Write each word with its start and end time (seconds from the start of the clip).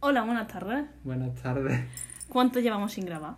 Hola, 0.00 0.22
buenas 0.22 0.46
tardes. 0.46 0.84
Buenas 1.04 1.34
tardes. 1.42 1.80
¿Cuánto 2.28 2.60
llevamos 2.60 2.92
sin 2.92 3.06
grabar? 3.06 3.36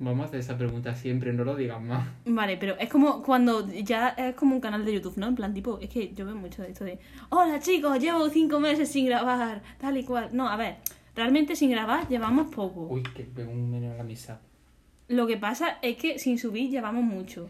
Vamos 0.00 0.24
a 0.24 0.28
hacer 0.28 0.40
esa 0.40 0.58
pregunta 0.58 0.94
siempre, 0.96 1.32
no 1.32 1.44
lo 1.44 1.54
digas 1.54 1.80
más. 1.80 2.08
Vale, 2.26 2.56
pero 2.56 2.76
es 2.78 2.88
como 2.88 3.22
cuando 3.22 3.66
ya 3.68 4.08
es 4.08 4.34
como 4.34 4.56
un 4.56 4.60
canal 4.60 4.84
de 4.84 4.94
YouTube, 4.94 5.16
¿no? 5.16 5.28
En 5.28 5.36
plan, 5.36 5.54
tipo, 5.54 5.78
es 5.78 5.88
que 5.88 6.12
yo 6.12 6.26
veo 6.26 6.34
mucho 6.34 6.62
de 6.62 6.70
esto 6.70 6.84
de 6.84 6.98
Hola 7.30 7.60
chicos, 7.60 8.00
llevo 8.00 8.28
cinco 8.28 8.58
meses 8.58 8.90
sin 8.90 9.06
grabar, 9.06 9.62
tal 9.78 9.96
y 9.96 10.04
cual. 10.04 10.30
No, 10.32 10.48
a 10.48 10.56
ver, 10.56 10.78
realmente 11.14 11.54
sin 11.54 11.70
grabar 11.70 12.08
llevamos 12.08 12.52
poco. 12.52 12.88
Uy, 12.88 13.04
que 13.04 13.24
veo 13.32 13.48
un 13.48 13.70
menú 13.70 13.92
a 13.92 13.94
la 13.94 14.02
misa. 14.02 14.40
Lo 15.06 15.28
que 15.28 15.36
pasa 15.36 15.78
es 15.82 15.96
que 15.96 16.18
sin 16.18 16.36
subir 16.38 16.68
llevamos 16.68 17.04
mucho. 17.04 17.48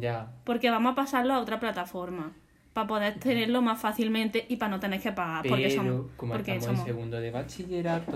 Ya. 0.00 0.32
Porque 0.42 0.70
vamos 0.70 0.92
a 0.92 0.96
pasarlo 0.96 1.34
a 1.34 1.38
otra 1.38 1.60
plataforma. 1.60 2.32
Para 2.78 2.86
poder 2.86 3.18
tenerlo 3.18 3.60
más 3.60 3.80
fácilmente 3.80 4.46
y 4.48 4.54
para 4.54 4.70
no 4.70 4.78
tener 4.78 5.00
que 5.00 5.10
pagar. 5.10 5.42
Pero, 5.42 5.56
porque 5.56 5.70
somos. 5.72 6.06
como 6.16 6.32
porque 6.34 6.52
estamos 6.52 6.66
somos- 6.78 6.80
en 6.88 6.94
segundo 6.94 7.20
de 7.20 7.30
bachillerato, 7.32 8.12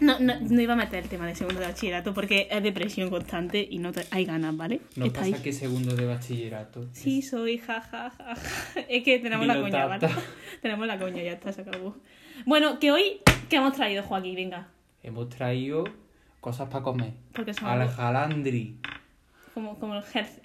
No, 0.00 0.18
no, 0.20 0.40
no 0.40 0.58
iba 0.62 0.72
a 0.72 0.76
meter 0.76 1.02
el 1.04 1.10
tema 1.10 1.26
de 1.26 1.34
segundo 1.34 1.60
de 1.60 1.66
bachillerato 1.66 2.14
porque 2.14 2.48
es 2.50 2.62
depresión 2.62 3.10
constante 3.10 3.68
y 3.70 3.78
no 3.78 3.92
te- 3.92 4.06
hay 4.10 4.24
ganas, 4.24 4.56
¿vale? 4.56 4.80
no 4.96 5.12
pasa 5.12 5.42
que 5.42 5.52
segundo 5.52 5.94
de 5.94 6.06
bachillerato. 6.06 6.88
Sí, 6.92 7.18
Es- 7.18 7.28
soy, 7.28 7.58
ja, 7.58 7.82
ja, 7.82 8.08
ja, 8.08 8.34
ja. 8.36 8.80
Es 8.88 9.04
que 9.04 9.18
tenemos 9.18 9.46
la 9.46 9.60
coña, 9.60 9.84
¿vale? 9.84 10.08
tenemos 10.62 10.86
la 10.86 10.98
coña, 10.98 11.22
ya 11.22 11.32
está, 11.32 11.52
se 11.52 11.60
acabó. 11.60 11.94
Bueno, 12.46 12.78
que 12.78 12.92
hoy, 12.92 13.20
¿qué 13.50 13.56
hemos 13.56 13.74
traído, 13.74 14.02
Joaquín? 14.02 14.34
Venga. 14.34 14.68
Hemos 15.02 15.28
traído 15.28 15.84
cosas 16.40 16.70
para 16.70 16.82
comer. 16.82 17.12
Porque 17.34 17.52
somos 17.52 17.70
Al 17.70 17.86
jalandri. 17.90 18.78
como, 19.52 19.78
como 19.78 19.94
el 19.96 20.02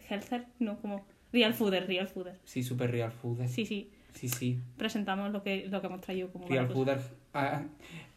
healther, 0.10 0.46
no, 0.60 0.78
como 0.82 1.06
real 1.32 1.54
fooder, 1.54 1.88
real 1.88 2.08
fooder. 2.08 2.38
Sí, 2.46 2.64
super 2.64 2.92
real 2.92 3.12
food. 3.12 3.46
Sí, 3.48 3.66
sí, 3.66 3.90
Sí, 4.14 4.28
sí. 4.30 4.60
presentamos 4.78 5.32
lo 5.32 5.42
que, 5.44 5.68
lo 5.70 5.80
que 5.82 5.88
hemos 5.88 6.02
traído 6.02 6.30
como 6.32 6.48
Real 6.48 6.64
mala 6.66 6.74
food 6.76 6.86
cosa. 6.88 7.10
ah, 7.34 7.64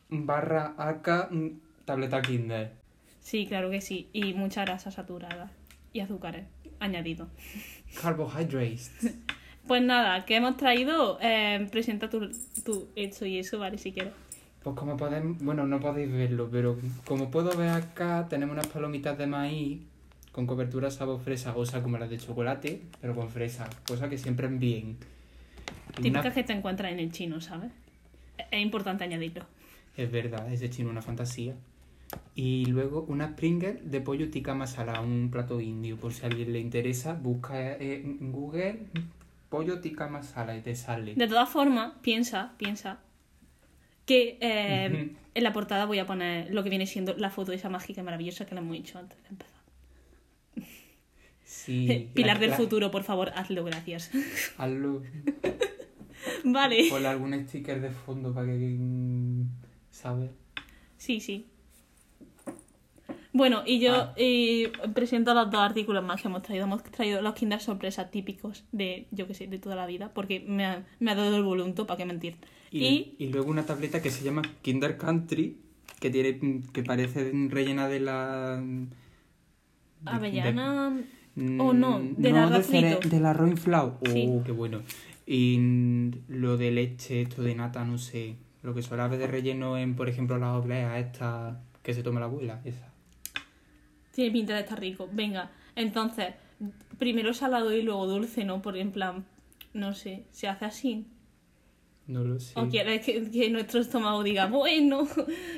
barra 0.09 0.74
AK 0.77 1.30
tableta 1.84 2.20
Kinder. 2.22 2.72
Sí, 3.20 3.46
claro 3.46 3.70
que 3.70 3.80
sí. 3.80 4.08
Y 4.12 4.34
mucha 4.34 4.64
grasa 4.64 4.91
saturada. 4.91 5.50
Y 5.92 6.00
azúcares 6.00 6.47
añadidos. 6.80 7.28
Carbohydrates. 8.03 8.91
Pues 9.66 9.83
nada, 9.83 10.27
que 10.27 10.36
hemos 10.36 10.56
traído, 10.58 11.19
eh, 11.22 11.66
presenta 11.70 12.10
tu, 12.10 12.31
tu 12.64 12.88
hecho 12.97 13.25
y 13.25 13.38
eso, 13.38 13.58
¿vale? 13.58 13.78
Si 13.78 13.92
quieres. 13.92 14.12
Pues 14.62 14.77
como 14.77 14.97
podéis, 14.97 15.25
bueno, 15.41 15.66
no 15.66 15.81
podéis 15.81 16.10
verlo, 16.12 16.48
pero 16.50 16.77
como 17.06 17.31
puedo 17.31 17.56
ver 17.56 17.70
acá, 17.70 18.27
tenemos 18.28 18.53
unas 18.55 18.66
palomitas 18.66 19.16
de 19.16 19.27
maíz 19.27 19.81
con 20.34 20.46
cobertura 20.46 20.90
sabor 20.90 21.20
fresa, 21.20 21.56
o 21.56 21.64
sea, 21.64 21.80
como 21.80 21.96
las 21.96 22.10
de 22.10 22.18
chocolate, 22.18 22.82
pero 23.00 23.14
con 23.14 23.30
fresa, 23.30 23.70
cosa 23.86 24.08
que 24.10 24.18
siempre 24.18 24.48
es 24.48 24.58
bien. 24.58 24.96
Una- 26.04 26.22
que 26.22 26.42
te 26.42 26.52
encuentras 26.52 26.91
en 26.92 26.98
el 26.98 27.12
chino, 27.12 27.41
¿sabes? 27.41 27.70
Es- 28.36 28.46
Es 28.50 28.60
importante 28.60 29.04
añadirlo. 29.04 29.44
Es 29.96 30.10
verdad, 30.10 30.52
es 30.52 30.58
de 30.58 30.68
chino 30.70 30.91
una 30.91 31.02
fantasía. 31.02 31.54
Y 32.34 32.66
luego 32.66 33.04
unas 33.08 33.32
Pringles 33.34 33.88
de 33.91 34.00
pollo 34.00 34.28
tikka 34.28 34.54
masala, 34.54 35.00
un 35.00 35.30
plato 35.30 35.60
indio, 35.60 35.96
por 35.96 36.12
si 36.12 36.24
a 36.24 36.26
alguien 36.26 36.52
le 36.52 36.58
interesa, 36.58 37.14
busca 37.14 37.72
eh, 37.74 38.02
en 38.04 38.32
Google 38.32 38.80
pollo 39.48 39.78
tikka 39.80 40.08
masala 40.08 40.56
y 40.56 40.62
te 40.62 40.74
sale. 40.74 41.14
De 41.14 41.28
todas 41.28 41.48
formas, 41.48 41.92
piensa, 42.02 42.54
piensa 42.58 42.98
que 44.04 44.36
eh, 44.41 45.14
en 45.34 45.42
la 45.44 45.52
portada 45.52 45.86
voy 45.86 46.00
a 46.00 46.06
poner 46.06 46.52
lo 46.52 46.62
que 46.64 46.70
viene 46.70 46.86
siendo 46.86 47.14
la 47.16 47.30
foto 47.30 47.52
esa 47.52 47.69
mágica 47.70 48.00
y 48.00 48.04
maravillosa 48.04 48.46
que 48.46 48.54
le 48.56 48.60
hemos 48.60 48.72
dicho 48.72 48.98
antes 48.98 49.20
de 49.22 49.28
empezar. 49.28 49.53
Sí. 51.45 52.09
Pilar 52.14 52.37
la- 52.37 52.41
del 52.41 52.50
la- 52.50 52.56
futuro, 52.56 52.91
por 52.91 53.03
favor, 53.05 53.31
hazlo, 53.34 53.64
gracias. 53.64 54.11
Hazlo. 54.59 55.03
vale. 56.45 56.87
Ponle 56.91 57.09
algún 57.09 57.34
sticker 57.48 57.81
de 57.81 57.91
fondo 57.91 58.33
para 58.33 58.47
que... 58.48 58.77
¿Sabes? 59.91 60.31
Sí, 60.97 61.20
sí. 61.20 61.47
Bueno, 63.33 63.62
y 63.67 63.81
yo 63.81 63.95
Ah. 63.95 64.15
eh, 64.17 64.70
presento 64.95 65.34
los 65.34 65.50
dos 65.50 65.61
artículos 65.61 66.05
más 66.05 66.22
que 66.22 66.28
hemos 66.28 66.42
traído. 66.42 66.65
Hemos 66.65 66.83
traído 66.84 67.20
los 67.20 67.34
Kinder 67.34 67.60
Sorpresa 67.60 68.10
típicos 68.10 68.65
de, 68.71 69.06
yo 69.10 69.27
que 69.27 69.34
sé, 69.34 69.49
de 69.49 69.59
toda 69.59 69.75
la 69.75 69.87
vida, 69.87 70.12
porque 70.15 70.41
me 70.41 70.65
ha, 70.65 70.84
me 71.00 71.10
ha 71.10 71.15
dado 71.16 71.37
el 71.37 71.43
volunto, 71.43 71.87
¿para 71.87 71.99
qué 71.99 72.04
mentir? 72.04 72.37
Y, 72.71 72.84
Y, 72.87 73.15
y 73.19 73.27
luego 73.28 73.50
una 73.50 73.66
tableta 73.66 74.00
que 74.00 74.10
se 74.10 74.22
llama 74.25 74.43
Kinder 74.62 74.97
Country, 74.97 75.56
que 76.00 76.10
tiene 76.10 76.62
que 76.72 76.83
parece 76.84 77.33
rellena 77.49 77.88
de 77.88 78.00
la... 78.00 78.56
de- 78.62 78.87
avellana... 80.06 80.91
de- 80.91 81.04
o 81.37 81.72
no, 81.72 82.00
del 82.17 82.37
arroz 82.37 82.67
cere- 82.71 82.97
frito. 82.97 83.09
Del 83.09 83.27
arroz 83.27 83.50
inflado. 83.50 83.99
Oh, 84.00 84.06
Sí. 84.11 84.28
qué 84.45 84.53
bueno. 84.53 84.81
Y 85.27 85.56
mm, 85.59 86.11
lo 86.28 86.56
de 86.56 86.71
leche, 86.71 87.22
esto 87.22 87.43
de 87.43 87.55
nata, 87.55 87.84
no 87.84 87.99
sé. 87.99 88.37
Lo 88.62 88.75
que 88.75 88.83
suele 88.83 89.03
haber 89.03 89.19
de 89.19 89.27
relleno 89.27 89.77
en, 89.77 89.95
por 89.97 90.09
ejemplo, 90.09 90.39
las 90.39 90.50
obleas 90.56 90.99
estas 91.05 91.56
que 91.83 91.93
se 91.95 92.03
toma 92.03 92.21
la 92.21 92.27
abuela. 92.27 92.61
Esa. 92.65 92.89
Tiene 94.12 94.31
pinta 94.31 94.55
de 94.55 94.61
estar 94.61 94.78
rico. 94.81 95.09
Venga, 95.12 95.50
entonces, 95.77 96.34
primero 96.99 97.34
salado 97.34 97.72
y 97.72 97.83
luego 97.83 98.06
dulce, 98.06 98.45
¿no? 98.45 98.62
Porque 98.62 98.81
en 98.81 98.93
plan, 98.93 99.25
no 99.72 99.95
sé, 99.95 100.25
se 100.31 100.49
hace 100.49 100.65
así. 100.65 101.06
No 102.06 102.22
lo 102.22 102.38
sé. 102.38 102.53
O 102.56 102.69
quieres 102.69 103.04
que, 103.04 103.31
que 103.31 103.48
nuestro 103.48 103.81
estómago 103.81 104.22
diga, 104.22 104.47
bueno, 104.47 105.09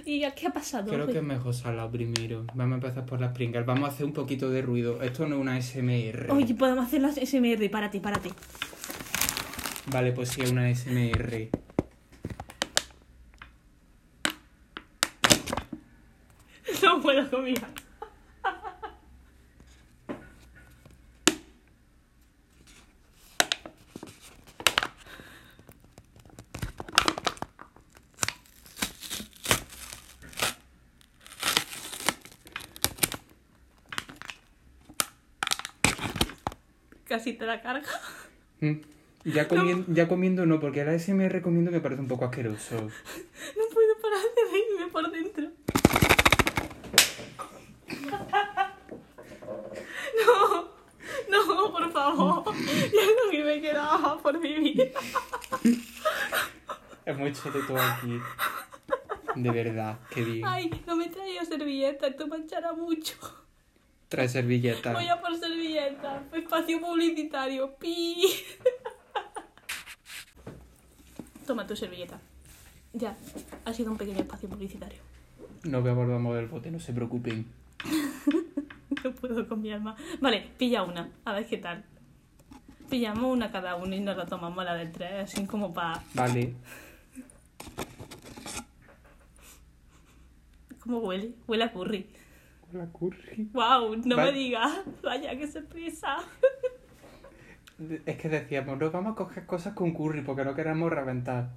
¿y 0.04 0.20
ya 0.20 0.32
qué 0.32 0.46
ha 0.46 0.50
pasado? 0.50 0.92
Creo 0.92 1.08
que 1.08 1.18
es 1.18 1.24
mejor 1.24 1.52
salado 1.54 1.90
primero. 1.90 2.44
Vamos 2.54 2.72
a 2.72 2.74
empezar 2.76 3.04
por 3.04 3.20
las 3.20 3.32
Pringles. 3.32 3.66
Vamos 3.66 3.88
a 3.88 3.92
hacer 3.92 4.06
un 4.06 4.12
poquito 4.12 4.48
de 4.50 4.62
ruido. 4.62 5.02
Esto 5.02 5.26
no 5.26 5.36
es 5.36 5.40
una 5.40 5.60
SMR. 5.60 6.30
Oye, 6.30 6.54
podemos 6.54 6.86
hacer 6.86 7.02
las 7.02 7.16
SMR, 7.16 7.68
párate, 7.68 8.00
párate. 8.00 8.30
Vale, 9.90 10.12
pues 10.12 10.28
sí, 10.28 10.42
es 10.42 10.52
una 10.52 10.72
SMR. 10.72 11.50
No 16.82 17.00
puedo 17.00 17.28
comer. 17.30 17.54
Casi 37.16 37.32
te 37.32 37.46
la 37.46 37.62
carga. 37.62 37.88
Mm. 38.60 38.72
Ya, 39.24 39.48
comien- 39.48 39.86
ya 39.88 40.06
comiendo 40.06 40.44
no, 40.44 40.60
porque 40.60 40.84
la 40.84 40.92
SMR 40.98 41.40
comiendo 41.40 41.70
me 41.70 41.80
parece 41.80 42.02
un 42.02 42.08
poco 42.08 42.26
asqueroso. 42.26 42.74
No 42.76 43.64
puedo 43.72 43.96
parar 44.02 44.20
de 44.36 44.42
reírme 44.52 44.86
por 44.92 45.10
dentro. 45.10 45.46
No, 50.26 50.68
no, 51.30 51.72
por 51.72 51.90
favor. 51.90 52.54
Ya 52.54 53.06
lo 53.24 53.30
que 53.30 53.44
me 53.44 53.60
quedaba 53.62 54.18
por 54.18 54.38
vivir. 54.38 54.92
Es 57.06 57.16
muy 57.16 57.30
de 57.30 57.62
todo 57.66 57.78
aquí. 57.80 58.20
De 59.36 59.50
verdad, 59.50 59.98
qué 60.10 60.22
bien. 60.22 60.46
Ay, 60.46 60.82
no 60.86 60.96
me 60.96 61.08
traía 61.08 61.44
servilleta, 61.46 62.08
esto 62.08 62.26
manchará 62.26 62.74
mucho. 62.74 63.14
Trae 64.08 64.28
servilleta. 64.28 64.92
Voy 64.92 65.08
a 65.08 65.20
por 65.20 65.36
servilleta. 65.36 66.22
Espacio 66.32 66.80
publicitario. 66.80 67.74
Pi. 67.76 68.16
Toma 71.46 71.66
tu 71.66 71.76
servilleta. 71.76 72.20
Ya, 72.92 73.16
ha 73.64 73.72
sido 73.72 73.90
un 73.90 73.98
pequeño 73.98 74.20
espacio 74.20 74.48
publicitario. 74.48 75.00
No 75.64 75.82
voy 75.82 75.90
a 75.90 75.94
volver 75.94 76.16
a 76.16 76.18
mover 76.18 76.44
el 76.44 76.48
bote, 76.48 76.70
no 76.70 76.80
se 76.80 76.92
preocupen. 76.92 77.46
No 79.04 79.12
puedo 79.12 79.46
con 79.46 79.60
mi 79.60 79.70
alma. 79.70 79.94
Vale, 80.20 80.50
pilla 80.58 80.82
una, 80.82 81.10
a 81.24 81.32
ver 81.32 81.46
qué 81.46 81.58
tal. 81.58 81.84
Pillamos 82.88 83.32
una 83.32 83.52
cada 83.52 83.76
uno 83.76 83.94
y 83.94 84.00
nos 84.00 84.16
la 84.16 84.26
tomamos 84.26 84.64
la 84.64 84.74
de 84.74 84.86
tres, 84.86 85.24
así 85.24 85.46
como 85.46 85.72
para... 85.74 86.02
Vale. 86.14 86.54
¿Cómo 90.80 90.98
huele? 90.98 91.34
Huele 91.46 91.64
a 91.64 91.72
curry. 91.72 92.08
La 92.76 92.86
curry. 92.92 93.48
¡Wow! 93.52 93.96
No 94.04 94.16
Vale. 94.16 94.32
me 94.32 94.38
digas. 94.38 94.72
Vaya, 95.02 95.36
qué 95.36 95.46
sorpresa. 95.50 96.18
Es 98.06 98.16
que 98.16 98.28
decíamos, 98.28 98.78
no 98.78 98.90
vamos 98.90 99.12
a 99.12 99.14
coger 99.16 99.46
cosas 99.46 99.74
con 99.74 99.92
curry 99.92 100.22
porque 100.22 100.44
no 100.44 100.54
queremos 100.54 100.90
reventar. 100.90 101.50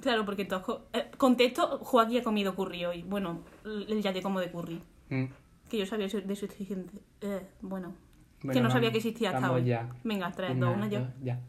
Claro, 0.00 0.24
porque 0.24 0.44
todos... 0.44 0.62
co- 0.64 0.86
eh, 0.92 1.10
contexto, 1.16 1.78
Joaquín 1.78 2.18
ha 2.18 2.22
comido 2.24 2.54
curry 2.56 2.84
hoy. 2.84 3.02
Bueno, 3.02 3.42
él 3.64 4.02
ya 4.02 4.12
te 4.12 4.20
como 4.22 4.40
de 4.40 4.50
curry. 4.50 4.82
Mm. 5.10 5.24
Que 5.68 5.78
yo 5.78 5.86
sabía 5.86 6.08
de 6.08 6.36
su 6.36 6.44
existencia. 6.44 7.00
Eh, 7.20 7.46
bueno, 7.60 7.94
que 8.52 8.60
no 8.60 8.70
sabía 8.70 8.90
que 8.90 8.98
existía 8.98 9.30
hasta 9.30 9.52
hoy. 9.52 9.64
ya. 9.64 9.88
Venga, 10.02 10.30
tres, 10.32 10.58
dos, 10.58 10.76
una 10.76 10.88
yo. 10.88 11.00
dos, 11.00 11.08
ya. 11.22 11.40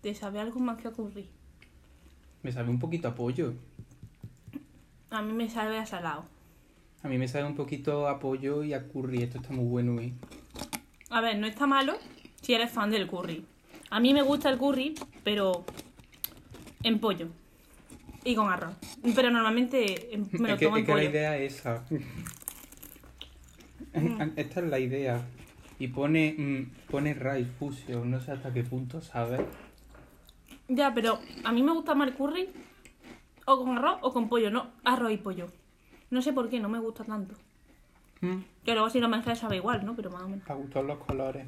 ¿Te 0.00 0.14
sabe 0.14 0.40
algo 0.40 0.58
más 0.60 0.78
que 0.80 0.88
a 0.88 0.92
curry? 0.92 1.28
Me 2.42 2.52
sabe 2.52 2.70
un 2.70 2.78
poquito 2.78 3.08
a 3.08 3.14
pollo. 3.14 3.54
A 5.10 5.22
mí 5.22 5.32
me 5.32 5.48
sabe 5.48 5.78
a 5.78 5.86
salado. 5.86 6.24
A 7.02 7.08
mí 7.08 7.18
me 7.18 7.28
sabe 7.28 7.44
un 7.44 7.54
poquito 7.54 8.08
a 8.08 8.18
pollo 8.18 8.64
y 8.64 8.72
a 8.74 8.86
curry. 8.88 9.22
Esto 9.22 9.38
está 9.38 9.52
muy 9.52 9.64
bueno, 9.64 10.00
¿eh? 10.00 10.12
A 11.10 11.20
ver, 11.20 11.38
no 11.38 11.46
está 11.46 11.66
malo, 11.66 11.94
si 12.40 12.54
eres 12.54 12.70
fan 12.70 12.90
del 12.90 13.06
curry. 13.06 13.44
A 13.90 14.00
mí 14.00 14.14
me 14.14 14.22
gusta 14.22 14.48
el 14.48 14.58
curry, 14.58 14.94
pero 15.22 15.64
en 16.82 16.98
pollo. 16.98 17.28
Y 18.24 18.34
con 18.34 18.50
arroz. 18.50 18.74
Pero 19.14 19.30
normalmente 19.30 20.14
em, 20.14 20.26
me 20.32 20.48
lo 20.48 20.54
es 20.54 20.60
que, 20.60 20.66
tomo 20.66 20.76
es 20.76 20.80
en 20.80 20.86
que 20.86 20.92
la 20.92 20.98
pollo. 20.98 21.10
idea 21.10 21.36
es 21.36 21.54
esa. 21.58 21.84
Mm. 21.90 21.98
Esta 24.36 24.60
es 24.60 24.66
la 24.66 24.78
idea. 24.78 25.20
Y 25.78 25.88
pone, 25.88 26.34
mm, 26.38 26.90
pone 26.90 27.14
Rice 27.14 27.50
Fusion, 27.58 28.10
no 28.10 28.20
sé 28.20 28.32
hasta 28.32 28.52
qué 28.52 28.62
punto, 28.62 29.00
¿sabes? 29.00 29.40
Ya, 30.74 30.94
pero 30.94 31.18
a 31.44 31.52
mí 31.52 31.62
me 31.62 31.72
gusta 31.72 31.94
más 31.94 32.08
el 32.08 32.14
curry 32.14 32.48
o 33.44 33.58
con 33.58 33.76
arroz 33.76 33.98
o 34.02 34.12
con 34.12 34.28
pollo, 34.28 34.50
no 34.50 34.68
arroz 34.84 35.12
y 35.12 35.18
pollo. 35.18 35.48
No 36.10 36.22
sé 36.22 36.32
por 36.32 36.48
qué, 36.48 36.60
no 36.60 36.68
me 36.68 36.78
gusta 36.78 37.04
tanto. 37.04 37.34
Mm, 38.22 38.38
Que 38.64 38.72
luego 38.72 38.88
si 38.88 38.98
lo 39.00 39.08
mezclas 39.08 39.38
sabe 39.38 39.56
igual, 39.56 39.84
¿no? 39.84 39.94
Pero 39.94 40.10
más 40.10 40.22
o 40.22 40.28
menos. 40.28 40.48
Me 40.48 40.54
gustan 40.54 40.86
los 40.86 40.98
colores. 40.98 41.46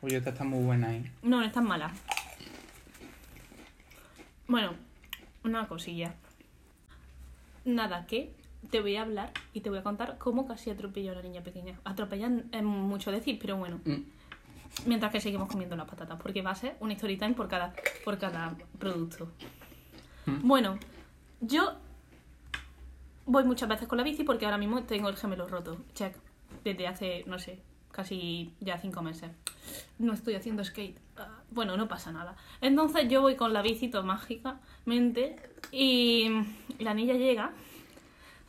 Oye, 0.00 0.16
esta 0.16 0.30
está 0.30 0.44
muy 0.44 0.62
buena 0.64 0.88
ahí. 0.88 1.04
No, 1.22 1.38
no 1.40 1.44
es 1.44 1.52
tan 1.52 1.64
mala. 1.66 1.92
Bueno, 4.46 4.72
una 5.44 5.66
cosilla. 5.68 6.14
Nada, 7.64 8.06
que 8.06 8.32
te 8.70 8.80
voy 8.80 8.96
a 8.96 9.02
hablar 9.02 9.32
y 9.52 9.60
te 9.60 9.70
voy 9.70 9.78
a 9.78 9.82
contar 9.82 10.16
cómo 10.18 10.46
casi 10.46 10.70
atropelló 10.70 11.10
a 11.10 11.14
una 11.14 11.22
niña 11.22 11.42
pequeña. 11.42 11.78
Atropellar 11.84 12.44
es 12.52 12.62
mucho 12.62 13.10
decir, 13.10 13.38
pero 13.40 13.56
bueno, 13.56 13.80
Mm, 13.84 14.02
mientras 14.86 15.12
que 15.12 15.20
seguimos 15.20 15.48
comiendo 15.48 15.76
las 15.76 15.88
patatas, 15.88 16.20
porque 16.20 16.42
va 16.42 16.50
a 16.50 16.54
ser 16.54 16.76
una 16.80 16.94
story 16.94 17.16
time 17.16 17.34
por 17.34 17.48
cada, 17.48 17.74
por 18.04 18.18
cada 18.18 18.56
producto. 18.78 19.30
Mm. 20.26 20.46
Bueno, 20.46 20.78
yo 21.40 21.74
voy 23.26 23.44
muchas 23.44 23.68
veces 23.68 23.88
con 23.88 23.98
la 23.98 24.04
bici 24.04 24.24
porque 24.24 24.44
ahora 24.44 24.58
mismo 24.58 24.82
tengo 24.84 25.08
el 25.08 25.16
gemelo 25.16 25.48
roto. 25.48 25.78
Check. 25.94 26.14
Desde 26.62 26.86
hace, 26.86 27.24
no 27.26 27.38
sé, 27.38 27.60
casi 27.90 28.54
ya 28.60 28.78
cinco 28.78 29.02
meses. 29.02 29.30
No 29.98 30.12
estoy 30.12 30.34
haciendo 30.34 30.64
skate. 30.64 30.98
Ah, 31.16 31.42
Bueno, 31.50 31.76
no 31.76 31.88
pasa 31.88 32.12
nada. 32.12 32.36
Entonces 32.60 33.08
yo 33.08 33.22
voy 33.22 33.36
con 33.36 33.52
la 33.52 33.62
bici 33.62 33.88
todo 33.88 34.02
mágicamente 34.04 35.36
y 35.72 36.30
la 36.78 36.94
niña 36.94 37.14
llega. 37.14 37.52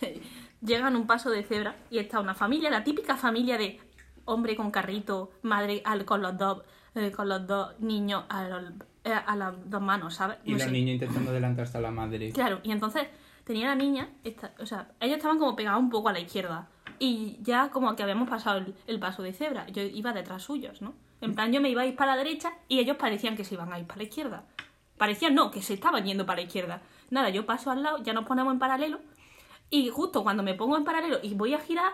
Llega 0.62 0.88
en 0.88 0.95
un 0.95 1.06
paso 1.06 1.30
de 1.30 1.44
cebra 1.44 1.75
y 1.92 2.00
está 2.00 2.19
una 2.19 2.33
familia, 2.33 2.72
la 2.72 2.83
típica 2.83 3.18
familia 3.18 3.56
de 3.57 3.80
hombre 4.25 4.56
con 4.56 4.72
carrito, 4.72 5.31
madre 5.42 5.81
al- 5.86 6.06
con 6.06 6.22
los 6.22 6.38
dos 6.38 6.63
eh, 6.95 7.12
con 7.12 7.27
los 7.27 7.45
dos 7.45 7.77
niños 7.80 8.24
a, 8.30 8.44
los- 8.48 8.72
eh, 9.04 9.12
a 9.13 9.36
las 9.36 9.54
dos 9.69 9.81
manos, 9.81 10.16
¿sabes? 10.16 10.38
Y 10.45 10.54
los 10.54 10.62
sé. 10.63 10.72
niños 10.72 10.94
intentando 10.94 11.31
adelantarse 11.31 11.77
a 11.77 11.81
la 11.81 11.92
madre. 11.92 12.31
Claro, 12.31 12.60
y 12.63 12.72
entonces 12.72 13.07
tenía 13.44 13.68
la 13.68 13.75
niña, 13.75 14.10
esta- 14.24 14.54
o 14.60 14.66
sea, 14.66 14.88
ellos 15.01 15.18
estaban 15.18 15.38
como 15.38 15.56
pegados 15.57 15.81
un 15.81 15.89
poco 15.89 16.07
a 16.10 16.13
la 16.13 16.19
izquierda. 16.22 16.69
Y 16.98 17.38
ya 17.42 17.69
como 17.69 17.94
que 17.98 18.04
habíamos 18.04 18.30
pasado 18.30 18.60
el, 18.60 18.74
el 18.88 19.00
paso 19.01 19.22
de 19.24 19.33
cebra. 19.33 19.68
Yo 19.68 19.81
iba 19.83 20.13
detrás 20.13 20.44
suyos, 20.44 20.81
¿no? 20.81 20.94
En 21.19 21.36
plan, 21.36 21.51
yo 21.51 21.60
me 21.60 21.69
iba 21.69 21.81
a 21.81 21.86
ir 21.86 21.98
para 21.98 22.16
la 22.16 22.24
derecha 22.24 22.54
y 22.69 22.80
ellos 22.80 22.95
parecían 22.95 23.36
que 23.36 23.44
se 23.44 23.56
iban 23.56 23.74
a 23.74 23.80
ir 23.80 23.86
para 23.86 23.98
la 23.98 24.04
izquierda. 24.06 24.44
Parecían 24.98 25.36
no, 25.36 25.51
que 25.51 25.62
se 25.62 25.74
estaban 25.74 26.06
yendo 26.06 26.25
para 26.25 26.38
la 26.38 26.44
izquierda. 26.48 26.81
Nada, 27.10 27.30
yo 27.30 27.45
paso 27.45 27.72
al 27.72 27.83
lado, 27.83 27.98
ya 28.01 28.13
nos 28.13 28.25
ponemos 28.25 28.54
en 28.54 28.60
paralelo. 28.60 29.00
Y 29.69 29.89
justo 29.89 30.24
cuando 30.24 30.42
me 30.44 30.54
pongo 30.54 30.77
en 30.77 30.86
paralelo 30.86 31.18
y 31.22 31.33
voy 31.33 31.54
a 31.54 31.60
girar, 31.60 31.92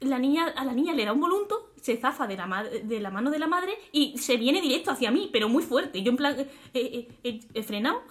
la 0.00 0.18
niña, 0.18 0.46
a 0.56 0.64
la 0.64 0.72
niña 0.72 0.94
le 0.94 1.04
da 1.04 1.12
un 1.12 1.20
volunto, 1.20 1.70
se 1.80 1.96
zafa 1.96 2.26
de 2.26 2.36
la, 2.36 2.64
de 2.64 3.00
la 3.00 3.10
mano 3.10 3.30
de 3.30 3.38
la 3.38 3.46
madre 3.46 3.74
y 3.92 4.16
se 4.18 4.36
viene 4.36 4.60
directo 4.60 4.90
hacia 4.90 5.10
mí, 5.10 5.28
pero 5.32 5.48
muy 5.48 5.62
fuerte. 5.62 6.02
Yo 6.02 6.10
en 6.10 6.16
plan, 6.16 6.38
eh, 6.38 6.48
eh, 6.74 7.08
eh, 7.24 7.40
he 7.54 7.62
frenado, 7.62 8.02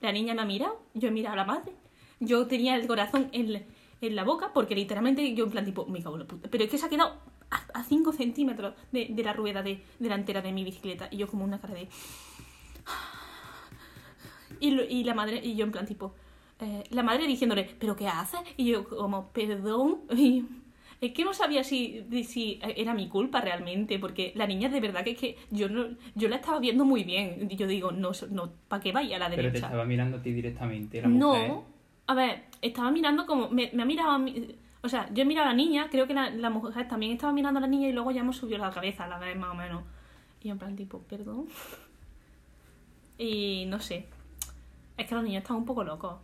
la 0.00 0.12
niña 0.12 0.34
me 0.34 0.42
ha 0.42 0.44
mirado, 0.46 0.80
yo 0.94 1.08
he 1.08 1.10
mirado 1.10 1.34
a 1.34 1.36
la 1.36 1.44
madre. 1.44 1.72
Yo 2.20 2.46
tenía 2.46 2.76
el 2.76 2.86
corazón 2.86 3.28
en, 3.32 3.66
en 4.00 4.16
la 4.16 4.24
boca 4.24 4.52
porque 4.52 4.74
literalmente 4.74 5.34
yo 5.34 5.44
en 5.44 5.50
plan 5.50 5.64
tipo, 5.64 5.86
me 5.86 6.02
cago 6.02 6.16
en 6.16 6.22
la 6.22 6.26
puta. 6.26 6.48
Pero 6.50 6.64
es 6.64 6.70
que 6.70 6.78
se 6.78 6.86
ha 6.86 6.88
quedado 6.88 7.16
a 7.50 7.82
5 7.82 8.12
centímetros 8.12 8.74
de, 8.92 9.06
de 9.10 9.22
la 9.22 9.32
rueda 9.32 9.62
de, 9.62 9.82
delantera 9.98 10.42
de 10.42 10.52
mi 10.52 10.64
bicicleta 10.64 11.08
y 11.10 11.18
yo 11.18 11.28
como 11.28 11.44
una 11.44 11.60
cara 11.60 11.74
de... 11.74 11.88
Y, 14.60 14.70
y 14.70 15.04
la 15.04 15.14
madre, 15.14 15.40
y 15.44 15.54
yo 15.54 15.64
en 15.64 15.70
plan 15.70 15.86
tipo, 15.86 16.14
la 16.90 17.04
madre 17.04 17.28
diciéndole, 17.28 17.76
¿pero 17.78 17.94
qué 17.94 18.08
haces? 18.08 18.40
Y 18.56 18.72
yo 18.72 18.88
como, 18.88 19.28
perdón. 19.28 20.00
Y 20.16 20.44
es 21.00 21.12
que 21.12 21.24
no 21.24 21.32
sabía 21.32 21.62
si, 21.62 22.04
si 22.24 22.58
era 22.62 22.92
mi 22.92 23.08
culpa 23.08 23.40
realmente, 23.40 23.98
porque 23.98 24.32
la 24.34 24.46
niña 24.46 24.68
de 24.68 24.80
verdad 24.80 25.04
que 25.04 25.12
es 25.12 25.18
que 25.18 25.36
yo 25.50 25.68
no, 25.68 25.86
yo 26.14 26.28
la 26.28 26.36
estaba 26.36 26.58
viendo 26.58 26.84
muy 26.84 27.04
bien. 27.04 27.48
Y 27.50 27.56
yo 27.56 27.66
digo, 27.66 27.92
no, 27.92 28.10
no 28.30 28.50
¿para 28.68 28.82
qué 28.82 28.92
vaya 28.92 29.16
a 29.16 29.18
la 29.20 29.28
Pero 29.28 29.36
te 29.42 29.42
derecha? 29.48 29.66
estaba 29.66 29.84
mirando 29.84 30.16
a 30.18 30.22
ti 30.22 30.32
directamente, 30.32 31.00
la 31.00 31.08
mujer. 31.08 31.48
No, 31.50 31.64
a 32.06 32.14
ver, 32.14 32.44
estaba 32.62 32.90
mirando 32.90 33.26
como. 33.26 33.48
Me, 33.50 33.70
me 33.72 33.82
ha 33.82 33.86
mirado 33.86 34.10
a 34.10 34.18
mí. 34.18 34.56
O 34.82 34.88
sea, 34.88 35.08
yo 35.12 35.22
he 35.22 35.26
mirado 35.26 35.46
a 35.48 35.50
la 35.50 35.56
niña, 35.56 35.88
creo 35.90 36.06
que 36.06 36.14
la, 36.14 36.30
la 36.30 36.50
mujer 36.50 36.88
también 36.88 37.12
estaba 37.12 37.32
mirando 37.32 37.58
a 37.58 37.60
la 37.60 37.66
niña 37.68 37.88
y 37.88 37.92
luego 37.92 38.10
ya 38.10 38.20
hemos 38.20 38.36
subido 38.36 38.58
la 38.58 38.70
cabeza 38.70 39.04
a 39.04 39.08
la 39.08 39.18
vez, 39.18 39.36
más 39.36 39.50
o 39.50 39.54
menos. 39.54 39.82
Y 40.42 40.50
en 40.50 40.58
plan, 40.58 40.74
tipo, 40.76 41.00
perdón. 41.00 41.46
Y 43.18 43.66
no 43.66 43.80
sé. 43.80 44.06
Es 44.96 45.06
que 45.06 45.14
los 45.14 45.24
niños 45.24 45.42
están 45.42 45.56
un 45.56 45.64
poco 45.64 45.82
locos. 45.84 46.16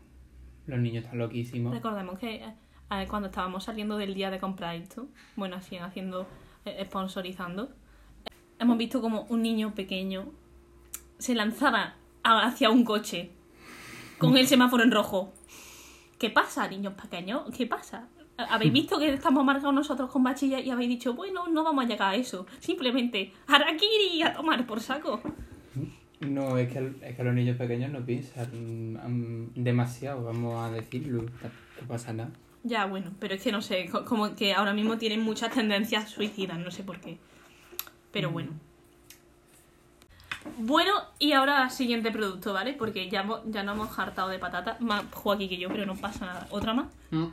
Los 0.67 0.79
niños 0.79 1.05
están 1.05 1.19
loquísimos. 1.19 1.75
Recordemos 1.75 2.19
que 2.19 2.45
eh, 2.91 3.07
cuando 3.09 3.29
estábamos 3.29 3.65
saliendo 3.65 3.97
del 3.97 4.15
día 4.15 4.31
de 4.31 4.39
comprar 4.39 4.77
esto, 4.77 5.07
bueno, 5.37 5.57
así 5.57 5.77
haciendo, 5.77 6.27
eh, 6.65 6.85
sponsorizando, 6.85 7.71
hemos 8.59 8.79
visto 8.79 9.01
como 9.01 9.23
un 9.29 9.43
niño 9.43 9.75
pequeño 9.75 10.33
se 11.19 11.35
lanzaba 11.35 11.95
hacia 12.23 12.71
un 12.71 12.85
coche 12.85 13.31
con 14.19 14.37
el 14.37 14.47
semáforo 14.47 14.83
en 14.83 14.91
rojo. 14.91 15.33
¿Qué 16.19 16.31
pasa, 16.31 16.69
niños 16.69 16.95
pequeños? 16.95 17.43
¿Qué 17.57 17.67
pasa? 17.67 18.09
¿Habéis 18.37 18.73
visto 18.73 18.99
que 18.99 19.13
estamos 19.13 19.45
marcados 19.45 19.75
nosotros 19.75 20.11
con 20.11 20.25
bachilla 20.25 20.59
y 20.59 20.71
habéis 20.71 20.89
dicho, 20.89 21.15
bueno, 21.15 21.47
no 21.49 21.63
vamos 21.63 21.85
a 21.85 21.89
llegar 21.89 22.15
a 22.15 22.17
eso? 22.17 22.47
Simplemente, 22.59 23.33
harakiri 23.47 24.23
a 24.23 24.33
tomar 24.35 24.67
por 24.67 24.81
saco. 24.81 25.21
No, 26.21 26.57
es 26.57 26.73
que, 26.73 26.93
es 27.03 27.17
que 27.17 27.25
los 27.25 27.35
niños 27.35 27.57
pequeños 27.57 27.93
no 27.93 28.05
piensan 28.05 28.95
mm, 28.95 29.63
demasiado, 29.63 30.25
vamos 30.25 30.59
a 30.59 30.71
decirlo. 30.71 31.23
No 31.23 31.89
pasa 31.89 32.13
nada. 32.13 32.31
Ya, 32.65 32.87
bueno, 32.87 33.13
pero 33.21 33.35
es 33.35 33.43
que 33.43 33.53
no 33.53 33.63
sé, 33.63 33.89
co- 33.91 34.05
como 34.05 34.35
que 34.35 34.55
ahora 34.55 34.73
mismo 34.73 34.97
tienen 34.99 35.21
muchas 35.21 35.53
tendencias 35.55 36.11
suicidas, 36.11 36.59
no 36.59 36.71
sé 36.71 36.83
por 36.83 36.99
qué. 36.99 37.19
Pero 38.11 38.31
bueno. 38.31 38.51
Bueno, 40.59 40.93
y 41.19 41.33
ahora 41.33 41.69
siguiente 41.71 42.11
producto, 42.11 42.53
¿vale? 42.53 42.75
Porque 42.75 43.09
ya, 43.11 43.27
ya 43.47 43.63
nos 43.63 43.77
hemos 43.77 43.99
hartado 43.99 44.29
de 44.29 44.39
patata, 44.39 44.77
más 44.81 45.05
Joaquín 45.13 45.49
que 45.49 45.57
yo, 45.59 45.69
pero 45.69 45.87
no 45.87 45.95
pasa 45.97 46.27
nada. 46.27 46.47
¿Otra 46.51 46.75
más? 46.75 46.87
Mm. 47.11 47.25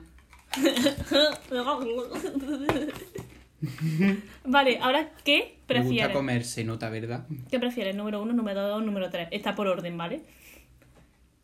vale, 4.46 4.80
ahora, 4.82 5.10
¿qué 5.24 5.36
Me 5.38 5.46
gusta 5.46 5.68
prefieres? 5.68 6.16
comer, 6.16 6.44
se 6.46 6.64
nota, 6.64 6.90
¿verdad? 6.90 7.26
¿Qué 7.50 7.60
prefieres? 7.60 7.96
Número 7.96 8.22
uno, 8.22 8.34
número 8.34 8.68
dos, 8.68 8.84
número 8.84 9.10
tres. 9.10 9.28
Está 9.32 9.56
por 9.56 9.68
orden, 9.68 9.98
¿vale? 9.98 10.22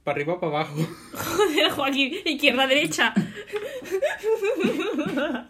Para 0.08 0.16
arriba 0.22 0.36
o 0.36 0.40
para 0.40 0.62
abajo. 0.62 0.76
Joder, 1.14 1.70
Joaquín, 1.72 2.14
izquierda, 2.24 2.66
derecha. 2.66 3.14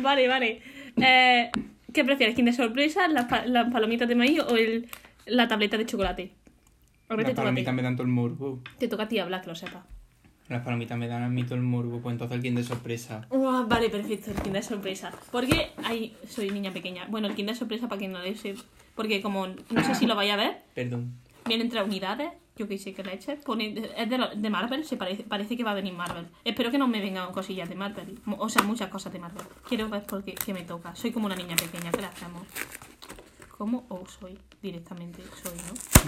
vale, 0.00 0.28
vale. 0.28 0.62
Eh, 0.96 1.50
¿Qué 1.92 2.02
prefieres? 2.02 2.34
¿Quién 2.34 2.46
de 2.46 2.54
sorpresa, 2.54 3.06
las, 3.08 3.26
pa- 3.26 3.44
las 3.44 3.70
palomitas 3.70 4.08
de 4.08 4.14
maíz 4.14 4.40
o 4.40 4.56
el, 4.56 4.88
la 5.26 5.46
tableta 5.46 5.76
de 5.76 5.84
chocolate? 5.84 6.32
Ahora 7.10 7.24
Las 7.24 7.34
palomitas 7.34 7.74
me 7.74 7.82
dan 7.82 7.96
todo 7.96 8.06
el 8.06 8.12
morbo. 8.14 8.62
te 8.78 8.88
toca 8.88 9.02
a 9.02 9.08
ti 9.08 9.18
hablar, 9.18 9.42
que 9.42 9.48
lo 9.48 9.54
sepas. 9.54 9.84
Las 10.48 10.62
palomitas 10.64 10.96
me 10.96 11.06
dan 11.06 11.22
a 11.24 11.28
mí 11.28 11.42
todo 11.44 11.56
el 11.56 11.60
morbo, 11.62 12.00
pues 12.00 12.14
entonces 12.14 12.42
el 12.42 12.54
de 12.54 12.64
sorpresa. 12.64 13.26
Ah, 13.30 13.66
vale, 13.68 13.90
perfecto, 13.90 14.30
el 14.30 14.40
Kinder 14.40 14.64
Sorpresa. 14.64 15.12
Porque 15.30 15.72
ay, 15.84 16.16
soy 16.26 16.48
niña 16.50 16.72
pequeña. 16.72 17.04
Bueno, 17.10 17.28
el 17.28 17.34
Kinder 17.34 17.54
Sorpresa 17.54 17.88
para 17.88 17.98
quien 17.98 18.12
no 18.12 18.20
lo 18.24 18.34
sepa. 18.36 18.62
Porque 18.94 19.20
como 19.20 19.48
no 19.48 19.84
sé 19.84 19.94
si 19.94 20.06
lo 20.06 20.16
vaya 20.16 20.32
a 20.32 20.36
ver, 20.38 20.62
Perdón. 20.74 21.12
viene 21.46 21.64
entre 21.64 21.82
unidades. 21.82 22.30
Yo 22.56 22.66
que 22.66 22.78
sé 22.78 22.94
que 22.94 23.02
leche. 23.02 23.36
Pone, 23.36 23.74
es 23.96 24.08
de, 24.08 24.18
de 24.36 24.50
Marvel, 24.50 24.84
se 24.84 24.96
parece, 24.96 25.24
parece 25.24 25.56
que 25.56 25.64
va 25.64 25.72
a 25.72 25.74
venir 25.74 25.92
Marvel. 25.92 26.26
Espero 26.44 26.70
que 26.70 26.78
no 26.78 26.88
me 26.88 27.00
vengan 27.00 27.30
cosillas 27.32 27.68
de 27.68 27.74
Marvel. 27.74 28.18
O 28.38 28.48
sea, 28.48 28.62
muchas 28.62 28.88
cosas 28.88 29.12
de 29.12 29.18
Marvel. 29.18 29.46
Quiero 29.68 29.88
ver 29.88 30.04
por 30.04 30.24
qué 30.24 30.34
qué 30.34 30.54
me 30.54 30.62
toca. 30.62 30.94
Soy 30.94 31.12
como 31.12 31.26
una 31.26 31.36
niña 31.36 31.56
pequeña, 31.56 31.90
¿qué 31.92 32.00
le 32.00 32.06
hacemos? 32.06 32.42
¿Cómo? 33.58 33.86
O 33.88 34.06
soy 34.06 34.38
directamente, 34.62 35.22
soy, 35.42 35.58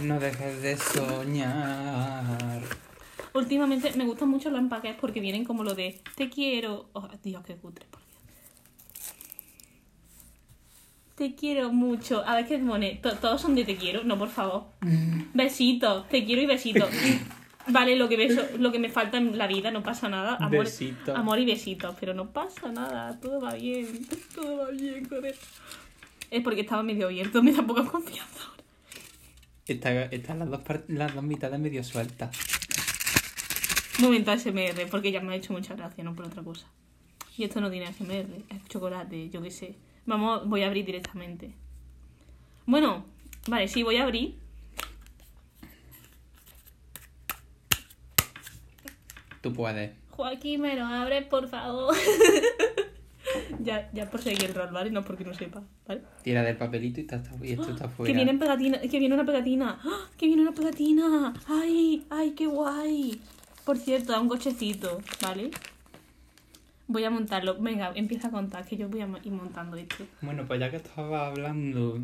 ¿no? 0.06 0.14
No 0.14 0.20
dejes 0.20 0.62
de 0.62 0.76
soñar. 0.76 2.62
Últimamente 3.34 3.92
me 3.96 4.04
gustan 4.04 4.28
mucho 4.28 4.50
los 4.50 4.58
empaques 4.58 4.96
porque 5.00 5.20
vienen 5.20 5.44
como 5.44 5.64
lo 5.64 5.74
de 5.74 6.02
te 6.16 6.28
quiero. 6.30 6.88
Oh, 6.92 7.08
Dios, 7.22 7.44
qué 7.44 7.56
cutre, 7.56 7.86
por 7.90 8.00
Dios. 8.00 8.18
Te 11.18 11.34
quiero 11.34 11.72
mucho. 11.72 12.22
A 12.24 12.36
ver 12.36 12.46
qué 12.46 12.58
pone. 12.58 13.00
To- 13.02 13.16
Todos 13.16 13.40
son 13.42 13.56
de 13.56 13.64
te 13.64 13.76
quiero. 13.76 14.04
No, 14.04 14.16
por 14.16 14.28
favor. 14.28 14.66
Besitos. 15.34 16.08
Te 16.08 16.24
quiero 16.24 16.42
y 16.42 16.46
besitos. 16.46 16.88
Vale, 17.70 17.96
lo 17.96 18.08
que, 18.08 18.16
beso, 18.16 18.42
lo 18.58 18.70
que 18.72 18.78
me 18.78 18.88
falta 18.88 19.18
en 19.18 19.36
la 19.36 19.46
vida, 19.48 19.70
no 19.72 19.82
pasa 19.82 20.08
nada. 20.08 20.36
Amor, 20.36 20.64
Besitos. 20.64 21.14
amor 21.18 21.38
y 21.40 21.44
besitos. 21.44 21.96
Pero 21.98 22.14
no 22.14 22.30
pasa 22.30 22.70
nada. 22.70 23.18
Todo 23.20 23.40
va 23.40 23.54
bien. 23.54 24.06
Todo 24.34 24.58
va 24.58 24.70
bien 24.70 25.04
con 25.06 25.24
eso. 25.26 25.40
Es 26.30 26.42
porque 26.44 26.60
estaba 26.60 26.82
medio 26.84 27.06
abierto. 27.06 27.42
Me 27.42 27.52
da 27.52 27.62
poca 27.66 27.84
confianza 27.84 28.44
ahora. 28.48 28.62
Está- 29.66 30.04
Están 30.04 30.38
las 30.38 30.48
dos, 30.50 30.60
las 30.86 31.14
dos 31.14 31.24
mitades 31.24 31.58
medio 31.58 31.82
sueltas. 31.82 32.30
Momento 33.98 34.30
ASMR, 34.30 34.86
porque 34.90 35.10
ya 35.10 35.20
me 35.20 35.32
ha 35.32 35.36
hecho 35.36 35.52
mucha 35.52 35.74
gracia, 35.74 36.04
no 36.04 36.14
por 36.14 36.26
otra 36.26 36.42
cosa. 36.44 36.66
Y 37.36 37.42
esto 37.44 37.60
no 37.60 37.68
tiene 37.70 37.86
ASMR, 37.86 38.44
es 38.48 38.64
chocolate, 38.68 39.28
yo 39.30 39.42
qué 39.42 39.50
sé. 39.50 39.74
Vamos, 40.08 40.48
voy 40.48 40.62
a 40.62 40.68
abrir 40.68 40.86
directamente. 40.86 41.54
Bueno, 42.64 43.04
vale, 43.46 43.68
sí, 43.68 43.82
voy 43.82 43.96
a 43.98 44.04
abrir. 44.04 44.36
Tú 49.42 49.52
puedes. 49.52 49.92
Joaquín, 50.10 50.62
me 50.62 50.74
lo 50.76 50.84
abres, 50.86 51.26
por 51.26 51.46
favor. 51.48 51.94
ya, 53.60 53.90
ya 53.92 54.10
por 54.10 54.22
seguir 54.22 54.44
el 54.46 54.54
rol, 54.54 54.70
¿vale? 54.72 54.90
No 54.90 55.02
porque 55.04 55.24
no 55.24 55.34
sepa, 55.34 55.62
¿vale? 55.86 56.02
Tira 56.22 56.42
del 56.42 56.56
papelito 56.56 57.00
y, 57.00 57.02
está, 57.04 57.16
está- 57.16 57.36
y 57.44 57.52
esto 57.52 57.70
está 57.70 57.84
Que 57.88 57.94
fuera. 57.94 58.14
viene 58.14 58.34
pegatina, 58.38 58.80
que 58.80 58.98
viene 58.98 59.14
una 59.14 59.26
pegatina. 59.26 59.78
¡Ah! 59.84 60.08
Que 60.16 60.26
viene 60.26 60.40
una 60.42 60.52
pegatina. 60.52 61.34
Ay, 61.46 62.06
ay, 62.10 62.30
qué 62.32 62.46
guay. 62.46 63.20
Por 63.66 63.76
cierto, 63.76 64.12
da 64.12 64.20
un 64.20 64.28
cochecito, 64.28 65.00
¿vale? 65.22 65.50
Voy 66.88 67.04
a 67.04 67.10
montarlo. 67.10 67.60
Venga, 67.60 67.92
empieza 67.94 68.28
a 68.28 68.30
contar, 68.30 68.64
que 68.64 68.78
yo 68.78 68.88
voy 68.88 69.02
a 69.02 69.08
ir 69.22 69.32
montando 69.32 69.76
esto. 69.76 70.06
Bueno, 70.22 70.46
pues 70.46 70.58
ya 70.58 70.70
que 70.70 70.76
estaba 70.76 71.28
hablando 71.28 71.98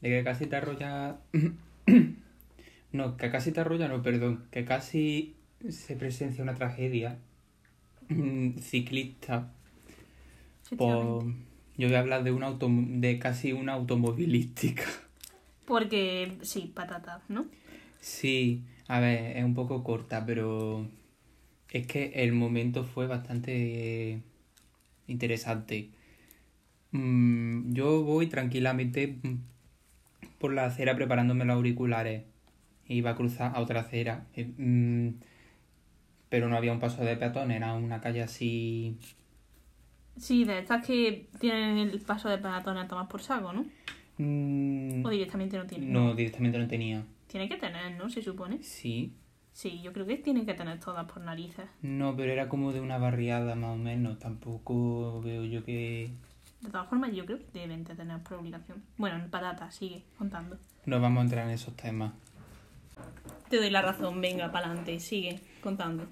de 0.00 0.08
que 0.08 0.24
casi 0.24 0.46
te 0.46 0.56
arrolla... 0.56 1.18
no, 2.92 3.16
que 3.16 3.30
casi 3.30 3.50
te 3.50 3.60
arrolla, 3.60 3.88
no, 3.88 4.00
perdón. 4.00 4.44
Que 4.52 4.64
casi 4.64 5.34
se 5.68 5.96
presencia 5.96 6.42
una 6.42 6.54
tragedia 6.54 7.18
ciclista. 8.60 9.50
Efectivamente. 10.64 11.36
yo 11.76 11.88
voy 11.88 11.96
a 11.96 12.00
hablar 12.00 12.22
de 12.22 12.30
una 12.30 12.46
auto 12.46 12.68
de 12.70 13.18
casi 13.18 13.52
una 13.52 13.72
automovilística. 13.72 14.84
Porque, 15.66 16.38
sí, 16.42 16.72
patata, 16.74 17.22
¿no? 17.28 17.46
Sí, 18.00 18.62
a 18.86 19.00
ver, 19.00 19.36
es 19.36 19.44
un 19.44 19.54
poco 19.54 19.82
corta, 19.82 20.24
pero 20.24 20.86
es 21.72 21.86
que 21.86 22.12
el 22.16 22.32
momento 22.32 22.84
fue 22.84 23.06
bastante 23.06 24.20
interesante. 25.08 25.90
Mm, 26.92 27.72
yo 27.72 28.02
voy 28.02 28.26
tranquilamente 28.26 29.18
mm, 29.22 29.36
por 30.38 30.52
la 30.52 30.66
acera 30.66 30.94
preparándome 30.96 31.44
los 31.44 31.56
auriculares. 31.56 32.24
Iba 32.88 33.10
a 33.10 33.16
cruzar 33.16 33.52
a 33.54 33.60
otra 33.60 33.80
acera, 33.80 34.26
eh, 34.36 34.44
mm, 34.56 35.08
pero 36.28 36.48
no 36.48 36.56
había 36.56 36.72
un 36.72 36.80
paso 36.80 37.04
de 37.04 37.16
peatones, 37.16 37.56
era 37.56 37.72
una 37.74 38.00
calle 38.00 38.22
así. 38.22 38.96
Sí, 40.16 40.44
de 40.44 40.58
estas 40.58 40.84
que 40.86 41.28
tienen 41.40 41.78
el 41.78 42.00
paso 42.00 42.28
de 42.28 42.38
peatones 42.38 42.84
a 42.84 42.88
tomar 42.88 43.08
por 43.08 43.22
saco, 43.22 43.52
¿no? 43.52 43.64
mm, 44.18 45.04
O 45.06 45.10
directamente 45.10 45.56
no 45.56 45.66
tienen. 45.66 45.92
no, 45.92 46.14
directamente 46.14 46.58
no 46.58 46.68
tenía. 46.68 47.04
Tiene 47.28 47.48
que 47.48 47.56
tener, 47.56 47.96
¿no? 47.96 48.10
Se 48.10 48.20
supone. 48.22 48.62
Sí, 48.62 49.12
Sí, 49.52 49.80
yo 49.82 49.92
creo 49.92 50.06
que 50.06 50.16
tienen 50.16 50.46
que 50.46 50.54
tener 50.54 50.80
todas 50.80 51.10
por 51.10 51.20
narices. 51.22 51.66
no, 51.82 52.16
pero 52.16 52.32
era 52.32 52.48
como 52.48 52.72
de 52.72 52.80
una 52.80 52.98
barriada 52.98 53.54
más 53.54 53.74
o 53.74 53.76
menos. 53.76 54.18
Tampoco 54.18 55.20
veo 55.22 55.44
yo 55.44 55.64
que. 55.64 56.10
De 56.60 56.70
todas 56.70 56.88
formas, 56.88 57.12
yo 57.12 57.26
creo 57.26 57.38
que 57.38 57.58
deben 57.58 57.84
de 57.84 57.94
tener 57.94 58.22
por 58.22 58.38
obligación. 58.38 58.82
Bueno, 58.96 59.22
patata, 59.30 59.70
sigue 59.70 60.04
contando. 60.16 60.56
No 60.86 61.00
vamos 61.00 61.20
a 61.20 61.24
entrar 61.24 61.46
en 61.46 61.54
esos 61.54 61.76
temas. 61.76 62.12
Te 63.48 63.58
doy 63.58 63.70
la 63.70 63.82
razón, 63.82 64.20
venga, 64.20 64.50
para 64.52 64.66
adelante, 64.66 64.98
sigue 65.00 65.40
contando. 65.62 66.06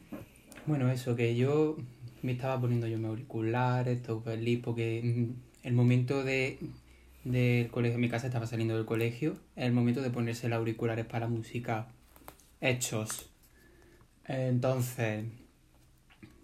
Bueno, 0.67 0.91
eso, 0.91 1.17
que 1.17 1.37
yo 1.37 1.77
me 2.23 2.33
estaba 2.33 2.61
poniendo 2.61 2.87
yo 2.87 2.99
mis 2.99 3.07
auriculares, 3.07 4.03
todo 4.03 4.21
feliz, 4.21 4.61
porque 4.63 5.01
mm, 5.03 5.67
el 5.67 5.73
momento 5.73 6.23
de 6.25 6.59
del 7.25 7.69
colegio, 7.71 7.99
mi 7.99 8.09
casa 8.09 8.27
estaba 8.27 8.47
saliendo 8.47 8.77
del 8.77 8.87
colegio, 8.87 9.37
el 9.57 9.73
momento 9.73 10.01
de 10.01 10.11
ponerse 10.11 10.49
los 10.49 10.59
auriculares 10.59 11.05
para 11.07 11.29
música 11.29 11.89
hechos. 12.61 13.30
Entonces, 14.33 15.25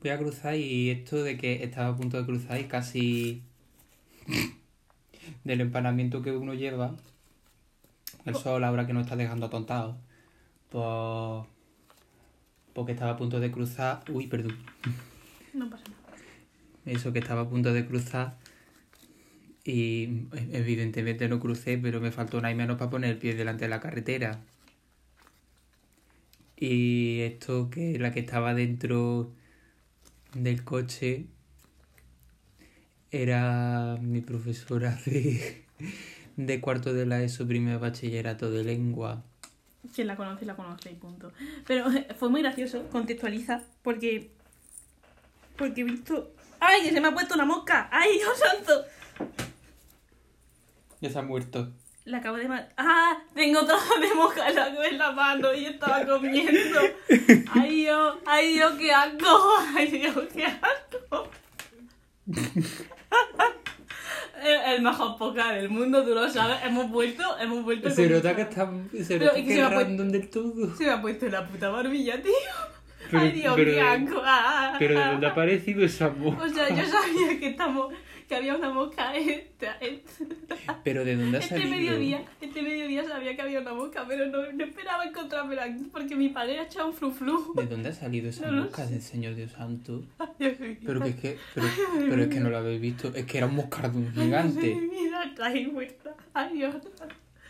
voy 0.00 0.10
a 0.10 0.18
cruzar 0.18 0.56
y 0.56 0.90
esto 0.90 1.22
de 1.22 1.36
que 1.36 1.62
estaba 1.62 1.88
a 1.90 1.96
punto 1.96 2.16
de 2.16 2.26
cruzar 2.26 2.60
y 2.60 2.64
casi 2.64 3.42
del 5.44 5.60
empanamiento 5.60 6.20
que 6.20 6.32
uno 6.32 6.54
lleva, 6.54 6.96
el 8.24 8.34
sol 8.34 8.64
ahora 8.64 8.88
que 8.88 8.92
nos 8.92 9.04
está 9.04 9.14
dejando 9.14 9.46
atontado, 9.46 9.98
pues 10.70 11.46
porque 12.74 12.92
estaba 12.92 13.12
a 13.12 13.16
punto 13.16 13.38
de 13.38 13.52
cruzar, 13.52 14.02
uy, 14.10 14.26
perdón, 14.26 14.56
No 15.54 15.70
pasa 15.70 15.84
nada. 15.84 16.16
eso 16.86 17.12
que 17.12 17.20
estaba 17.20 17.42
a 17.42 17.48
punto 17.48 17.72
de 17.72 17.86
cruzar 17.86 18.36
y 19.64 20.26
e- 20.34 20.48
evidentemente 20.54 21.28
no 21.28 21.38
crucé, 21.38 21.78
pero 21.78 22.00
me 22.00 22.10
faltó 22.10 22.40
nada 22.40 22.50
y 22.52 22.56
menos 22.56 22.78
para 22.78 22.90
poner 22.90 23.10
el 23.12 23.18
pie 23.18 23.34
delante 23.36 23.66
de 23.66 23.68
la 23.68 23.78
carretera. 23.80 24.40
Y 26.56 27.20
esto 27.20 27.68
que 27.70 27.98
la 27.98 28.12
que 28.12 28.20
estaba 28.20 28.54
dentro 28.54 29.32
del 30.32 30.64
coche 30.64 31.26
era 33.10 33.98
mi 34.00 34.20
profesora 34.20 34.98
de, 35.06 35.64
de 36.36 36.60
cuarto 36.60 36.92
de 36.92 37.06
la 37.06 37.22
ESO, 37.22 37.46
primer 37.46 37.78
bachillerato 37.78 38.50
de 38.50 38.64
lengua. 38.64 39.22
Quien 39.94 40.06
la 40.06 40.16
conoce, 40.16 40.46
la 40.46 40.56
conoce 40.56 40.90
y 40.90 40.94
punto. 40.94 41.32
Pero 41.66 41.90
eh, 41.92 42.08
fue 42.18 42.28
muy 42.28 42.42
gracioso, 42.42 42.88
contextualiza, 42.90 43.62
porque. 43.82 44.30
Porque 45.56 45.82
he 45.82 45.84
visto. 45.84 46.32
¡Ay! 46.58 46.82
que 46.82 46.92
Se 46.92 47.00
me 47.00 47.08
ha 47.08 47.14
puesto 47.14 47.34
una 47.34 47.44
mosca. 47.44 47.88
¡Ay, 47.92 48.18
Dios 48.18 48.38
santo! 48.38 48.84
Ya 51.00 51.10
se 51.10 51.18
ha 51.18 51.22
muerto. 51.22 51.72
La 52.06 52.18
acabo 52.18 52.36
de 52.36 52.46
matar. 52.48 52.72
¡Ah! 52.76 53.18
Tengo 53.34 53.64
trozo 53.66 53.98
de 54.00 54.14
mosca 54.14 54.48
en 54.48 54.54
la, 54.56 54.68
en 54.88 54.96
la 54.98 55.10
mano 55.12 55.52
y 55.52 55.66
estaba 55.66 56.04
comiendo. 56.06 56.80
¡Ay, 57.52 57.76
Dios! 57.82 58.16
¡Ay, 58.24 58.54
Dios, 58.54 58.72
qué 58.78 58.92
asco! 58.92 59.48
¡Ay, 59.76 59.86
Dios, 59.88 60.16
qué 60.32 60.46
asco! 60.46 61.28
el, 64.44 64.74
el 64.74 64.82
mejor 64.82 65.16
podcast 65.18 65.54
del 65.54 65.68
mundo, 65.68 66.04
tú 66.04 66.14
lo 66.14 66.28
sabes. 66.28 66.58
Hemos 66.64 66.90
vuelto, 66.90 67.22
hemos 67.40 67.64
vuelto. 67.64 67.90
Se 67.90 68.08
nota 68.08 68.36
que 68.36 68.42
está, 68.42 68.70
se 69.04 69.18
nota 69.18 69.34
que 69.34 69.54
se 69.54 69.68
random 69.68 70.08
del 70.10 70.28
todo. 70.30 70.76
Se 70.76 70.84
me 70.84 70.90
ha 70.90 71.02
puesto 71.02 71.26
en 71.26 71.32
la 71.32 71.46
puta 71.46 71.68
barbilla, 71.70 72.22
tío. 72.22 72.32
Pero- 73.10 73.22
¡Ay, 73.22 73.30
Dios, 73.32 73.54
pero 73.56 73.70
qué 73.72 73.80
asco! 73.80 74.22
¡Ah! 74.24 74.76
Pero 74.78 74.98
¿de 74.98 75.04
dónde 75.06 75.26
ha 75.26 75.30
aparecido 75.30 75.84
esa 75.84 76.08
mosca? 76.08 76.44
O 76.44 76.48
sea, 76.48 76.68
yo 76.68 76.84
sabía 76.86 77.38
que 77.38 77.48
estamos, 77.48 77.92
que 78.28 78.34
había 78.34 78.56
una 78.56 78.70
mosca 78.70 79.14
esta, 79.16 79.78
Pero 80.84 81.04
¿de 81.04 81.16
dónde 81.16 81.38
ha 81.38 81.40
este 81.40 81.56
salido? 81.56 81.76
mediodía, 81.76 82.24
este 82.40 82.62
mediodía 82.62 83.04
sabía 83.04 83.36
que 83.36 83.42
había 83.42 83.60
una 83.60 83.74
mosca, 83.74 84.04
pero 84.06 84.26
no, 84.26 84.52
no 84.52 84.64
esperaba 84.64 85.04
encontrármela 85.04 85.64
aquí 85.64 85.88
porque 85.92 86.16
mi 86.16 86.28
padre 86.30 86.58
ha 86.58 86.64
echado 86.64 86.88
un 86.88 86.94
flu 86.94 87.10
flu. 87.12 87.52
¿De 87.54 87.66
dónde 87.66 87.90
ha 87.90 87.92
salido 87.92 88.28
esa 88.28 88.50
No 88.50 88.64
mosca 88.64 88.86
del 88.86 89.02
Señor 89.02 89.34
Dios 89.34 89.52
Santo? 89.52 90.04
Ay. 90.18 90.78
Pero 90.84 91.00
que 91.00 91.08
es 91.08 91.16
que, 91.16 91.38
pero, 91.54 91.66
pero 92.08 92.22
es 92.22 92.28
que 92.28 92.40
no 92.40 92.50
lo 92.50 92.58
habéis 92.58 92.80
visto, 92.80 93.12
es 93.14 93.24
que 93.24 93.38
era 93.38 93.46
un 93.46 93.54
moscardón 93.56 94.12
gigante. 94.12 94.66
Ay, 94.66 94.88
mira, 94.90 95.24
está 95.24 95.46
ahí 95.46 95.66
muerta. 95.66 96.14
Ay, 96.34 96.54
Dios. 96.54 96.74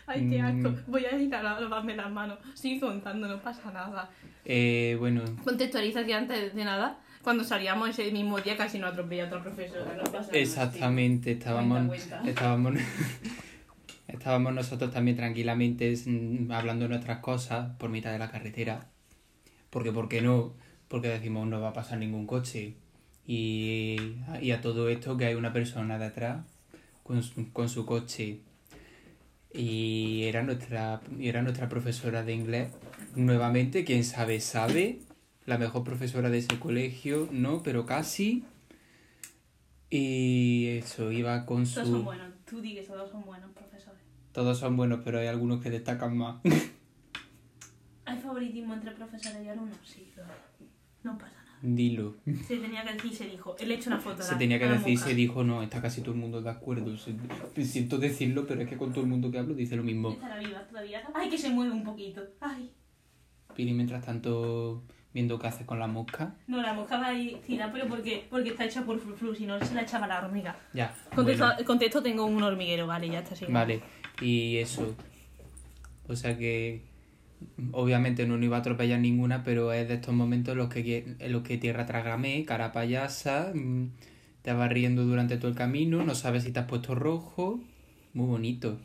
Ay, 0.05 0.29
qué 0.29 0.39
asco. 0.39 0.69
Mm. 0.69 0.83
Voy 0.87 1.05
a 1.05 1.17
ir 1.17 1.35
a 1.35 1.43
lavarme 1.43 1.95
las 1.95 2.09
manos. 2.09 2.39
Sigue 2.53 2.79
contando, 2.79 3.27
no 3.27 3.41
pasa 3.41 3.71
nada. 3.71 4.09
Eh, 4.45 4.95
bueno, 4.99 5.21
Contextualiza 5.43 6.05
que 6.05 6.13
antes 6.13 6.55
de 6.55 6.63
nada, 6.63 6.97
cuando 7.27 7.43
salíamos 7.43 7.89
ese 7.89 8.09
mismo 8.09 8.39
día 8.39 8.55
casi 8.55 8.79
nos 8.79 8.93
atropella 8.93 9.25
otra 9.25 9.43
profesora. 9.43 9.93
No 9.97 10.03
pasa 10.05 10.27
nada. 10.27 10.37
exactamente, 10.37 11.33
estábamos, 11.33 11.85
Cuenta, 11.85 12.19
cuenta. 12.19 12.29
estábamos, 12.29 12.73
estábamos 14.07 14.53
nosotros 14.53 14.93
también 14.93 15.17
tranquilamente 15.17 15.93
mm, 16.05 16.49
hablando 16.53 16.85
de 16.85 16.89
nuestras 16.89 17.19
cosas 17.19 17.75
por 17.79 17.89
mitad 17.89 18.13
de 18.13 18.19
la 18.19 18.31
carretera. 18.31 18.87
Porque, 19.69 19.91
¿por 19.91 20.07
qué 20.07 20.21
no? 20.21 20.53
Porque 20.87 21.09
decimos 21.09 21.45
no 21.47 21.59
va 21.59 21.71
a 21.71 21.73
pasar 21.73 21.97
ningún 21.97 22.25
coche. 22.27 22.75
Y, 23.25 23.97
y 24.41 24.51
a 24.51 24.61
todo 24.61 24.87
esto 24.87 25.17
que 25.17 25.25
hay 25.25 25.35
una 25.35 25.51
persona 25.51 25.99
detrás 25.99 26.45
con 27.03 27.21
su, 27.23 27.51
con 27.51 27.67
su 27.67 27.85
coche. 27.85 28.39
Y 29.53 30.23
era 30.23 30.43
nuestra, 30.43 31.01
y 31.19 31.27
era 31.27 31.41
nuestra 31.41 31.67
profesora 31.67 32.23
de 32.23 32.31
inglés. 32.31 32.69
Nuevamente, 33.15 33.83
quién 33.83 34.05
sabe, 34.05 34.39
sabe. 34.39 34.99
La 35.47 35.57
mejor 35.57 35.85
profesora 35.85 36.29
de 36.29 36.39
ese 36.39 36.59
colegio, 36.59 37.29
no, 37.31 37.63
pero 37.63 37.85
casi. 37.85 38.43
Y 39.89 40.67
eso, 40.67 41.09
iba 41.13 41.45
con 41.45 41.65
su... 41.65 41.75
Todos 41.75 41.89
son 41.89 42.03
buenos. 42.03 42.33
Tú 42.45 42.59
di 42.59 42.75
que 42.75 42.81
todos 42.83 43.09
son 43.09 43.23
buenos 43.25 43.49
profesores. 43.51 44.01
Todos 44.33 44.59
son 44.59 44.75
buenos, 44.75 44.99
pero 45.05 45.19
hay 45.19 45.27
algunos 45.27 45.61
que 45.61 45.69
destacan 45.69 46.17
más. 46.17 46.41
¿Hay 48.05 48.17
favoritismo 48.19 48.73
entre 48.73 48.91
profesores 48.91 49.41
y 49.45 49.47
alumnos? 49.47 49.77
Sí, 49.85 50.11
claro. 50.13 50.33
No 51.03 51.17
pasa 51.17 51.31
nada. 51.45 51.57
Dilo. 51.61 52.15
Se 52.45 52.57
tenía 52.57 52.83
que 52.83 52.93
decir, 52.95 53.15
se 53.15 53.27
dijo. 53.27 53.55
Él 53.57 53.71
ha 53.71 53.75
hecho 53.75 53.89
una 53.89 53.99
foto. 54.01 54.21
Se 54.23 54.33
la- 54.33 54.37
tenía 54.37 54.59
que 54.59 54.67
decir, 54.67 54.99
se 54.99 55.15
dijo, 55.15 55.45
no, 55.45 55.63
está 55.63 55.81
casi 55.81 56.01
todo 56.01 56.11
el 56.11 56.19
mundo 56.19 56.41
de 56.41 56.49
acuerdo. 56.49 56.93
Siento 57.55 57.97
decirlo, 57.97 58.45
pero 58.45 58.61
es 58.63 58.67
que 58.69 58.75
con 58.75 58.91
todo 58.91 59.01
el 59.05 59.09
mundo 59.09 59.31
que 59.31 59.39
hablo 59.39 59.53
dice 59.53 59.77
lo 59.77 59.83
mismo. 59.83 60.11
Estará 60.11 60.37
viva 60.39 60.59
todavía. 60.67 61.01
Ay, 61.15 61.29
que 61.29 61.37
se 61.37 61.49
mueve 61.49 61.71
un 61.71 61.85
poquito. 61.85 62.21
Ay. 62.41 62.69
Piri, 63.55 63.73
mientras 63.73 64.05
tanto, 64.05 64.83
viendo 65.17 65.39
qué 65.39 65.47
hace 65.47 65.65
con 65.65 65.79
la 65.79 65.87
mosca. 65.87 66.35
No, 66.45 66.61
la 66.61 66.73
mosca 66.73 66.99
va 66.99 67.07
ahí 67.07 67.41
tirada, 67.43 67.71
pero 67.73 67.87
porque, 67.87 68.27
porque 68.29 68.49
está 68.49 68.65
hecha 68.65 68.83
por 68.83 68.99
flu, 68.99 69.33
si 69.33 69.47
no 69.47 69.59
se 69.59 69.73
la 69.73 69.81
echaba 69.81 70.05
la 70.05 70.19
hormiga. 70.19 70.55
Ya. 70.75 70.93
Contexto, 71.15 71.43
bueno, 71.43 71.65
contexto 71.65 72.03
tengo 72.03 72.23
un 72.25 72.43
hormiguero, 72.43 72.85
vale, 72.85 73.09
ya 73.09 73.21
está 73.21 73.33
así. 73.33 73.45
vale, 73.49 73.81
y 74.21 74.57
eso. 74.57 74.95
O 76.07 76.15
sea 76.15 76.37
que, 76.37 76.83
obviamente 77.71 78.27
no 78.27 78.37
iba 78.37 78.57
a 78.57 78.59
atropellar 78.59 78.99
ninguna, 78.99 79.43
pero 79.43 79.73
es 79.73 79.87
de 79.87 79.95
estos 79.95 80.13
momentos 80.13 80.51
en 80.51 80.57
los 80.59 80.69
que, 80.69 81.15
en 81.17 81.31
los 81.31 81.41
que 81.41 81.57
tierra 81.57 81.87
trágame, 81.87 82.45
cara 82.45 82.71
payasa, 82.71 83.53
mm, 83.55 83.87
te 84.43 84.53
vas 84.53 84.69
riendo 84.69 85.03
durante 85.03 85.37
todo 85.37 85.47
el 85.47 85.57
camino, 85.57 86.03
no 86.03 86.13
sabes 86.13 86.43
si 86.43 86.51
te 86.51 86.59
has 86.59 86.67
puesto 86.67 86.93
rojo. 86.93 87.59
Muy 88.13 88.27
bonito. 88.27 88.77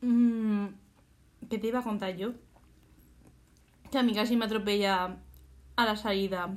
Mm, 0.00 0.68
¿Qué 1.50 1.58
te 1.58 1.66
iba 1.66 1.80
a 1.80 1.84
contar 1.84 2.16
yo? 2.16 2.32
Que 3.96 4.00
a 4.00 4.02
mí 4.02 4.12
casi 4.12 4.36
me 4.36 4.44
atropella 4.44 5.16
a 5.74 5.84
la 5.86 5.96
salida 5.96 6.54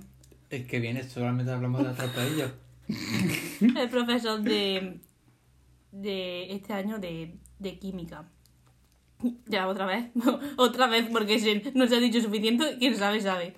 Es 0.50 0.66
que 0.66 0.82
viene, 0.82 1.08
solamente 1.08 1.50
hablamos 1.50 1.82
de 1.84 1.88
atropello. 1.88 2.52
el 3.80 3.90
profesor 3.90 4.42
de, 4.42 5.00
de 5.94 6.52
este 6.52 6.74
año 6.74 7.00
de, 7.00 7.38
de 7.60 7.80
química. 7.80 8.28
Ya, 9.46 9.70
otra 9.70 9.86
vez. 9.86 10.08
otra 10.58 10.88
vez, 10.88 11.08
porque 11.10 11.40
se- 11.40 11.72
no 11.76 11.88
se 11.88 11.96
ha 11.96 12.00
dicho 12.02 12.20
suficiente. 12.20 12.76
Quien 12.78 12.98
sabe, 12.98 13.22
sabe. 13.22 13.56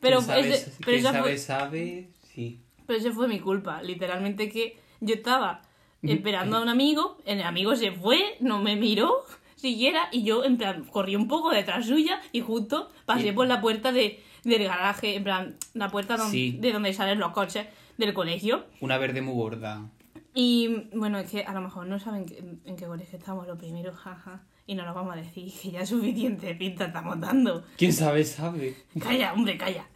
Pero, 0.00 0.20
sabe, 0.20 0.54
ese, 0.54 0.70
pero, 0.78 0.84
quien 0.84 0.98
esa 0.98 1.10
sabe, 1.12 1.22
fue, 1.22 1.38
sabe, 1.38 2.10
sí. 2.32 2.60
pero 2.86 3.00
esa 3.00 3.10
fue 3.10 3.26
mi 3.26 3.40
culpa. 3.40 3.82
Literalmente 3.82 4.48
que 4.48 4.78
yo 5.00 5.16
estaba 5.16 5.62
esperando 6.02 6.58
a 6.58 6.62
un 6.62 6.68
amigo, 6.68 7.18
el 7.26 7.42
amigo 7.42 7.74
se 7.74 7.90
fue, 7.90 8.36
no 8.38 8.62
me 8.62 8.76
miró 8.76 9.24
y 9.68 10.22
yo, 10.24 10.44
en 10.44 10.56
plan, 10.56 10.84
corrí 10.84 11.16
un 11.16 11.28
poco 11.28 11.50
detrás 11.50 11.86
suya 11.86 12.20
y 12.32 12.40
justo 12.40 12.90
pasé 13.06 13.32
por 13.32 13.46
la 13.46 13.60
puerta 13.60 13.92
de, 13.92 14.22
del 14.44 14.64
garaje, 14.64 15.16
en 15.16 15.24
plan, 15.24 15.56
la 15.74 15.88
puerta 15.90 16.16
donde- 16.16 16.32
Sí. 16.32 16.56
de 16.60 16.72
donde 16.72 16.92
salen 16.92 17.18
los 17.18 17.32
coches 17.32 17.66
del 17.98 18.12
colegio. 18.14 18.64
Una 18.80 18.98
verde 18.98 19.22
muy 19.22 19.34
gorda. 19.34 19.88
Y 20.34 20.88
bueno, 20.94 21.18
es 21.18 21.30
que 21.30 21.44
a 21.44 21.52
lo 21.54 21.60
mejor 21.60 21.86
no 21.86 21.98
saben 22.00 22.26
que- 22.26 22.38
en 22.64 22.76
qué 22.76 22.86
colegio 22.86 23.18
estamos 23.18 23.46
lo 23.46 23.56
primero, 23.56 23.92
jaja. 23.92 24.42
Y 24.66 24.74
no 24.74 24.84
lo 24.86 24.94
vamos 24.94 25.12
a 25.12 25.16
decir, 25.16 25.52
que 25.62 25.70
ya 25.70 25.84
suficiente 25.86 26.54
pinta 26.54 26.86
estamos 26.86 27.20
dando. 27.20 27.64
Quien 27.76 27.92
sabe, 27.92 28.24
sabe. 28.24 28.74
Calla, 28.98 29.32
hombre, 29.34 29.58
calla. 29.58 29.86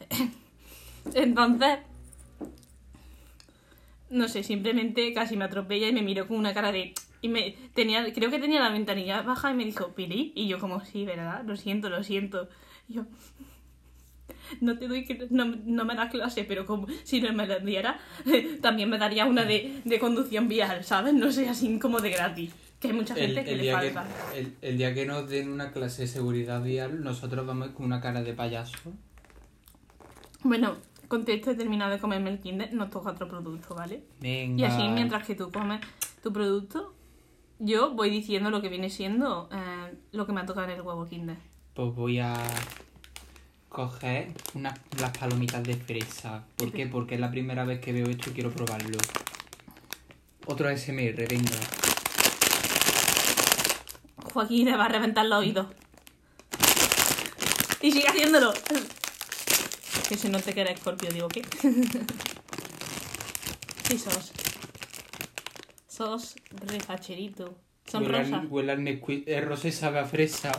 Entonces, 1.14 1.78
no 4.10 4.28
sé, 4.28 4.42
simplemente 4.42 5.12
casi 5.12 5.36
me 5.36 5.44
atropella 5.44 5.88
y 5.88 5.92
me 5.92 6.02
miró 6.02 6.26
con 6.28 6.36
una 6.36 6.54
cara 6.54 6.70
de... 6.72 6.94
Y 7.20 7.28
me 7.28 7.56
tenía, 7.74 8.12
creo 8.12 8.30
que 8.30 8.38
tenía 8.38 8.60
la 8.60 8.70
ventanilla 8.70 9.22
baja 9.22 9.50
y 9.50 9.54
me 9.54 9.64
dijo, 9.64 9.94
Pili. 9.94 10.32
Y 10.36 10.46
yo 10.48 10.58
como, 10.58 10.84
sí, 10.84 11.04
¿verdad? 11.04 11.42
Lo 11.44 11.56
siento, 11.56 11.90
lo 11.90 12.02
siento. 12.04 12.48
Y 12.88 12.94
yo, 12.94 13.06
no 14.60 14.78
te 14.78 14.88
doy, 14.88 15.06
no, 15.30 15.44
no 15.46 15.84
me 15.84 15.94
das 15.94 16.10
clase, 16.10 16.44
pero 16.44 16.64
como 16.64 16.86
si 17.04 17.20
no 17.20 17.32
me 17.32 17.46
la 17.46 17.58
diera, 17.58 17.98
también 18.62 18.88
me 18.88 18.98
daría 18.98 19.26
una 19.26 19.44
de, 19.44 19.82
de 19.84 19.98
conducción 19.98 20.48
vial, 20.48 20.84
¿sabes? 20.84 21.14
No 21.14 21.32
sé, 21.32 21.48
así 21.48 21.78
como 21.78 22.00
de 22.00 22.10
gratis. 22.10 22.52
Que 22.80 22.88
hay 22.88 22.94
mucha 22.94 23.14
El, 23.14 23.34
gente 23.34 23.44
que 23.44 23.50
el 23.52 23.56
le 23.56 23.62
día 23.64 23.80
que, 23.80 23.90
falta. 23.90 24.14
el, 24.36 24.54
el 24.62 24.78
día 24.78 24.94
que 24.94 25.04
nos 25.04 25.28
den 25.28 25.50
una 25.50 25.72
clase 25.72 26.02
de 26.02 26.08
seguridad 26.08 26.62
vial, 26.62 27.02
nosotros 27.02 27.44
vamos 27.44 27.70
con 27.70 27.86
una 27.86 28.00
cara 28.00 28.22
de 28.22 28.32
payaso. 28.34 28.78
Bueno, 30.44 30.76
con 31.08 31.24
esto 31.26 31.50
he 31.50 31.54
terminado 31.56 31.90
de 31.90 31.98
comerme 31.98 32.30
el 32.30 32.38
Kinder, 32.38 32.72
nos 32.72 32.90
toca 32.90 33.10
otro 33.10 33.28
producto, 33.28 33.74
¿vale? 33.74 34.04
Venga. 34.20 34.60
Y 34.62 34.64
así, 34.64 34.88
mientras 34.88 35.26
que 35.26 35.34
tú 35.34 35.50
comes 35.50 35.80
tu 36.22 36.32
producto, 36.32 36.94
yo 37.58 37.90
voy 37.90 38.10
diciendo 38.10 38.50
lo 38.50 38.62
que 38.62 38.68
viene 38.68 38.90
siendo 38.90 39.48
eh, 39.52 39.94
lo 40.12 40.26
que 40.26 40.32
me 40.32 40.40
ha 40.40 40.46
tocado 40.46 40.66
en 40.68 40.74
el 40.74 40.82
huevo 40.82 41.06
Kinder. 41.06 41.36
Pues 41.74 41.94
voy 41.94 42.18
a 42.18 42.34
coger 43.68 44.32
unas, 44.54 44.78
las 45.00 45.16
palomitas 45.16 45.62
de 45.62 45.74
fresa. 45.74 46.44
¿Por 46.56 46.72
qué? 46.72 46.86
Porque 46.86 47.14
es 47.14 47.20
la 47.20 47.30
primera 47.30 47.64
vez 47.64 47.80
que 47.80 47.92
veo 47.92 48.06
esto 48.06 48.30
y 48.30 48.32
quiero 48.32 48.50
probarlo. 48.50 48.98
Otro 50.46 50.74
SMR, 50.74 51.26
venga. 51.28 51.58
Joaquín 54.32 54.66
le 54.66 54.76
va 54.76 54.86
a 54.86 54.88
reventar 54.88 55.26
los 55.26 55.40
oídos. 55.40 55.66
Y 57.80 57.92
sigue 57.92 58.08
haciéndolo. 58.08 58.52
Que 60.08 60.16
se 60.16 60.28
note 60.30 60.54
que 60.54 60.62
era 60.62 60.70
escorpio, 60.70 61.10
digo, 61.10 61.28
¿qué? 61.28 61.44
Sí, 63.88 63.98
sos. 65.98 66.36
Refacherito. 66.66 67.58
Son 67.86 68.02
huele 68.04 68.18
rosas. 68.18 68.32
Al 68.72 68.80
Nesquik- 68.80 69.24
Es 69.26 69.44
rosa 69.44 69.68
y 69.72 69.72
sabe 69.72 69.98
a 69.98 70.04
fresa. 70.04 70.52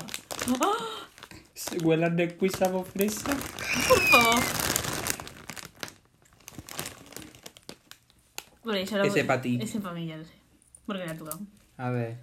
¡Oh! 0.62 0.76
Se 1.54 1.78
Huele 1.80 2.06
al 2.06 2.16
Nesquik 2.16 2.56
sabe 2.56 2.80
a 2.80 2.84
fresa. 2.84 3.32
Por 3.88 4.00
favor. 4.12 4.44
Lo- 8.64 9.04
Ese 9.04 9.24
pa' 9.24 9.42
ti. 9.42 9.58
Ese 9.62 9.80
para 9.80 9.94
mí, 9.96 10.06
ya 10.08 10.18
lo 10.18 10.26
sé. 10.26 10.34
Porque 10.86 11.06
me 11.06 11.12
ha 11.12 11.18
tocado. 11.18 11.40
A 11.78 11.90
ver. 11.90 12.18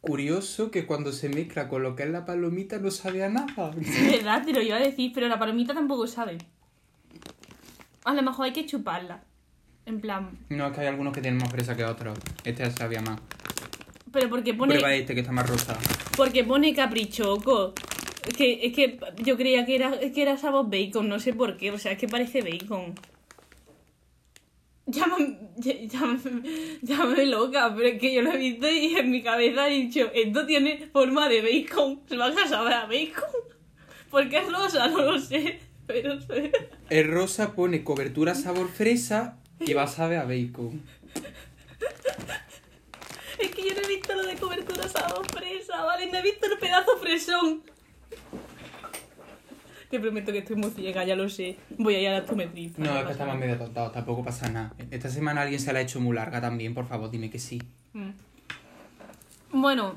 Curioso 0.00 0.70
que 0.70 0.86
cuando 0.86 1.12
se 1.12 1.28
mezcla 1.28 1.68
con 1.68 1.82
lo 1.82 1.94
que 1.94 2.04
es 2.04 2.10
la 2.10 2.24
palomita 2.24 2.78
no 2.78 2.90
sabe 2.90 3.22
a 3.22 3.28
nada. 3.28 3.72
Es 3.80 4.12
verdad, 4.12 4.44
te 4.44 4.52
lo 4.52 4.62
iba 4.62 4.76
a 4.76 4.80
decir, 4.80 5.12
pero 5.14 5.28
la 5.28 5.38
palomita 5.38 5.74
tampoco 5.74 6.06
sabe. 6.06 6.38
A 8.04 8.14
lo 8.14 8.22
mejor 8.22 8.46
hay 8.46 8.52
que 8.52 8.64
chuparla. 8.64 9.22
En 9.84 10.00
plan. 10.00 10.30
No, 10.48 10.68
es 10.68 10.72
que 10.72 10.80
hay 10.80 10.86
algunos 10.86 11.12
que 11.12 11.20
tienen 11.20 11.38
más 11.38 11.50
fresa 11.50 11.76
que 11.76 11.84
otros. 11.84 12.18
Este 12.44 12.62
ya 12.62 12.70
sabía 12.70 13.02
más. 13.02 13.20
Pero 14.12 14.28
porque 14.30 14.54
pone. 14.54 14.74
Prueba 14.74 14.94
este 14.94 15.14
que 15.14 15.20
está 15.20 15.32
más 15.32 15.48
rosa. 15.48 15.76
Porque 16.16 16.44
pone 16.44 16.74
caprichoco. 16.74 17.74
Es 18.26 18.34
que, 18.34 18.66
es 18.66 18.74
que 18.74 19.00
yo 19.22 19.36
creía 19.36 19.64
que 19.64 19.76
era, 19.76 19.98
que 19.98 20.22
era 20.22 20.36
sabor 20.36 20.70
bacon, 20.70 21.08
no 21.08 21.18
sé 21.18 21.32
por 21.32 21.56
qué. 21.56 21.70
O 21.70 21.78
sea, 21.78 21.92
es 21.92 21.98
que 21.98 22.08
parece 22.08 22.42
bacon. 22.42 22.94
Llámame, 24.90 25.38
llámame, 25.56 26.42
llámame 26.82 27.26
loca, 27.26 27.72
pero 27.76 27.88
es 27.88 28.00
que 28.00 28.12
yo 28.12 28.22
lo 28.22 28.32
he 28.32 28.38
visto 28.38 28.68
y 28.68 28.96
en 28.96 29.10
mi 29.10 29.22
cabeza 29.22 29.68
he 29.68 29.72
dicho, 29.72 30.10
esto 30.12 30.46
tiene 30.46 30.88
forma 30.92 31.28
de 31.28 31.42
bacon. 31.42 32.02
Se 32.08 32.16
van 32.16 32.36
a 32.36 32.48
saber 32.48 32.72
a 32.72 32.86
bacon. 32.86 33.30
Porque 34.10 34.38
es 34.38 34.52
rosa, 34.52 34.88
no 34.88 35.02
lo 35.02 35.18
sé. 35.18 35.60
Pero 35.86 36.20
sé. 36.20 36.52
El 36.88 37.08
rosa 37.08 37.54
pone 37.54 37.84
cobertura 37.84 38.34
sabor 38.34 38.68
fresa 38.68 39.38
y 39.60 39.72
va 39.74 39.84
a 39.84 39.86
saber 39.86 40.18
a 40.18 40.24
bacon. 40.24 40.82
Es 43.38 43.50
que 43.54 43.68
yo 43.68 43.74
no 43.74 43.80
he 43.80 43.88
visto 43.88 44.14
lo 44.14 44.22
de 44.24 44.34
cobertura 44.34 44.88
sabor 44.88 45.26
fresa, 45.32 45.84
¿vale? 45.84 46.06
No 46.10 46.18
he 46.18 46.22
visto 46.22 46.46
el 46.46 46.58
pedazo 46.58 46.98
fresón. 46.98 47.62
Te 49.90 49.98
prometo 49.98 50.30
que 50.30 50.38
estoy 50.38 50.54
muy 50.56 50.70
ciega, 50.70 51.04
ya 51.04 51.16
lo 51.16 51.28
sé. 51.28 51.56
Voy 51.76 51.96
a 51.96 52.00
ir 52.00 52.08
a 52.08 52.12
la 52.12 52.18
optometrista. 52.20 52.80
No, 52.80 52.96
es 53.00 53.06
que 53.06 53.12
estamos 53.12 53.36
medio 53.36 53.58
tontados, 53.58 53.92
tampoco 53.92 54.22
pasa 54.24 54.48
nada. 54.48 54.72
Esta 54.90 55.08
semana 55.08 55.42
alguien 55.42 55.58
se 55.58 55.72
la 55.72 55.80
ha 55.80 55.82
hecho 55.82 56.00
muy 56.00 56.14
larga 56.14 56.40
también, 56.40 56.74
por 56.74 56.86
favor, 56.86 57.10
dime 57.10 57.28
que 57.28 57.40
sí. 57.40 57.60
Mm. 57.92 58.10
Bueno, 59.52 59.94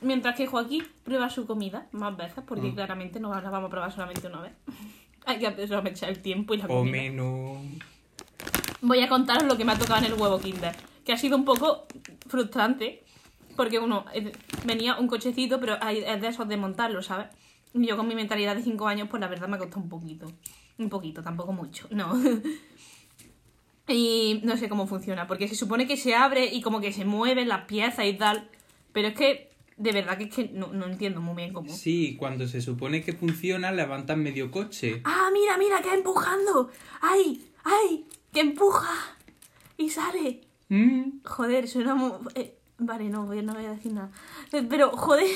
mientras 0.00 0.36
que 0.36 0.46
Joaquín 0.46 0.84
prueba 1.02 1.28
su 1.28 1.44
comida 1.44 1.88
más 1.90 2.16
veces, 2.16 2.44
porque 2.46 2.68
Mm. 2.68 2.74
claramente 2.74 3.18
no 3.18 3.34
la 3.34 3.40
vamos 3.50 3.66
a 3.66 3.70
probar 3.70 3.90
solamente 3.92 4.28
una 4.28 4.42
vez. 4.42 4.52
Hay 5.26 5.40
que 5.40 5.48
aprovechar 5.48 6.08
el 6.08 6.20
tiempo 6.22 6.54
y 6.54 6.58
la 6.58 6.66
O 6.66 6.68
comida. 6.68 6.92
menos. 6.92 7.58
Voy 8.80 9.00
a 9.00 9.08
contaros 9.08 9.42
lo 9.42 9.56
que 9.56 9.64
me 9.64 9.72
ha 9.72 9.76
tocado 9.78 9.98
en 10.06 10.12
el 10.12 10.14
huevo 10.14 10.38
Kinder, 10.38 10.76
que 11.04 11.12
ha 11.12 11.16
sido 11.16 11.36
un 11.36 11.44
poco 11.44 11.86
frustrante, 12.28 13.02
porque 13.56 13.80
uno 13.80 14.04
eh, 14.14 14.30
venía 14.64 14.96
un 15.00 15.08
cochecito, 15.08 15.58
pero 15.58 15.74
es 15.84 16.20
de 16.20 16.28
esos 16.28 16.46
de 16.46 16.56
montarlo, 16.56 17.02
¿sabes? 17.02 17.26
Yo 17.74 17.96
con 17.96 18.08
mi 18.08 18.14
mentalidad 18.14 18.56
de 18.56 18.62
5 18.62 18.86
años, 18.88 19.08
pues 19.10 19.20
la 19.20 19.28
verdad 19.28 19.48
me 19.48 19.56
ha 19.56 19.58
costado 19.58 19.82
un 19.82 19.88
poquito. 19.88 20.32
Un 20.78 20.88
poquito, 20.88 21.22
tampoco 21.22 21.52
mucho, 21.52 21.88
no. 21.90 22.12
y 23.88 24.40
no 24.44 24.56
sé 24.56 24.68
cómo 24.68 24.86
funciona, 24.86 25.26
porque 25.26 25.48
se 25.48 25.54
supone 25.54 25.86
que 25.86 25.96
se 25.96 26.14
abre 26.14 26.46
y 26.46 26.60
como 26.62 26.80
que 26.80 26.92
se 26.92 27.04
mueven 27.04 27.48
las 27.48 27.66
piezas 27.66 28.06
y 28.06 28.14
tal, 28.14 28.48
pero 28.92 29.08
es 29.08 29.14
que 29.14 29.50
de 29.76 29.92
verdad 29.92 30.16
que 30.16 30.24
es 30.24 30.34
que 30.34 30.48
no, 30.48 30.68
no 30.68 30.86
entiendo 30.86 31.20
muy 31.20 31.36
bien 31.36 31.52
cómo. 31.52 31.72
Sí, 31.72 32.16
cuando 32.18 32.48
se 32.48 32.60
supone 32.60 33.02
que 33.02 33.12
funciona, 33.12 33.72
levantan 33.72 34.22
medio 34.22 34.50
coche. 34.50 35.02
¡Ah, 35.04 35.30
mira, 35.32 35.58
mira, 35.58 35.82
que 35.82 35.92
empujando! 35.92 36.70
¡Ay, 37.00 37.44
ay! 37.64 38.06
¡Que 38.32 38.40
empuja! 38.40 39.16
Y 39.76 39.90
sale. 39.90 40.40
Mm. 40.68 41.20
Joder, 41.24 41.68
suena 41.68 41.94
muy... 41.94 42.12
eh, 42.34 42.56
vale, 42.78 43.10
no 43.10 43.26
voy, 43.26 43.42
no 43.42 43.54
voy 43.54 43.66
a 43.66 43.72
decir 43.72 43.92
nada. 43.92 44.10
Pero, 44.50 44.90
joder... 44.92 45.26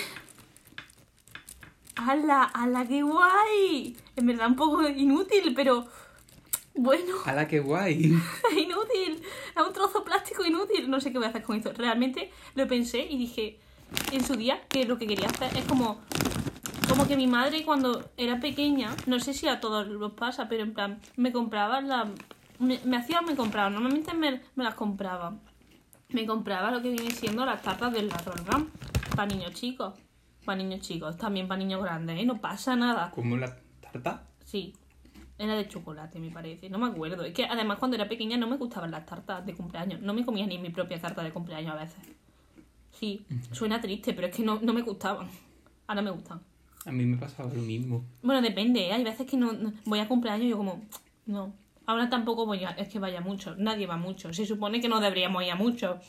¡Hala, 2.07 2.45
hala, 2.55 2.87
qué 2.87 3.03
guay! 3.03 3.95
En 4.17 4.27
verdad 4.27 4.49
un 4.49 4.57
poco 4.57 4.89
inútil, 4.89 5.53
pero... 5.55 5.87
Bueno, 6.75 7.17
¡Hala, 7.27 7.47
qué 7.47 7.61
guay! 7.61 8.19
inútil. 8.57 9.23
Es 9.55 9.67
un 9.67 9.73
trozo 9.75 10.03
plástico 10.03 10.45
inútil. 10.45 10.89
No 10.89 10.99
sé 10.99 11.13
qué 11.13 11.19
voy 11.19 11.27
a 11.27 11.29
hacer 11.29 11.43
con 11.43 11.57
esto. 11.57 11.73
Realmente 11.75 12.33
lo 12.55 12.67
pensé 12.67 13.01
y 13.01 13.19
dije 13.19 13.59
en 14.13 14.25
su 14.25 14.37
día 14.37 14.63
que 14.69 14.87
lo 14.87 14.97
que 14.97 15.07
quería 15.07 15.27
hacer 15.27 15.55
es 15.57 15.65
como... 15.65 16.01
Como 16.89 17.07
que 17.07 17.17
mi 17.17 17.27
madre 17.27 17.65
cuando 17.65 18.11
era 18.17 18.41
pequeña, 18.41 18.97
no 19.07 19.21
sé 19.21 19.33
si 19.33 19.47
a 19.47 19.61
todos 19.61 19.87
los 19.87 20.13
pasa, 20.13 20.49
pero 20.49 20.63
en 20.63 20.73
plan, 20.73 21.01
me 21.17 21.33
compraba 21.33 21.81
la... 21.83 22.11
Me, 22.59 22.81
me 22.85 22.97
hacía, 22.97 23.21
me 23.21 23.37
compraba, 23.37 23.71
normalmente 23.71 24.13
me, 24.15 24.41
me 24.57 24.65
las 24.65 24.75
compraba. 24.75 25.37
Me 26.09 26.27
compraba 26.27 26.71
lo 26.71 26.83
que 26.83 26.91
viene 26.91 27.11
siendo 27.11 27.45
las 27.45 27.63
tartas 27.63 27.93
del 27.93 28.09
ladrón 28.09 28.71
para 29.15 29.27
niños 29.27 29.53
chicos. 29.53 29.95
Para 30.45 30.57
niños 30.63 30.81
chicos, 30.81 31.17
también 31.17 31.47
para 31.49 31.59
niños 31.59 31.83
grandes, 31.83 32.19
¿eh? 32.19 32.25
No 32.25 32.41
pasa 32.41 32.75
nada. 32.77 33.11
¿Como 33.11 33.37
la 33.37 33.57
tarta? 33.81 34.27
Sí, 34.45 34.73
era 35.39 35.55
de 35.55 35.69
chocolate, 35.69 36.19
me 36.19 36.31
parece. 36.31 36.69
No 36.71 36.79
me 36.79 36.87
acuerdo. 36.87 37.25
Es 37.25 37.35
que 37.35 37.45
además 37.45 37.79
cuando 37.79 37.97
era 37.97 38.09
pequeña 38.09 38.37
no 38.37 38.47
me 38.47 38.57
gustaban 38.57 38.91
las 38.91 39.07
tartas 39.07 39.45
de 39.47 39.55
cumpleaños. 39.55 40.01
No 40.01 40.13
me 40.15 40.25
comía 40.25 40.47
ni 40.47 40.59
mi 40.59 40.71
propia 40.71 41.01
tarta 41.01 41.23
de 41.23 41.33
cumpleaños 41.33 41.73
a 41.75 41.79
veces. 41.79 41.99
Sí, 42.91 43.25
suena 43.53 43.81
triste, 43.81 44.13
pero 44.15 44.27
es 44.29 44.35
que 44.37 44.43
no, 44.43 44.59
no 44.61 44.73
me 44.73 44.83
gustaban. 44.83 45.29
Ahora 45.87 46.03
me 46.03 46.11
gustan. 46.11 46.41
A 46.87 46.93
mí 46.93 47.05
me 47.05 47.17
pasaba 47.19 47.53
lo 47.53 47.61
mismo. 47.61 48.05
Bueno, 48.23 48.41
depende, 48.43 48.87
¿eh? 48.89 48.93
Hay 48.93 49.05
veces 49.05 49.27
que 49.27 49.37
no, 49.37 49.53
no- 49.53 49.73
voy 49.85 49.99
a 50.01 50.09
cumpleaños 50.09 50.47
y 50.47 50.51
yo 50.51 50.57
como... 50.57 50.83
No. 51.27 51.53
Ahora 51.87 52.09
tampoco 52.09 52.47
voy 52.47 52.65
a... 52.65 52.71
Es 52.71 52.89
que 52.89 52.99
vaya 52.99 53.21
mucho. 53.21 53.55
Nadie 53.57 53.87
va 53.87 53.97
mucho. 53.97 54.33
Se 54.33 54.47
supone 54.47 54.81
que 54.81 54.89
no 54.89 55.01
deberíamos 55.01 55.43
ir 55.45 55.51
a 55.51 55.57
mucho. 55.57 56.01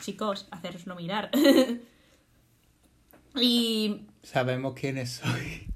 Chicos, 0.00 0.48
haceroslo 0.50 0.94
mirar. 0.96 1.30
y 3.40 4.02
Sabemos 4.22 4.74
quiénes 4.74 5.10
soy. 5.10 5.66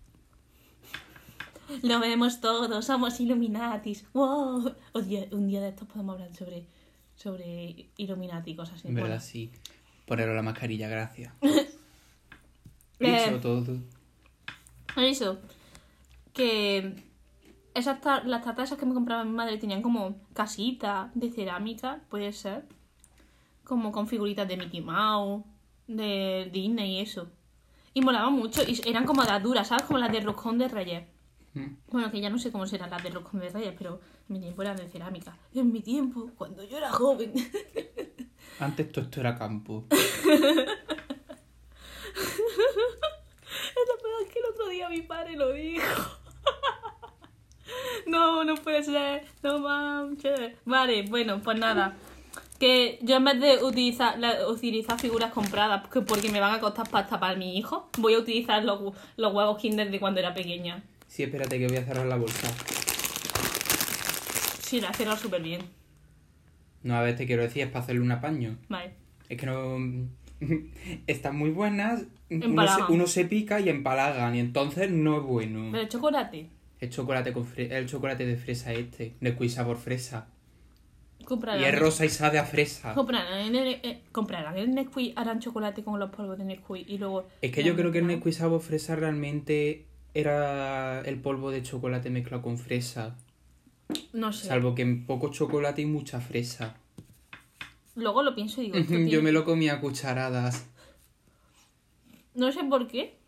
lo 1.82 2.00
vemos 2.00 2.40
todos. 2.40 2.84
Somos 2.84 3.20
Illuminatis. 3.20 4.06
¡Wow! 4.12 4.74
Un 4.94 5.08
día, 5.08 5.26
un 5.32 5.46
día 5.48 5.60
de 5.60 5.68
estos 5.68 5.86
podemos 5.88 6.14
hablar 6.14 6.34
sobre, 6.34 6.66
sobre 7.14 7.88
Illuminati 7.96 8.52
y 8.52 8.56
cosas 8.56 8.76
así. 8.76 8.88
En 8.88 8.94
verdad, 8.94 9.08
Bueno, 9.10 9.22
sí. 9.22 9.52
Poneros 10.06 10.34
la 10.34 10.42
mascarilla, 10.42 10.88
gracias. 10.88 11.32
Eh. 13.00 13.26
Eso 13.28 13.38
todo. 13.38 13.78
Eso. 14.96 15.38
Que 16.32 16.96
esas 17.74 18.00
tar- 18.00 18.26
las 18.26 18.42
tartas 18.42 18.64
esas 18.64 18.78
que 18.78 18.86
me 18.86 18.94
compraba 18.94 19.22
mi 19.24 19.30
madre 19.30 19.56
tenían 19.56 19.82
como 19.82 20.16
casita 20.34 21.12
de 21.14 21.30
cerámica, 21.30 22.00
puede 22.08 22.32
ser. 22.32 22.64
Como 23.62 23.92
con 23.92 24.08
figuritas 24.08 24.48
de 24.48 24.56
Mickey 24.56 24.80
Mouse, 24.80 25.44
de 25.86 26.50
Disney 26.52 26.96
y 26.96 27.00
eso. 27.02 27.30
Y 27.98 28.00
molaban 28.00 28.32
mucho. 28.32 28.62
Y 28.62 28.80
eran 28.88 29.04
como 29.04 29.24
las 29.24 29.42
duras, 29.42 29.66
¿sabes? 29.66 29.82
Como 29.82 29.98
las 29.98 30.12
de 30.12 30.20
roscón 30.20 30.56
de 30.56 30.68
reyes. 30.68 31.02
Mm. 31.54 31.66
Bueno, 31.90 32.12
que 32.12 32.20
ya 32.20 32.30
no 32.30 32.38
sé 32.38 32.52
cómo 32.52 32.64
serán 32.64 32.90
las 32.90 33.02
de 33.02 33.10
roscón 33.10 33.40
de 33.40 33.48
reyes, 33.48 33.74
pero 33.76 34.00
en 34.28 34.34
mi 34.34 34.38
tiempo 34.38 34.62
eran 34.62 34.76
de 34.76 34.86
cerámica. 34.86 35.36
En 35.52 35.72
mi 35.72 35.80
tiempo, 35.80 36.30
cuando 36.38 36.62
yo 36.62 36.78
era 36.78 36.92
joven. 36.92 37.32
Antes 38.60 38.92
todo 38.92 39.06
esto 39.06 39.18
era 39.18 39.36
campo. 39.36 39.84
Es 44.20 44.32
que 44.32 44.40
el 44.40 44.46
otro 44.52 44.68
día 44.68 44.88
mi 44.88 45.02
padre 45.02 45.36
lo 45.36 45.52
dijo. 45.52 45.84
No, 48.06 48.44
no 48.44 48.54
puede 48.54 48.84
ser. 48.84 49.26
No 49.42 49.58
manches. 49.58 50.52
Vale, 50.64 51.02
bueno, 51.02 51.40
pues 51.42 51.58
nada. 51.58 51.96
Que 52.58 52.98
yo 53.02 53.16
en 53.16 53.24
vez 53.24 53.40
de 53.40 53.62
utilizar, 53.62 54.18
la- 54.18 54.48
utilizar 54.48 54.98
figuras 55.00 55.32
compradas 55.32 55.86
que 55.88 56.00
porque 56.00 56.30
me 56.30 56.40
van 56.40 56.54
a 56.54 56.60
costar 56.60 56.88
pasta 56.90 57.20
para 57.20 57.36
mi 57.36 57.56
hijo, 57.56 57.88
voy 57.98 58.14
a 58.14 58.18
utilizar 58.18 58.64
los, 58.64 58.94
los 59.16 59.32
huevos 59.32 59.58
Kinder 59.60 59.90
de 59.90 60.00
cuando 60.00 60.18
era 60.20 60.34
pequeña. 60.34 60.82
Sí, 61.06 61.22
espérate 61.22 61.58
que 61.58 61.68
voy 61.68 61.76
a 61.76 61.84
cerrar 61.84 62.06
la 62.06 62.16
bolsa. 62.16 62.48
Sí, 64.60 64.80
la 64.80 64.90
he 64.90 64.94
cerrado 64.94 65.16
súper 65.16 65.42
bien. 65.42 65.62
No, 66.82 66.96
a 66.96 67.02
ver, 67.02 67.16
te 67.16 67.26
quiero 67.26 67.42
decir, 67.42 67.62
es 67.62 67.68
para 67.70 67.84
hacerle 67.84 68.02
un 68.02 68.12
apaño. 68.12 68.58
Vale. 68.68 68.92
Es 69.28 69.38
que 69.38 69.46
no... 69.46 69.78
Están 71.06 71.36
muy 71.36 71.50
buenas. 71.50 72.04
Uno 72.30 72.40
se, 72.40 72.46
Empalagan. 72.46 72.86
uno 72.92 73.06
se 73.06 73.24
pica 73.24 73.60
y 73.60 73.68
empalagan. 73.68 74.34
Y 74.36 74.40
entonces 74.40 74.90
no 74.90 75.16
es 75.18 75.22
bueno. 75.24 75.70
Pero 75.72 75.88
chocolate. 75.88 76.48
El 76.80 76.90
chocolate 76.90 77.32
con 77.32 77.44
fre- 77.46 77.72
el 77.72 77.86
chocolate 77.86 78.24
de 78.26 78.36
fresa 78.36 78.72
este. 78.72 79.14
Nesquik 79.20 79.50
sabor 79.50 79.78
fresa. 79.78 80.28
Comprarán. 81.28 81.60
Y 81.60 81.64
es 81.66 81.78
rosa 81.78 82.06
y 82.06 82.08
sabe 82.08 82.38
a 82.38 82.44
fresa. 82.46 82.94
Comprarán 82.94 83.54
el, 83.54 83.80
eh, 83.82 84.02
comprarán 84.12 84.56
el 84.56 84.74
Nesquik, 84.74 85.12
harán 85.14 85.40
chocolate 85.40 85.84
con 85.84 86.00
los 86.00 86.08
polvos 86.10 86.38
de 86.38 86.44
Nesquik 86.44 86.88
y 86.88 86.96
luego... 86.96 87.28
Es 87.42 87.52
que 87.52 87.62
yo 87.62 87.76
creo 87.76 87.92
que 87.92 87.98
el. 87.98 88.06
Nesquik 88.06 88.32
sabor 88.32 88.62
fresa 88.62 88.96
realmente 88.96 89.84
era 90.14 91.02
el 91.02 91.20
polvo 91.20 91.50
de 91.50 91.62
chocolate 91.62 92.08
mezclado 92.08 92.42
con 92.42 92.56
fresa. 92.56 93.14
No 94.14 94.32
sé. 94.32 94.48
Salvo 94.48 94.74
que 94.74 94.80
en 94.82 95.04
poco 95.04 95.28
chocolate 95.28 95.82
y 95.82 95.86
mucha 95.86 96.18
fresa. 96.20 96.76
Luego 97.94 98.22
lo 98.22 98.34
pienso 98.34 98.62
y 98.62 98.70
digo... 98.70 98.78
Yo 98.78 98.86
tiene- 98.86 99.20
me 99.20 99.32
lo 99.32 99.44
comía 99.44 99.74
a 99.74 99.80
cucharadas. 99.82 100.66
No 102.34 102.50
sé 102.52 102.64
por 102.64 102.88
qué. 102.88 103.18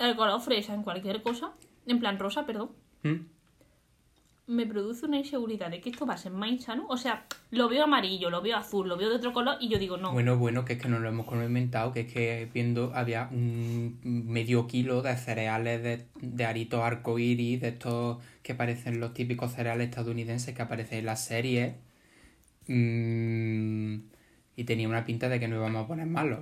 El 0.00 0.16
color 0.16 0.40
fresa 0.40 0.74
en 0.74 0.82
cualquier 0.82 1.22
cosa, 1.22 1.52
en 1.86 2.00
plan 2.00 2.18
rosa, 2.18 2.44
perdón, 2.44 2.70
¿Mm? 3.04 3.14
Me 4.46 4.66
produce 4.66 5.06
una 5.06 5.18
inseguridad 5.18 5.70
de 5.70 5.80
que 5.80 5.90
esto 5.90 6.04
va 6.06 6.14
a 6.14 6.18
ser 6.18 6.32
más 6.32 6.50
insano. 6.50 6.86
O 6.88 6.96
sea, 6.96 7.26
lo 7.50 7.68
veo 7.68 7.84
amarillo, 7.84 8.30
lo 8.30 8.42
veo 8.42 8.56
azul, 8.56 8.88
lo 8.88 8.96
veo 8.96 9.08
de 9.08 9.16
otro 9.16 9.32
color 9.32 9.56
y 9.60 9.68
yo 9.68 9.78
digo, 9.78 9.96
no. 9.96 10.12
Bueno, 10.12 10.36
bueno, 10.36 10.64
que 10.64 10.74
es 10.74 10.82
que 10.82 10.88
no 10.88 10.98
lo 10.98 11.08
hemos 11.08 11.26
inventado, 11.32 11.92
que 11.92 12.00
es 12.00 12.12
que 12.12 12.48
viendo 12.52 12.92
había 12.94 13.28
un 13.30 13.98
medio 14.02 14.66
kilo 14.66 15.02
de 15.02 15.16
cereales 15.16 15.82
de, 15.82 16.06
de 16.20 16.44
aritos 16.44 16.80
arcoíris, 16.80 17.60
de 17.60 17.68
estos 17.68 18.18
que 18.42 18.54
parecen 18.54 19.00
los 19.00 19.14
típicos 19.14 19.52
cereales 19.52 19.88
estadounidenses 19.88 20.54
que 20.54 20.62
aparecen 20.62 20.98
en 20.98 21.06
las 21.06 21.24
series. 21.24 21.74
Mm, 22.66 23.96
y 24.56 24.64
tenía 24.64 24.88
una 24.88 25.04
pinta 25.04 25.28
de 25.28 25.40
que 25.40 25.48
no 25.48 25.56
íbamos 25.56 25.84
a 25.84 25.88
poner 25.88 26.06
malos. 26.06 26.40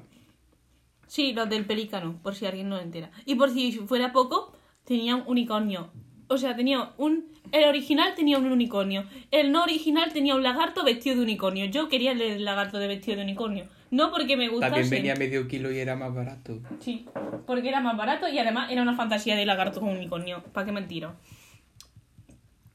Sí, 1.07 1.33
los 1.35 1.49
del 1.49 1.67
pelícano, 1.67 2.19
por 2.23 2.35
si 2.35 2.47
alguien 2.47 2.69
no 2.69 2.77
lo 2.77 2.83
entera. 2.83 3.11
Y 3.27 3.35
por 3.35 3.51
si 3.51 3.73
fuera 3.73 4.13
poco, 4.13 4.57
tenía 4.85 5.17
un 5.17 5.25
unicornio. 5.27 5.91
O 6.33 6.39
sea, 6.39 6.57
tenía 6.57 6.93
un... 6.97 7.27
El 7.53 7.65
original 7.65 8.15
tenía 8.15 8.39
un 8.39 8.51
unicornio. 8.51 9.05
El 9.31 9.53
no 9.53 9.63
original 9.63 10.13
tenía 10.13 10.35
un 10.35 10.43
lagarto 10.43 10.85
vestido 10.85 11.17
de 11.17 11.23
unicornio. 11.23 11.67
Yo 11.67 11.89
quería 11.89 12.13
el 12.13 12.45
lagarto 12.45 12.79
de 12.79 12.89
vestido 12.89 13.19
de 13.19 13.25
unicornio. 13.25 13.67
No 13.91 14.11
porque 14.11 14.37
me 14.39 14.49
gustase. 14.49 14.73
También 14.73 14.91
venía 14.91 15.15
medio 15.17 15.47
kilo 15.47 15.71
y 15.71 15.79
era 15.79 15.95
más 15.95 16.15
barato. 16.15 16.59
Sí, 16.81 17.05
porque 17.47 17.69
era 17.69 17.81
más 17.81 17.97
barato 17.97 18.27
y 18.29 18.39
además 18.39 18.71
era 18.73 18.81
una 18.81 18.95
fantasía 18.97 19.37
de 19.37 19.45
lagarto 19.45 19.81
con 19.81 19.91
unicornio. 19.91 20.43
¿Para 20.55 20.65
qué 20.65 20.73
mentiro? 20.73 21.15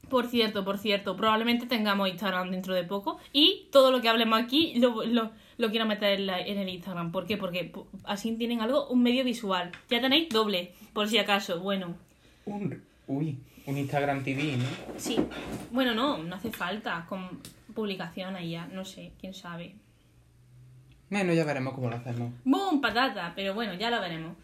Por 0.08 0.26
cierto, 0.28 0.64
por 0.64 0.78
cierto, 0.78 1.16
probablemente 1.16 1.66
tengamos 1.66 2.08
Instagram 2.08 2.50
dentro 2.50 2.72
de 2.74 2.84
poco 2.84 3.18
y 3.32 3.66
todo 3.72 3.90
lo 3.90 4.00
que 4.00 4.08
hablemos 4.08 4.40
aquí 4.40 4.74
lo, 4.78 5.04
lo, 5.04 5.32
lo 5.58 5.70
quiero 5.70 5.84
meter 5.84 6.20
en, 6.20 6.26
la- 6.26 6.40
en 6.40 6.56
el 6.56 6.68
Instagram. 6.70 7.12
¿Por 7.12 7.26
qué? 7.26 7.36
Porque 7.36 7.72
así 8.04 8.32
tienen 8.36 8.60
algo, 8.62 8.88
un 8.88 9.02
medio 9.02 9.22
visual. 9.24 9.70
Ya 9.90 10.00
tenéis 10.00 10.28
doble, 10.30 10.72
por 10.94 11.08
si 11.08 11.18
acaso. 11.18 11.60
Bueno, 11.60 11.94
Un, 12.46 12.82
uy, 13.08 13.38
un 13.66 13.76
Instagram 13.76 14.22
TV, 14.22 14.56
¿no? 14.56 14.64
sí. 14.96 15.18
Bueno, 15.70 15.94
no, 15.94 16.18
no 16.18 16.36
hace 16.36 16.50
falta 16.50 17.04
con 17.08 17.40
publicación 17.74 18.36
ahí 18.36 18.52
ya, 18.52 18.66
no 18.66 18.84
sé, 18.84 19.12
quién 19.20 19.34
sabe. 19.34 19.74
Bueno, 21.10 21.32
ya 21.32 21.44
veremos 21.44 21.74
cómo 21.74 21.88
lo 21.88 21.96
hacemos. 21.96 22.32
¡Boom! 22.44 22.80
Patata, 22.80 23.32
pero 23.34 23.54
bueno, 23.54 23.74
ya 23.74 23.90
lo 23.90 24.00
veremos. 24.00 24.36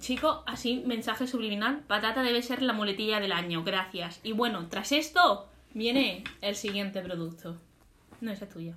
Chicos, 0.00 0.42
así, 0.46 0.82
mensaje 0.86 1.26
subliminal. 1.26 1.80
Patata 1.86 2.22
debe 2.22 2.42
ser 2.42 2.62
la 2.62 2.72
muletilla 2.72 3.20
del 3.20 3.32
año, 3.32 3.62
gracias. 3.62 4.20
Y 4.22 4.32
bueno, 4.32 4.66
tras 4.68 4.92
esto 4.92 5.48
viene 5.74 6.24
el 6.40 6.56
siguiente 6.56 7.02
producto. 7.02 7.56
No, 8.20 8.32
esa 8.32 8.46
es 8.46 8.50
tuya. 8.50 8.74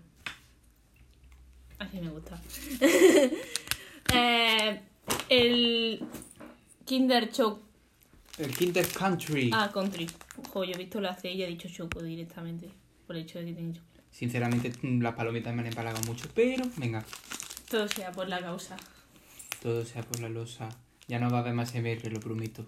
Así 1.80 2.00
me 2.00 2.10
gusta. 2.10 2.40
Eh, 4.14 4.82
el 5.30 6.04
Kinder 6.84 7.32
Choc... 7.32 7.62
El 8.38 8.56
Kinder 8.56 8.88
Country. 8.88 9.52
Ah, 9.54 9.70
Country. 9.74 10.10
Ojo, 10.38 10.64
yo 10.64 10.72
he 10.74 10.78
visto 10.78 11.00
lo 11.02 11.10
hace 11.10 11.32
y 11.32 11.44
he 11.44 11.48
dicho 11.48 11.68
Choco 11.70 12.02
directamente. 12.02 12.70
Por 13.06 13.16
el 13.16 13.24
hecho 13.24 13.40
de 13.40 13.46
que 13.46 13.54
tiene 13.54 13.74
chocolate. 13.74 14.02
Sinceramente, 14.12 14.72
las 15.00 15.14
palomitas 15.16 15.54
me 15.54 15.62
han 15.62 15.68
empalagado 15.68 16.02
mucho, 16.06 16.28
pero 16.34 16.64
venga, 16.78 17.04
Todo 17.70 17.88
sea 17.88 18.12
por 18.12 18.28
la 18.28 18.40
causa. 18.40 18.76
todo 19.62 19.86
sea 19.86 20.02
por 20.04 20.20
la 20.20 20.30
losa. 20.30 20.70
Ya 21.08 21.20
no 21.20 21.30
va 21.30 21.38
a 21.38 21.42
haber 21.42 21.54
más 21.54 21.74
MR, 21.76 22.10
lo 22.10 22.20
prometo. 22.20 22.66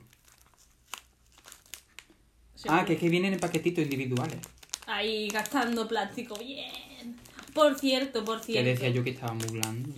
Ah, 2.67 2.85
que 2.85 2.93
es 2.93 2.99
que 2.99 3.09
vienen 3.09 3.33
en 3.33 3.39
paquetitos 3.39 3.83
individuales. 3.83 4.39
Ahí 4.87 5.27
gastando 5.29 5.87
plástico, 5.87 6.35
bien. 6.37 7.17
Por 7.53 7.77
cierto, 7.77 8.23
por 8.23 8.39
Que 8.39 8.45
cierto. 8.53 8.69
decía 8.69 8.89
yo 8.89 9.03
que 9.03 9.11
estaba 9.11 9.33
muy 9.33 9.47
blando. 9.47 9.89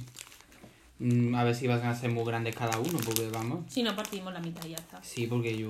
Mm, 1.00 1.36
a 1.36 1.44
ver 1.44 1.54
si 1.56 1.68
van 1.68 1.84
a 1.86 1.94
ser 1.96 2.10
muy 2.12 2.24
grandes 2.24 2.56
cada 2.56 2.80
uno, 2.80 2.98
porque 3.04 3.28
vamos. 3.28 3.66
Si 3.72 3.84
no 3.84 3.96
partimos 3.96 4.34
la 4.34 4.40
mitad 4.40 4.64
y 4.66 4.70
ya 4.70 4.78
está. 4.78 5.04
Sí, 5.04 5.28
porque 5.28 5.58
yo 5.58 5.70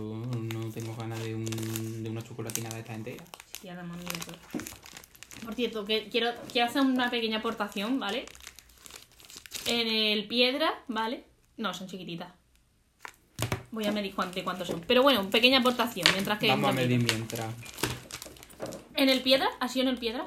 no 0.54 0.70
tengo 0.72 0.96
ganas 0.96 1.20
de, 1.24 1.34
un, 1.34 2.04
de 2.04 2.10
una 2.10 2.22
chocolatina 2.22 2.70
de 2.70 2.80
esta 2.82 2.94
entera. 2.94 3.26
Sí. 3.62 3.70
Por 5.44 5.54
cierto, 5.56 5.84
que 5.86 6.08
quiero, 6.10 6.30
quiero 6.52 6.68
hacer 6.70 6.82
una 6.82 7.10
pequeña 7.10 7.40
aportación, 7.40 8.00
¿vale? 8.00 8.26
En 9.66 9.88
el 9.88 10.28
piedra, 10.28 10.84
¿vale? 10.88 11.26
No, 11.58 11.74
son 11.74 11.88
chiquititas. 11.88 12.32
Voy 13.72 13.86
a 13.86 13.92
medir 13.92 14.14
cuán- 14.16 14.32
de 14.32 14.44
cuántos 14.44 14.68
son. 14.68 14.82
Pero 14.88 15.02
bueno, 15.04 15.30
pequeña 15.30 15.60
aportación, 15.60 16.08
mientras 16.14 16.40
que... 16.40 16.48
Vamos 16.48 16.70
a 16.70 16.74
medir 16.74 17.02
mientras. 17.04 17.48
En 18.96 19.10
el 19.10 19.22
piedra, 19.22 19.50
¿ha 19.60 19.68
sido 19.68 19.84
en 19.84 19.90
el 19.90 19.98
piedra? 19.98 20.24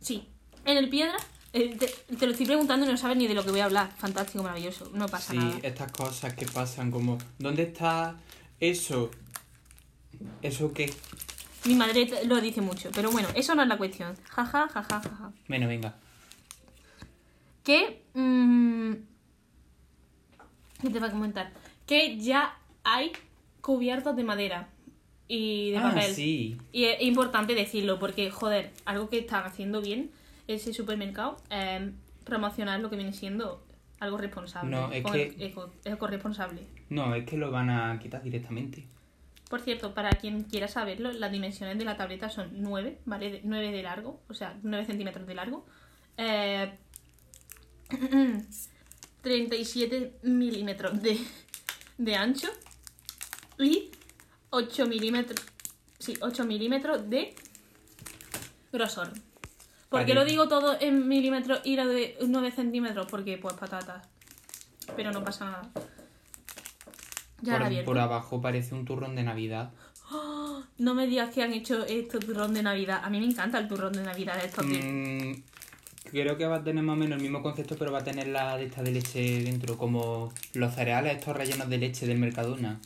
Sí. 0.00 0.28
En 0.64 0.76
el 0.76 0.88
piedra, 0.90 1.16
eh, 1.52 1.76
te, 1.78 1.86
te 2.16 2.26
lo 2.26 2.32
estoy 2.32 2.46
preguntando 2.46 2.86
y 2.86 2.88
no 2.90 2.96
sabes 2.96 3.16
ni 3.16 3.26
de 3.26 3.34
lo 3.34 3.44
que 3.44 3.50
voy 3.50 3.60
a 3.60 3.64
hablar. 3.66 3.90
Fantástico, 3.96 4.42
maravilloso. 4.42 4.90
No 4.94 5.06
pasa 5.08 5.32
Sí, 5.32 5.38
nada. 5.38 5.58
estas 5.62 5.90
cosas 5.92 6.34
que 6.34 6.46
pasan 6.46 6.90
como... 6.90 7.18
¿Dónde 7.38 7.62
está 7.64 8.16
eso? 8.60 9.10
¿Eso 10.42 10.72
qué? 10.72 10.92
Mi 11.64 11.74
madre 11.74 12.08
lo 12.26 12.40
dice 12.40 12.60
mucho, 12.60 12.90
pero 12.94 13.10
bueno, 13.10 13.28
eso 13.34 13.54
no 13.54 13.62
es 13.62 13.68
la 13.68 13.76
cuestión. 13.78 14.14
Jaja, 14.30 14.68
jaja, 14.68 15.00
jaja. 15.00 15.32
Bueno, 15.48 15.66
venga. 15.68 15.96
Que. 17.64 18.02
mm, 18.14 18.92
¿Qué 20.80 20.90
te 20.90 21.00
va 21.00 21.08
a 21.08 21.10
comentar? 21.10 21.52
Que 21.86 22.18
ya 22.18 22.56
hay 22.84 23.12
cubiertos 23.60 24.14
de 24.16 24.24
madera 24.24 24.68
y 25.26 25.72
de 25.72 25.78
ah, 25.78 25.82
papel. 25.82 26.14
sí. 26.14 26.56
Y 26.72 26.84
es 26.84 27.02
importante 27.02 27.54
decirlo 27.54 27.98
porque, 27.98 28.30
joder, 28.30 28.72
algo 28.84 29.08
que 29.10 29.18
están 29.18 29.44
haciendo 29.44 29.80
bien 29.82 30.10
ese 30.48 30.72
supermercado, 30.74 31.36
eh, 31.50 31.92
promocionar 32.24 32.80
lo 32.80 32.90
que 32.90 32.96
viene 32.96 33.12
siendo 33.12 33.64
algo 34.00 34.16
responsable. 34.18 34.70
No, 34.70 34.90
es 34.90 35.04
que- 35.04 35.36
eco, 35.38 35.72
eco-responsable. 35.84 36.62
No, 36.88 37.14
es 37.14 37.24
que 37.24 37.36
lo 37.36 37.50
van 37.52 37.70
a 37.70 37.98
quitar 38.00 38.22
directamente. 38.22 38.86
Por 39.48 39.60
cierto, 39.60 39.94
para 39.94 40.10
quien 40.10 40.42
quiera 40.44 40.68
saberlo, 40.68 41.10
las 41.12 41.32
dimensiones 41.32 41.78
de 41.78 41.84
la 41.84 41.96
tableta 41.96 42.28
son 42.28 42.50
9, 42.54 42.98
¿vale? 43.06 43.30
De- 43.30 43.40
9 43.44 43.70
de 43.72 43.82
largo, 43.82 44.20
o 44.28 44.34
sea, 44.34 44.56
9 44.62 44.84
centímetros 44.84 45.26
de 45.26 45.34
largo. 45.34 45.64
Eh, 46.16 46.72
37 49.22 50.18
milímetros 50.22 51.02
de, 51.02 51.18
de 51.98 52.14
ancho 52.16 52.48
y 53.58 53.90
8 54.50 54.86
milímetros, 54.86 55.44
sí, 55.98 56.14
8 56.20 56.44
milímetros 56.44 57.08
de 57.10 57.34
grosor. 58.72 59.12
¿Por 59.88 60.04
qué 60.04 60.14
lo 60.14 60.24
digo 60.24 60.48
todo 60.48 60.76
en 60.80 61.08
milímetros 61.08 61.60
y 61.64 61.76
lo 61.76 61.86
de 61.86 62.16
9 62.26 62.50
centímetros? 62.52 63.06
Porque, 63.10 63.38
pues, 63.38 63.54
patatas. 63.54 64.06
Pero 64.96 65.12
no 65.12 65.24
pasa 65.24 65.46
nada. 65.46 65.70
Ya 67.40 67.52
la 67.52 67.58
Por, 67.58 67.66
abierto. 67.66 67.86
por 67.86 67.98
abajo 67.98 68.40
parece 68.40 68.74
un 68.74 68.84
turrón 68.84 69.14
de 69.16 69.22
Navidad. 69.22 69.70
No 70.78 70.94
me 70.94 71.06
digas 71.06 71.32
que 71.34 71.42
han 71.42 71.52
hecho 71.52 71.84
esto 71.86 72.18
turrón 72.18 72.54
de 72.54 72.62
Navidad. 72.62 73.00
A 73.04 73.10
mí 73.10 73.18
me 73.20 73.26
encanta 73.26 73.58
el 73.58 73.68
turrón 73.68 73.92
de 73.92 74.02
Navidad 74.02 74.38
de 74.40 74.46
estos 74.46 74.66
días. 74.66 74.84
Mm, 74.84 75.32
creo 76.10 76.36
que 76.36 76.46
va 76.46 76.56
a 76.56 76.64
tener 76.64 76.82
más 76.82 76.94
o 76.94 76.96
menos 76.96 77.16
el 77.16 77.22
mismo 77.22 77.42
concepto, 77.42 77.76
pero 77.78 77.92
va 77.92 77.98
a 77.98 78.04
tener 78.04 78.28
la 78.28 78.56
de 78.56 78.64
esta 78.66 78.82
de 78.82 78.92
leche 78.92 79.42
dentro, 79.42 79.76
como 79.76 80.32
los 80.54 80.74
cereales 80.74 81.18
estos 81.18 81.36
rellenos 81.36 81.68
de 81.68 81.78
leche 81.78 82.06
del 82.06 82.18
Mercadona. 82.18 82.80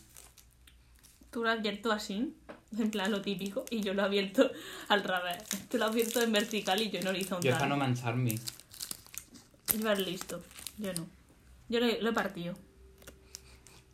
Tú 1.31 1.43
lo 1.43 1.51
has 1.51 1.59
abierto 1.59 1.93
así, 1.93 2.35
en 2.79 2.91
plan 2.91 3.11
lo 3.11 3.21
típico, 3.23 3.65
y 3.71 3.81
yo 3.81 3.95
lo 3.95 4.03
he 4.03 4.05
abierto 4.07 4.51
al 4.89 5.03
revés. 5.05 5.43
Tú 5.71 5.79
lo 5.79 5.85
has 5.85 5.91
abierto 5.91 6.21
en 6.23 6.33
vertical 6.33 6.81
y 6.81 6.91
yo 6.91 6.99
en 7.01 7.09
horizontal. 7.09 7.43
Yo 7.45 7.51
es 7.51 7.57
para 7.57 7.69
no 7.69 7.77
mancharme. 7.77 8.39
Llevar 9.77 9.99
listo. 9.99 10.43
Yo 10.79 10.93
no. 10.95 11.07
Yo 11.69 11.81
lo, 11.81 11.87
he- 11.87 12.01
lo 12.03 12.11
he 12.11 12.13
partido. 12.13 12.55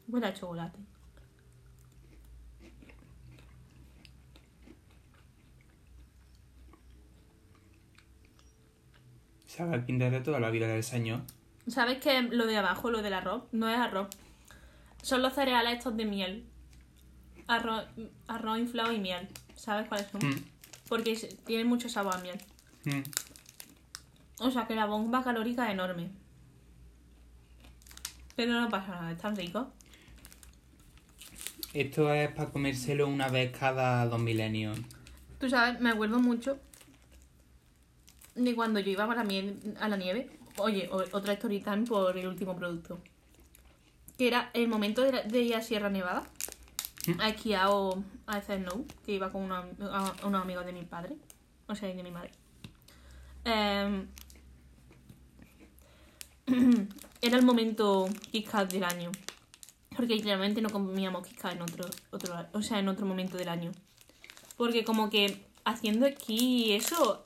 Huele 0.08 0.26
a 0.26 0.34
chocolate. 0.34 0.78
Sabe 9.46 9.74
al 9.74 9.86
Kinder 9.86 10.10
de 10.12 10.20
toda 10.20 10.40
la 10.40 10.50
vida 10.50 10.66
del 10.68 10.84
señor. 10.84 11.22
¿Sabes 11.66 11.98
que 11.98 12.22
lo 12.22 12.46
de 12.46 12.56
abajo, 12.56 12.90
lo 12.90 13.02
del 13.02 13.14
arroz? 13.14 13.44
No 13.52 13.68
es 13.68 13.78
arroz. 13.78 14.08
Son 15.02 15.22
los 15.22 15.32
cereales 15.34 15.78
estos 15.78 15.96
de 15.96 16.04
miel. 16.04 16.47
Arroz, 17.48 17.84
arroz 18.28 18.58
inflado 18.58 18.92
y 18.92 18.98
miel. 19.00 19.26
¿Sabes 19.56 19.88
cuáles 19.88 20.06
son? 20.10 20.20
Mm, 20.24 20.44
Porque 20.88 21.14
tienen 21.44 21.66
mucho 21.66 21.88
sabor 21.88 22.14
a 22.14 22.18
miel. 22.20 22.38
mm. 22.84 23.02
O 24.40 24.50
sea 24.52 24.66
que 24.68 24.76
la 24.76 24.86
bomba 24.86 25.24
calórica 25.24 25.66
es 25.66 25.72
enorme. 25.72 26.10
Pero 28.36 28.52
no 28.60 28.68
pasa 28.68 28.88
nada, 28.92 29.10
están 29.12 29.34
ricos. 29.34 29.66
Esto 31.74 32.12
es 32.14 32.30
para 32.32 32.50
comérselo 32.50 33.08
una 33.08 33.28
vez 33.28 33.50
cada 33.56 34.06
dos 34.06 34.20
milenios. 34.20 34.78
Tú 35.40 35.50
sabes, 35.50 35.80
me 35.80 35.90
acuerdo 35.90 36.18
mucho 36.20 36.58
de 38.36 38.54
cuando 38.54 38.78
yo 38.80 38.90
iba 38.92 39.04
a 39.04 39.14
la, 39.14 39.24
miel, 39.24 39.58
a 39.80 39.88
la 39.88 39.96
nieve. 39.96 40.30
Oye, 40.58 40.88
otra 40.90 41.32
story 41.34 41.60
time 41.60 41.84
por 41.84 42.16
el 42.16 42.26
último 42.28 42.54
producto. 42.56 42.98
Que 44.16 44.28
era 44.28 44.50
el 44.54 44.68
momento 44.68 45.02
de, 45.02 45.12
la- 45.12 45.22
de 45.22 45.40
ir 45.42 45.54
a 45.56 45.62
Sierra 45.62 45.90
Nevada. 45.90 46.22
A 47.20 47.28
esquiar 47.30 47.66
o 47.70 48.02
a 48.26 48.36
hacer 48.36 48.60
snow. 48.60 48.86
Que 49.04 49.12
iba 49.12 49.30
con 49.32 49.42
una- 49.42 49.64
a- 49.80 50.14
unos 50.26 50.42
amigos 50.42 50.64
de 50.66 50.72
mi 50.72 50.82
padre. 50.84 51.16
O 51.66 51.74
sea, 51.74 51.88
de 51.88 52.02
mi 52.02 52.10
madre. 52.10 52.30
Em, 53.44 54.06
era 57.22 57.36
el 57.36 57.44
momento 57.44 58.08
Kit 58.30 58.48
Kat 58.48 58.70
del 58.72 58.84
año. 58.84 59.10
Porque 59.96 60.14
literalmente 60.14 60.60
no 60.62 60.70
comíamos 60.70 61.26
Kit 61.26 61.38
Kat 61.38 61.52
en 61.56 61.62
otro, 61.62 61.88
otro, 62.10 62.34
o 62.52 62.62
sea, 62.62 62.78
en 62.78 62.88
otro 62.88 63.06
momento 63.06 63.36
del 63.36 63.48
año. 63.48 63.72
Porque 64.56 64.84
como 64.84 65.10
que 65.10 65.44
haciendo 65.64 66.06
esquí 66.06 66.72
eso 66.72 67.22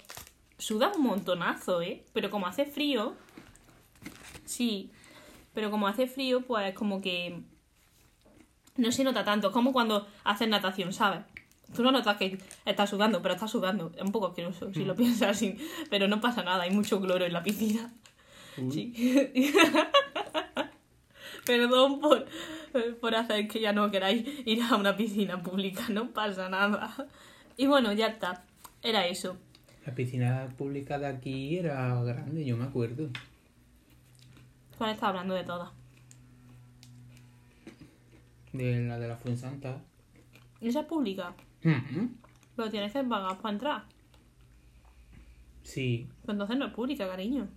suda 0.59 0.93
un 0.97 1.03
montonazo, 1.03 1.83
¿eh? 1.83 2.05
Pero 2.13 2.31
como 2.31 2.47
hace 2.47 2.67
frío, 2.67 3.15
sí. 4.45 4.91
Pero 5.55 5.71
como 5.71 5.87
hace 5.87 6.07
frío, 6.07 6.43
pues 6.47 6.75
como 6.75 7.01
que 7.03 7.43
no 8.77 8.93
se 8.93 9.05
nota 9.05 9.25
tanto. 9.25 9.49
Es 9.49 9.53
como 9.53 9.73
cuando 9.73 10.07
haces 10.25 10.49
natación, 10.49 10.93
¿sabes? 10.93 11.21
Tú 11.75 11.83
no 11.83 11.91
notas 11.91 12.17
que 12.19 12.39
estás 12.65 12.91
sudando, 12.91 13.23
pero 13.23 13.35
estás 13.35 13.51
sudando. 13.51 13.93
Es 13.97 14.03
un 14.03 14.13
poco 14.13 14.29
asqueroso, 14.29 14.73
si 14.73 14.85
lo 14.85 14.95
piensas 14.95 15.31
así. 15.31 15.57
Pero 15.91 16.09
no 16.09 16.21
pasa 16.21 16.43
nada, 16.43 16.65
hay 16.65 16.71
mucho 16.71 17.01
cloro 17.01 17.25
en 17.25 17.33
la 17.33 17.43
piscina. 17.43 17.93
Sí. 18.71 18.93
Perdón 21.47 22.01
por, 22.01 22.27
por 23.01 23.15
hacer 23.15 23.49
que 23.49 23.61
ya 23.61 23.73
no 23.73 23.91
queráis 23.91 24.25
ir 24.45 24.63
a 24.63 24.77
una 24.77 24.97
piscina 24.97 25.43
pública, 25.43 25.87
no 25.89 26.11
pasa 26.11 26.49
nada. 26.49 26.95
Y 27.57 27.67
bueno, 27.67 27.93
ya 27.93 28.09
está. 28.09 28.45
Era 28.83 29.07
eso. 29.07 29.37
La 29.87 29.95
piscina 29.95 30.49
pública 30.57 30.99
de 30.99 31.07
aquí 31.07 31.59
era 31.59 32.01
grande, 32.03 32.45
yo 32.45 32.57
me 32.57 32.65
acuerdo. 32.65 33.09
¿Cuál 34.79 34.91
está 34.91 35.09
hablando 35.09 35.35
de 35.35 35.45
todas? 35.45 35.71
De 38.53 38.81
la 38.87 38.99
de 38.99 39.09
la 39.09 39.17
Fuensanta. 39.17 39.81
Esa 40.61 40.81
es 40.81 40.87
pública, 40.87 41.35
Mm, 41.65 42.07
pero 42.57 42.71
tienes 42.71 42.93
que 42.93 43.03
pagar 43.05 43.39
para 43.41 43.53
entrar. 43.55 43.85
Sí. 45.63 46.09
Pues 46.25 46.35
entonces 46.35 46.57
no 46.59 46.67
es 46.67 46.73
pública, 46.73 47.09
cariño. 47.09 47.49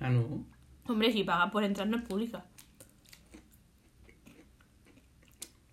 Ah, 0.00 0.10
no. 0.10 0.44
Hombre, 0.88 1.12
si 1.12 1.22
pagas 1.22 1.50
por 1.52 1.62
entrar 1.62 1.86
no 1.86 1.98
es 1.98 2.04
pública. 2.04 2.44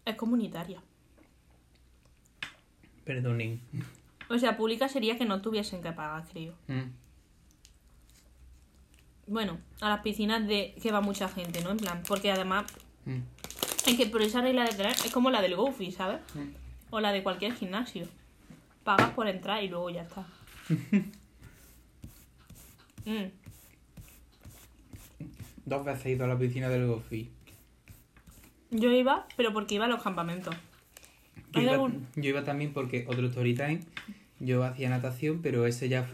Es 0.06 0.16
comunitaria. 0.16 0.82
Perdonen. 3.04 3.62
O 4.30 4.38
sea, 4.38 4.56
pública 4.58 4.88
sería 4.88 5.18
que 5.18 5.26
no 5.26 5.42
tuviesen 5.42 5.82
que 5.82 5.92
pagar, 5.92 6.26
creo. 6.32 6.54
Mm. 6.68 6.92
Bueno, 9.28 9.58
a 9.82 9.90
las 9.90 10.02
piscinas 10.02 10.48
de 10.48 10.76
que 10.82 10.92
va 10.92 11.02
mucha 11.02 11.28
gente, 11.28 11.62
¿no? 11.64 11.72
En 11.72 11.78
plan, 11.78 12.04
porque 12.08 12.32
además 12.32 12.66
Mm. 13.06 13.22
Es 13.88 13.96
que 13.98 14.06
por 14.08 14.22
esa 14.22 14.42
regla 14.42 14.64
de 14.66 14.74
tres 14.76 15.06
es 15.06 15.12
como 15.12 15.30
la 15.32 15.42
del 15.42 15.56
Goofy, 15.56 15.92
¿sabes? 15.92 16.20
Mm. 16.36 16.50
O 16.92 17.00
la 17.00 17.12
de 17.12 17.24
cualquier 17.24 17.54
gimnasio. 17.56 18.08
Pagas 18.84 19.12
por 19.12 19.28
entrar 19.28 19.64
y 19.64 19.70
luego 19.70 19.90
ya 19.90 20.04
está. 20.04 20.26
Mm. 23.06 23.32
Dos 25.66 25.86
veces 25.86 26.06
he 26.06 26.12
ido 26.12 26.26
a 26.26 26.28
la 26.28 26.38
piscina 26.38 26.68
del 26.68 26.88
Gofi. 26.88 27.30
Yo 28.72 28.92
iba, 28.92 29.26
pero 29.38 29.54
porque 29.54 29.76
iba 29.76 29.86
a 29.86 29.88
los 29.88 30.04
campamentos. 30.04 30.54
Yo 31.54 31.60
¿Hay 31.60 31.64
iba, 31.64 31.74
algún- 31.74 32.06
yo 32.18 32.30
iba 32.30 32.44
también 32.44 32.74
porque 32.74 33.06
otro 33.08 33.28
story 33.28 33.54
time. 33.56 33.80
Yo 34.42 34.64
hacía 34.66 34.90
natación, 34.90 35.42
pero 35.42 35.66
ese 35.66 35.88
ya 35.88 36.06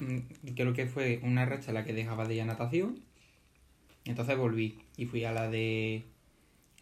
creo 0.56 0.74
que 0.74 0.86
fue 0.86 1.20
una 1.24 1.46
racha 1.46 1.72
la 1.74 1.84
que 1.84 1.94
dejaba 1.94 2.26
de 2.28 2.36
ir 2.36 2.42
a 2.42 2.46
natación. 2.46 3.00
Entonces 4.06 4.38
volví 4.38 4.78
y 4.96 5.06
fui 5.08 5.26
a 5.26 5.32
la 5.32 5.50
de 5.50 6.04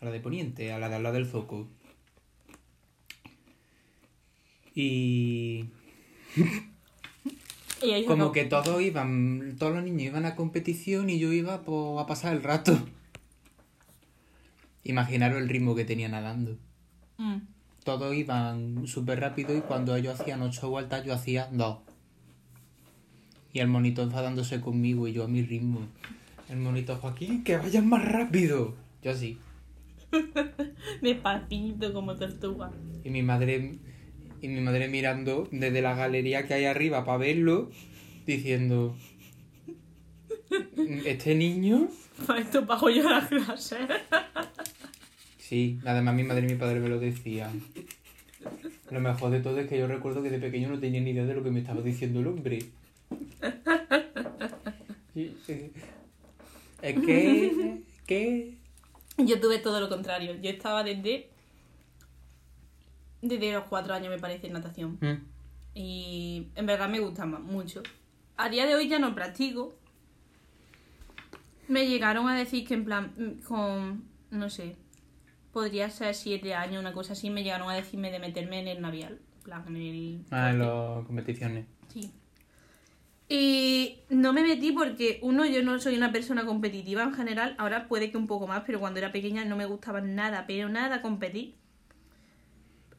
a 0.02 0.06
la 0.06 0.12
de 0.12 0.20
Poniente, 0.20 0.74
a 0.74 0.80
la 0.80 0.90
de 0.90 0.96
al 0.96 1.04
lado 1.04 1.16
del 1.16 1.28
Zoco. 1.28 1.68
Y 4.74 5.66
como 8.08 8.32
que 8.32 8.46
todos 8.46 8.82
iban, 8.82 9.56
todos 9.60 9.76
los 9.76 9.84
niños 9.84 10.04
iban 10.04 10.26
a 10.26 10.36
competición 10.36 11.10
y 11.10 11.20
yo 11.20 11.32
iba 11.32 11.62
pues, 11.62 12.00
a 12.00 12.08
pasar 12.08 12.34
el 12.34 12.44
rato. 12.44 12.78
Imaginaros 14.84 15.40
el 15.40 15.50
ritmo 15.50 15.76
que 15.76 15.86
tenía 15.86 16.10
nadando. 16.10 16.58
Mm. 17.18 17.38
Todos 17.84 18.16
iban 18.16 18.88
súper 18.88 19.20
rápido 19.20 19.56
y 19.56 19.62
cuando 19.62 19.96
ellos 19.96 20.20
hacían 20.20 20.42
ocho 20.42 20.70
vueltas 20.70 21.06
yo 21.06 21.14
hacía 21.14 21.48
dos. 21.52 21.80
Y 23.54 23.60
el 23.60 23.68
monito 23.68 24.02
enfadándose 24.02 24.62
conmigo 24.62 25.08
y 25.08 25.14
yo 25.14 25.26
a 25.26 25.28
mi 25.28 25.44
ritmo. 25.44 25.82
El 26.50 26.58
monito, 26.58 26.96
Joaquín, 26.96 27.44
que 27.44 27.58
vayan 27.58 27.88
más 27.88 28.04
rápido. 28.04 28.76
Yo 29.04 29.12
así. 29.12 29.38
Despacito 31.02 31.94
como 31.94 32.16
tortuga. 32.16 32.72
Y 33.04 33.10
mi 33.10 33.24
madre 33.24 33.80
y 34.42 34.48
mi 34.48 34.62
madre 34.62 34.88
mirando 34.88 35.48
desde 35.52 35.82
la 35.82 35.96
galería 35.96 36.48
que 36.48 36.56
hay 36.56 36.66
arriba 36.66 37.06
para 37.06 37.18
verlo, 37.18 37.70
diciendo 38.26 38.96
este 41.06 41.36
niño 41.36 41.88
Para 42.28 42.42
esto 42.42 42.66
pago 42.66 42.90
yo 42.90 43.10
las 43.10 43.28
clases. 43.28 43.80
Sí, 45.38 45.80
además 45.84 46.16
mi 46.16 46.24
madre 46.24 46.48
y 46.48 46.54
mi 46.54 46.56
padre 46.56 46.80
me 46.80 46.88
lo 46.88 46.98
decían. 46.98 47.62
Lo 48.90 49.02
mejor 49.02 49.32
de 49.32 49.42
todo 49.42 49.60
es 49.60 49.68
que 49.68 49.78
yo 49.78 49.86
recuerdo 49.86 50.24
que 50.24 50.30
de 50.30 50.40
pequeño 50.40 50.70
no 50.70 50.80
tenía 50.80 51.02
ni 51.02 51.10
idea 51.10 51.26
de 51.26 51.34
lo 51.34 51.44
que 51.44 51.52
me 51.52 51.60
estaba 51.60 51.82
diciendo 51.82 52.22
el 52.22 52.28
hombre. 52.28 52.60
Sí. 55.14 55.36
Es 56.82 57.00
que... 57.02 57.82
que... 58.08 58.61
Yo 59.26 59.40
tuve 59.40 59.60
todo 59.60 59.80
lo 59.80 59.90
contrario. 59.90 60.36
Yo 60.42 60.50
estaba 60.50 60.84
desde. 60.84 61.30
Desde 63.22 63.52
los 63.54 63.66
cuatro 63.66 63.94
años, 63.94 64.10
me 64.10 64.18
parece, 64.20 64.48
en 64.48 64.54
natación. 64.54 64.98
Mm, 65.00 65.26
Y 65.76 66.48
en 66.56 66.66
verdad 66.66 66.90
me 66.90 67.00
gusta 67.00 67.26
ma- 67.26 67.40
mucho. 67.40 67.82
A 68.38 68.50
día 68.50 68.66
de 68.66 68.76
hoy 68.76 68.88
ya 68.90 69.00
no 69.00 69.14
practico. 69.14 69.76
Me 71.68 71.88
llegaron 71.88 72.28
a 72.28 72.36
decir 72.36 72.68
que 72.68 72.74
en 72.74 72.84
plan, 72.84 73.14
mm, 73.18 73.44
con, 73.44 74.04
no 74.32 74.50
sé, 74.50 74.76
podría 75.54 75.90
ser 75.90 76.16
siete 76.16 76.54
años, 76.56 76.80
una 76.82 76.94
cosa 76.94 77.14
así, 77.14 77.30
me 77.30 77.44
llegaron 77.44 77.70
a 77.70 77.76
decirme 77.76 78.12
de 78.12 78.20
meterme 78.20 78.60
en 78.60 78.68
el 78.68 78.82
navial. 78.82 79.20
en 79.38 79.44
plan, 79.44 79.64
en 79.68 79.76
el... 79.76 80.26
Ah, 80.32 80.50
en 80.52 80.60
las 80.60 81.06
competiciones. 81.06 81.66
Sí. 81.88 82.12
Y 83.34 84.00
no 84.10 84.34
me 84.34 84.42
metí 84.44 84.74
porque, 84.74 85.20
uno, 85.22 85.46
yo 85.46 85.64
no 85.64 85.80
soy 85.80 85.96
una 85.96 86.12
persona 86.12 86.46
competitiva 86.46 87.04
en 87.04 87.14
general. 87.14 87.56
Ahora 87.58 87.88
puede 87.88 88.12
que 88.12 88.18
un 88.18 88.28
poco 88.28 88.46
más, 88.46 88.64
pero 88.66 88.82
cuando 88.82 89.00
era 89.00 89.14
pequeña 89.14 89.46
no 89.46 89.56
me 89.56 89.66
gustaba 89.66 90.02
nada, 90.02 90.44
pero 90.48 90.68
nada 90.68 91.02
competir. 91.02 91.56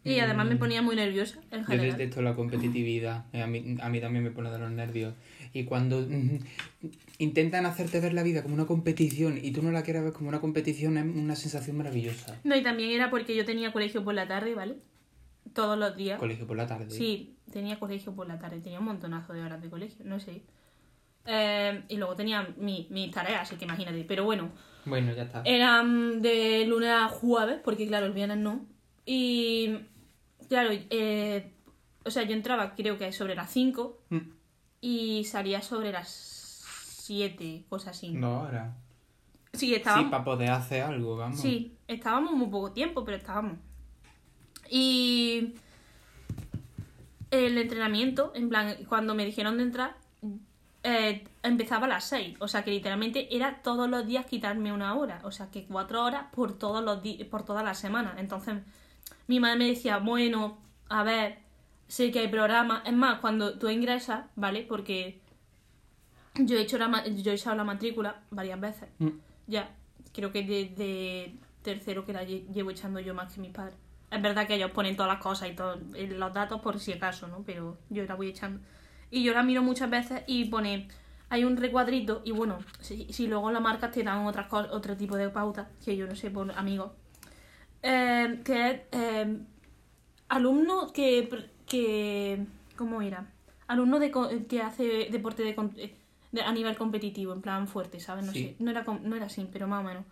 Y 0.05 0.19
además 0.21 0.47
me 0.49 0.55
Mm. 0.55 0.59
ponía 0.59 0.83
muy 0.83 0.97
nerviosa 0.97 1.39
en 1.51 1.61
Yo 1.61 1.67
general. 1.67 1.97
detesto 1.99 2.23
la 2.23 2.35
competitividad. 2.35 3.27
Eh, 3.35 3.43
A 3.43 3.47
mí, 3.47 3.77
a 3.81 3.89
mí 3.91 4.01
también 4.01 4.25
me 4.25 4.31
pone 4.31 4.51
de 4.51 4.59
los 4.59 4.71
nervios. 4.71 5.15
Y 5.53 5.65
cuando 5.65 6.01
mm, 6.01 6.39
intentan 7.19 7.67
hacerte 7.67 8.01
ver 8.01 8.15
la 8.15 8.23
vida 8.23 8.43
como 8.43 8.55
una 8.55 8.65
competición 8.67 9.39
y 9.41 9.53
tú 9.53 9.63
no 9.63 9.71
la 9.71 9.83
quieres 9.83 10.03
ver 10.03 10.13
como 10.15 10.31
una 10.31 10.41
competición, 10.41 10.97
es 10.97 11.05
una 11.05 11.37
sensación 11.37 11.77
maravillosa. 11.77 12.41
No, 12.43 12.57
y 12.57 12.63
también 12.63 12.91
era 12.91 13.11
porque 13.11 13.37
yo 13.37 13.45
tenía 13.45 13.71
colegio 13.71 14.03
por 14.03 14.15
la 14.15 14.27
tarde, 14.27 14.55
¿vale? 14.55 14.77
Todos 15.55 15.79
los 15.79 15.97
días. 15.97 16.19
Colegio 16.19 16.47
por 16.47 16.57
la 16.57 16.67
tarde. 16.67 16.91
Sí, 16.91 17.37
tenía 17.53 17.79
colegio 17.79 18.15
por 18.15 18.27
la 18.27 18.39
tarde, 18.39 18.61
tenía 18.61 18.79
un 18.79 18.87
montonazo 18.87 19.33
de 19.33 19.43
horas 19.43 19.61
de 19.61 19.69
colegio, 19.71 20.05
no 20.05 20.19
sé. 20.21 20.43
Eh, 21.27 21.85
y 21.89 21.97
luego 21.97 22.17
tenía 22.17 22.49
mi- 22.57 22.87
mis 22.91 23.11
tareas, 23.13 23.43
así 23.43 23.57
que 23.57 23.65
imagínate. 23.65 24.05
Pero 24.05 24.25
bueno, 24.25 24.51
Bueno, 24.85 25.13
ya 25.15 25.23
está. 25.23 25.43
eran 25.45 26.21
de 26.23 26.65
lunes 26.67 26.91
a 26.91 27.09
jueves, 27.09 27.61
porque 27.65 27.87
claro, 27.87 28.07
el 28.07 28.13
viernes 28.13 28.39
no. 28.39 28.65
Y 29.07 29.79
claro, 30.49 30.71
eh, 30.73 31.53
o 32.05 32.11
sea, 32.11 32.25
yo 32.25 32.33
entraba 32.35 32.75
creo 32.75 32.99
que 32.99 33.13
sobre 33.13 33.35
las 33.35 33.51
5 33.51 34.01
Mm, 34.11 34.19
y 34.81 35.25
salía 35.25 35.61
sobre 35.63 35.93
las 35.93 36.09
7, 36.09 37.65
cosas 37.69 37.97
así. 37.97 38.17
Dos 38.17 38.49
horas. 38.49 38.75
Sí, 39.53 39.67
Sí, 39.69 39.75
estábamos. 39.75 40.11
para 40.11 40.25
poder 40.25 40.51
hacer 40.51 40.83
algo, 40.83 41.17
vamos. 41.17 41.39
Sí, 41.41 41.77
estábamos 41.87 42.33
muy 42.33 42.49
poco 42.49 42.73
tiempo, 42.73 43.05
pero 43.05 43.19
estábamos. 43.19 43.59
Y 44.75 45.53
el 47.31 47.59
entrenamiento, 47.59 48.33
en 48.35 48.49
plan, 48.49 48.75
cuando 48.89 49.15
me 49.15 49.25
dijeron 49.27 49.57
de 49.59 49.65
entrar, 49.65 49.97
eh, 50.83 51.25
empezaba 51.43 51.85
a 51.87 51.89
las 51.91 52.05
6. 52.05 52.37
O 52.41 52.49
sea 52.49 52.65
que 52.65 52.71
literalmente 52.71 53.35
era 53.37 53.63
todos 53.63 53.89
los 53.89 54.07
días 54.07 54.25
quitarme 54.27 54.73
una 54.73 54.95
hora. 54.95 55.21
O 55.25 55.31
sea 55.31 55.51
que 55.51 55.65
cuatro 55.65 56.03
horas 56.05 56.27
por 56.33 56.59
todos 56.59 56.83
los 56.83 57.03
di- 57.03 57.23
por 57.25 57.45
toda 57.45 57.63
la 57.63 57.75
semana. 57.75 58.15
Entonces, 58.19 58.57
mi 59.27 59.41
madre 59.41 59.59
me 59.59 59.67
decía, 59.69 59.99
bueno, 59.99 60.59
a 60.89 61.03
ver, 61.05 61.39
sé 61.89 62.11
que 62.11 62.21
hay 62.21 62.29
programas. 62.29 62.83
Es 62.87 62.95
más, 62.95 63.21
cuando 63.21 63.59
tú 63.59 63.69
ingresas, 63.69 64.25
¿vale? 64.37 64.63
Porque 64.69 65.21
yo 66.35 66.57
he 66.57 66.63
hecho 66.63 66.79
la, 66.79 67.07
yo 67.07 67.31
he 67.31 67.35
echado 67.35 67.57
la 67.57 67.65
matrícula 67.65 68.23
varias 68.31 68.59
veces. 68.61 68.89
Mm, 68.99 69.09
Ya, 69.49 69.71
creo 70.15 70.33
que 70.33 70.43
desde 70.43 71.35
tercero 71.63 72.05
que 72.05 72.13
la 72.13 72.25
lle- 72.25 72.47
llevo 72.53 72.71
echando 72.71 73.01
yo 73.01 73.15
más 73.15 73.33
que 73.35 73.41
mis 73.41 73.51
padres. 73.53 73.77
Es 74.13 74.21
verdad 74.23 74.47
que 74.47 74.55
ellos 74.57 74.71
ponen 74.73 74.95
todas 74.95 75.11
las 75.13 75.23
cosas 75.23 75.49
y 75.51 75.55
todos 75.55 75.79
los 75.95 76.33
datos 76.35 76.61
por 76.61 76.79
si 76.79 76.93
acaso, 76.93 77.29
¿no? 77.29 77.43
Pero 77.47 77.79
yo 77.89 78.05
la 78.05 78.15
voy 78.15 78.29
echando. 78.29 78.61
Y 79.11 79.23
yo 79.25 79.33
la 79.33 79.43
miro 79.43 79.63
muchas 79.63 79.89
veces 79.91 80.23
y 80.27 80.45
pone, 80.47 80.89
hay 81.31 81.45
un 81.45 81.57
recuadrito 81.57 82.21
y 82.25 82.31
bueno, 82.33 82.59
si, 82.81 83.11
si 83.13 83.27
luego 83.27 83.51
la 83.51 83.61
marcas 83.61 83.91
te 83.91 84.03
dan 84.03 84.27
otras 84.27 84.49
cos- 84.51 84.69
otro 84.71 84.97
tipo 84.97 85.17
de 85.17 85.31
pautas, 85.31 85.67
que 85.85 85.97
yo 85.97 86.07
no 86.07 86.15
sé, 86.15 86.31
por 86.31 86.51
amigos. 86.53 86.93
Eh, 87.83 88.41
que 88.45 88.71
es 88.71 88.81
eh, 88.93 89.39
alumno 90.29 90.93
que, 90.93 91.49
que... 91.67 92.45
¿Cómo 92.77 93.03
era? 93.03 93.27
Alumno 93.67 93.99
de, 93.99 94.11
que 94.49 94.61
hace 94.63 95.09
deporte 95.11 95.43
de, 95.43 95.51
eh, 95.77 95.95
de- 96.33 96.43
a 96.43 96.53
nivel 96.53 96.77
competitivo, 96.77 97.33
en 97.33 97.41
plan 97.43 97.67
fuerte, 97.69 98.01
¿sabes? 98.01 98.25
No 98.27 98.33
Sí. 98.33 98.39
sé, 98.45 98.57
no 98.59 98.71
era, 98.71 98.83
no 98.85 99.17
era 99.17 99.27
así, 99.27 99.49
pero 99.53 99.67
más 99.69 99.81
o 99.81 99.89
menos. 99.89 100.05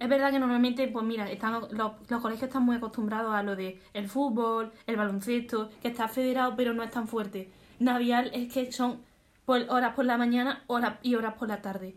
Es 0.00 0.08
verdad 0.08 0.32
que 0.32 0.38
normalmente, 0.40 0.88
pues 0.88 1.04
mira, 1.04 1.30
están, 1.30 1.52
los, 1.70 1.92
los 2.08 2.20
colegios 2.22 2.48
están 2.48 2.64
muy 2.64 2.76
acostumbrados 2.76 3.32
a 3.34 3.42
lo 3.42 3.54
de 3.54 3.80
el 3.92 4.08
fútbol, 4.08 4.72
el 4.86 4.96
baloncesto, 4.96 5.70
que 5.82 5.88
está 5.88 6.08
federado 6.08 6.56
pero 6.56 6.72
no 6.74 6.82
es 6.82 6.90
tan 6.90 7.06
fuerte. 7.06 7.50
Navial 7.78 8.30
es 8.34 8.52
que 8.52 8.72
son 8.72 8.98
por 9.44 9.60
horas 9.68 9.94
por 9.94 10.04
la 10.06 10.16
mañana 10.16 10.64
horas 10.66 10.94
y 11.02 11.14
horas 11.14 11.34
por 11.34 11.48
la 11.48 11.60
tarde. 11.62 11.94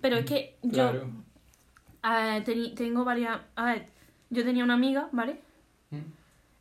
Pero 0.00 0.16
es 0.16 0.24
que 0.24 0.56
yo 0.62 0.90
Claro. 0.90 1.10
eh, 2.04 2.72
tengo 2.76 3.04
varias... 3.04 3.40
A 3.56 3.64
ver, 3.66 3.86
yo 4.30 4.44
tenía 4.44 4.64
una 4.64 4.74
amiga, 4.74 5.08
¿vale? 5.12 5.40
Mm, 5.90 5.96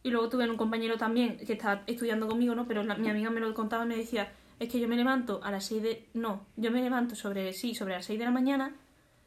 Y 0.04 0.10
luego 0.12 0.30
tuve 0.30 0.50
un 0.50 0.58
compañero 0.58 0.98
también 0.98 1.38
que 1.38 1.54
estaba 1.54 1.84
estudiando 1.86 2.28
conmigo, 2.28 2.56
¿no? 2.56 2.66
Pero 2.68 2.84
la- 2.84 2.96
mi 2.96 3.10
amiga 3.10 3.30
me 3.30 3.40
lo 3.40 3.54
contaba 3.54 3.86
y 3.86 3.88
me 3.88 3.98
decía, 3.98 4.32
es 4.60 4.70
que 4.70 4.80
yo 4.80 4.88
me 4.88 4.96
levanto 4.96 5.42
a 5.44 5.52
las 5.52 5.66
6 5.66 5.84
de... 5.84 6.08
No, 6.14 6.42
yo 6.58 6.72
me 6.72 6.82
levanto 6.82 7.16
sobre, 7.16 7.54
sí, 7.54 7.76
sobre 7.76 7.94
las 7.94 8.06
6 8.06 8.18
de 8.18 8.26
la 8.26 8.32
mañana, 8.32 8.74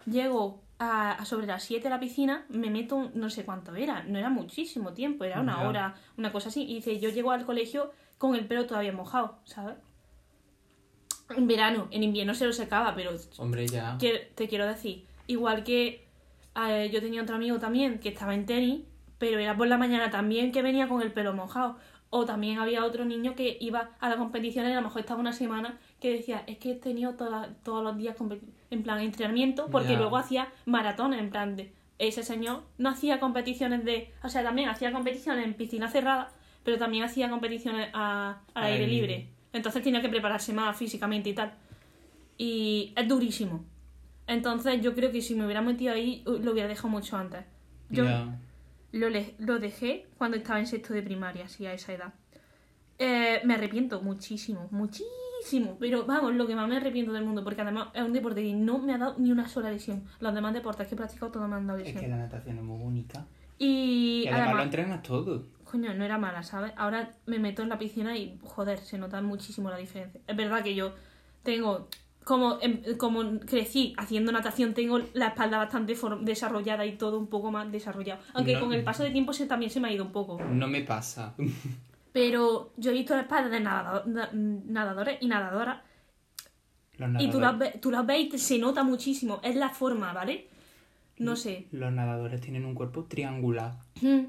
llego 0.06 0.60
a, 0.82 1.12
a 1.12 1.24
sobre 1.24 1.46
las 1.46 1.62
7 1.62 1.86
a 1.86 1.90
la 1.90 2.00
piscina, 2.00 2.44
me 2.48 2.68
meto, 2.70 3.10
no 3.14 3.30
sé 3.30 3.44
cuánto 3.44 3.74
era, 3.76 4.02
no 4.02 4.18
era 4.18 4.30
muchísimo 4.30 4.92
tiempo, 4.92 5.24
era 5.24 5.40
una 5.40 5.58
Ya. 5.60 5.68
hora, 5.68 5.94
una 6.18 6.32
cosa 6.32 6.48
así. 6.48 6.62
Y 6.62 6.74
dice, 6.76 6.98
yo 6.98 7.08
llego 7.10 7.30
al 7.30 7.44
colegio 7.44 7.92
con 8.18 8.34
el 8.34 8.46
pelo 8.46 8.66
todavía 8.66 8.92
mojado, 8.92 9.38
¿sabes? 9.44 9.76
En 11.36 11.46
verano, 11.46 11.88
en 11.90 12.02
invierno 12.02 12.34
se 12.34 12.46
lo 12.46 12.52
secaba, 12.52 12.94
pero 12.94 13.12
Hombre, 13.38 13.66
ya. 13.66 13.96
que- 13.98 14.30
te 14.34 14.48
quiero 14.48 14.66
decir, 14.66 15.06
igual 15.26 15.64
que 15.64 16.06
eh, 16.54 16.90
yo 16.92 17.00
tenía 17.00 17.22
otro 17.22 17.36
amigo 17.36 17.58
también 17.58 17.98
que 18.00 18.10
estaba 18.10 18.34
en 18.34 18.44
tenis, 18.44 18.82
pero 19.18 19.38
era 19.38 19.56
por 19.56 19.68
la 19.68 19.78
mañana 19.78 20.10
también 20.10 20.52
que 20.52 20.60
venía 20.62 20.88
con 20.88 21.00
el 21.00 21.12
pelo 21.12 21.32
mojado. 21.32 21.76
O 22.10 22.26
también 22.26 22.58
había 22.58 22.84
otro 22.84 23.06
niño 23.06 23.34
que 23.34 23.56
iba 23.58 23.92
a 23.98 24.08
la 24.10 24.16
competición 24.18 24.66
y 24.68 24.72
a 24.72 24.74
lo 24.74 24.82
mejor 24.82 25.00
estaba 25.00 25.18
una 25.20 25.32
semana 25.32 25.78
que 25.98 26.10
decía, 26.12 26.44
es 26.46 26.58
que 26.58 26.72
he 26.72 26.74
tenido 26.74 27.14
toda- 27.14 27.54
todos 27.62 27.82
los 27.82 27.96
días 27.96 28.14
competi- 28.18 28.52
en 28.72 28.82
plan 28.82 29.00
entrenamiento, 29.00 29.68
porque 29.70 29.92
luego 29.98 30.16
hacía 30.16 30.48
maratones, 30.66 31.20
en 31.20 31.30
plan 31.30 31.56
de... 31.56 31.72
Ese 31.98 32.24
señor 32.24 32.64
no 32.78 32.88
hacía 32.88 33.20
competiciones 33.20 33.84
de... 33.84 34.10
O 34.24 34.28
sea, 34.28 34.42
también 34.42 34.68
hacía 34.68 34.90
competiciones 34.92 35.44
en 35.44 35.54
piscina 35.54 35.88
cerrada, 35.88 36.32
pero 36.64 36.76
también 36.78 37.04
hacía 37.04 37.30
competiciones 37.30 37.90
a- 37.92 38.40
al 38.54 38.64
aire 38.64 38.86
libre. 38.88 39.28
Entonces 39.52 39.82
tenía 39.82 40.00
que 40.02 40.08
prepararse 40.08 40.52
más 40.52 40.76
físicamente 40.76 41.28
y 41.30 41.34
tal. 41.34 41.52
Y 42.38 42.92
es 42.96 43.06
durísimo. 43.06 43.64
Entonces 44.26 44.80
yo 44.82 44.94
creo 44.94 45.12
que 45.12 45.20
si 45.20 45.34
me 45.34 45.44
hubiera 45.44 45.60
metido 45.60 45.92
ahí, 45.92 46.22
uh, 46.26 46.38
lo 46.38 46.52
hubiera 46.52 46.68
dejado 46.68 46.88
mucho 46.88 47.16
antes. 47.16 47.44
Yo 47.90 48.04
lo, 48.92 49.08
lo 49.38 49.58
dejé 49.58 50.06
cuando 50.18 50.36
estaba 50.38 50.58
en 50.58 50.66
sexto 50.66 50.94
de 50.94 51.02
primaria, 51.02 51.44
así 51.44 51.66
a 51.66 51.74
esa 51.74 51.92
edad. 51.92 52.14
Eh, 52.98 53.40
me 53.44 53.54
arrepiento 53.54 54.00
muchísimo, 54.00 54.68
muchísimo. 54.70 55.10
Pero 55.80 56.04
vamos, 56.06 56.34
lo 56.34 56.46
que 56.46 56.54
más 56.54 56.68
me 56.68 56.76
arrepiento 56.76 57.12
del 57.12 57.24
mundo, 57.24 57.42
porque 57.44 57.62
además 57.62 57.88
es 57.94 58.02
un 58.02 58.12
deporte 58.12 58.42
que 58.42 58.52
no 58.54 58.78
me 58.78 58.94
ha 58.94 58.98
dado 58.98 59.14
ni 59.18 59.30
una 59.30 59.48
sola 59.48 59.70
lesión. 59.70 60.04
Los 60.20 60.34
demás 60.34 60.54
deportes 60.54 60.86
que 60.86 60.94
he 60.94 60.96
practicado 60.98 61.30
todos 61.32 61.48
me 61.48 61.56
han 61.56 61.66
dado 61.66 61.78
Es 61.80 61.86
lesión. 61.86 62.02
que 62.04 62.08
la 62.08 62.16
natación 62.16 62.58
es 62.58 62.62
muy 62.64 62.82
única. 62.82 63.26
Y 63.58 64.22
Y 64.24 64.26
además, 64.28 64.38
lo 64.40 64.44
además, 64.46 64.64
entrenas 64.64 65.02
todo. 65.02 65.46
coño, 65.64 65.94
no 65.94 66.04
era 66.04 66.18
mala, 66.18 66.42
¿sabes? 66.42 66.72
Ahora 66.76 67.10
me 67.26 67.38
meto 67.38 67.62
en 67.62 67.68
la 67.68 67.78
piscina 67.78 68.16
y, 68.16 68.38
joder, 68.42 68.78
se 68.80 68.98
nota 68.98 69.20
muchísimo 69.22 69.70
la 69.70 69.76
diferencia. 69.76 70.20
Es 70.26 70.36
verdad 70.36 70.62
que 70.62 70.74
yo 70.74 70.94
tengo, 71.42 71.88
como, 72.24 72.58
em- 72.60 72.82
como 72.98 73.38
crecí 73.40 73.94
haciendo 73.98 74.32
natación, 74.32 74.74
tengo 74.74 75.00
la 75.14 75.28
espalda 75.28 75.58
bastante 75.58 75.96
desarrollada 76.22 76.86
y 76.86 76.96
todo 76.96 77.18
un 77.18 77.26
poco 77.28 77.50
más 77.50 77.70
desarrollado. 77.70 78.20
Aunque 78.34 78.54
No. 78.54 78.60
con 78.60 78.72
el 78.72 78.82
paso 78.84 79.02
de 79.04 79.10
tiempo 79.10 79.32
se, 79.32 79.46
también 79.46 79.70
se 79.70 79.80
me 79.80 79.88
ha 79.88 79.92
ido 79.92 80.04
un 80.04 80.12
poco. 80.12 80.40
No 80.42 80.66
me 80.68 80.82
pasa. 80.82 81.34
Pero 82.12 82.72
yo 82.76 82.90
he 82.90 82.94
visto 82.94 83.14
la 83.14 83.22
espalda 83.22 83.48
de 83.48 83.60
nadado- 83.60 84.04
na- 84.06 84.30
nadadores 84.32 85.18
y 85.20 85.26
nadadoras 85.28 85.78
y 87.18 87.30
tú 87.30 87.40
las, 87.40 87.80
tú 87.80 87.90
las 87.90 88.06
ves 88.06 88.20
y 88.20 88.28
te- 88.28 88.38
se 88.38 88.58
nota 88.58 88.82
muchísimo. 88.84 89.40
Es 89.42 89.56
la 89.56 89.70
forma, 89.70 90.12
¿vale? 90.12 90.48
No 91.18 91.36
sé. 91.36 91.66
los 91.72 91.92
nadadores 91.92 92.40
tienen 92.40 92.64
un 92.64 92.74
cuerpo 92.74 93.04
triangular. 93.04 93.74
Mm. 94.00 94.20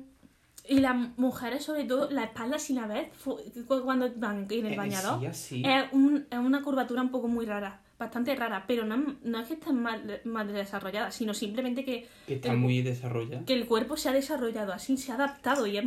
Y 0.70 0.80
las 0.80 0.96
mujeres, 1.18 1.64
sobre 1.66 1.84
todo, 1.86 2.10
la 2.12 2.24
espalda, 2.26 2.58
si 2.60 2.74
la 2.74 2.88
ves, 2.88 3.08
fu- 3.14 3.38
cu- 3.68 3.82
cuando 3.84 4.10
van 4.16 4.48
en 4.50 4.66
el 4.68 4.74
Eh, 4.74 4.78
bañador, 4.78 5.20
sí, 5.20 5.26
así. 5.26 5.64
es, 5.66 5.86
un- 5.92 6.26
es 6.30 6.38
una 6.40 6.62
curvatura 6.62 7.02
un 7.02 7.10
poco 7.10 7.28
muy 7.28 7.46
rara, 7.46 7.82
bastante 8.00 8.34
rara, 8.36 8.64
pero 8.68 8.86
no, 8.86 8.96
es- 8.96 9.16
no 9.24 9.40
es 9.40 9.48
que 9.48 9.56
esté 9.56 9.74
mal, 9.74 10.22
mal 10.24 10.48
desarrollada, 10.54 11.12
sino 11.12 11.34
simplemente 11.34 11.84
que, 11.84 12.08
Que 12.28 12.36
está 12.36 12.52
el- 12.52 12.58
muy 12.60 12.82
desarrollada. 12.82 13.44
que 13.46 13.54
el 13.54 13.66
cuerpo 13.66 13.98
se 13.98 14.10
ha 14.10 14.14
desarrollado 14.14 14.72
así, 14.72 14.96
se 14.98 15.12
ha 15.12 15.16
adaptado 15.16 15.66
y 15.68 15.78
es, 15.78 15.86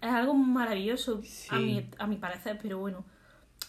es 0.00 0.10
algo 0.10 0.34
maravilloso 0.34 1.20
a, 1.50 1.58
mi, 1.58 1.88
a 1.98 2.06
mi 2.06 2.16
parecer, 2.16 2.58
pero 2.62 2.78
bueno. 2.78 3.04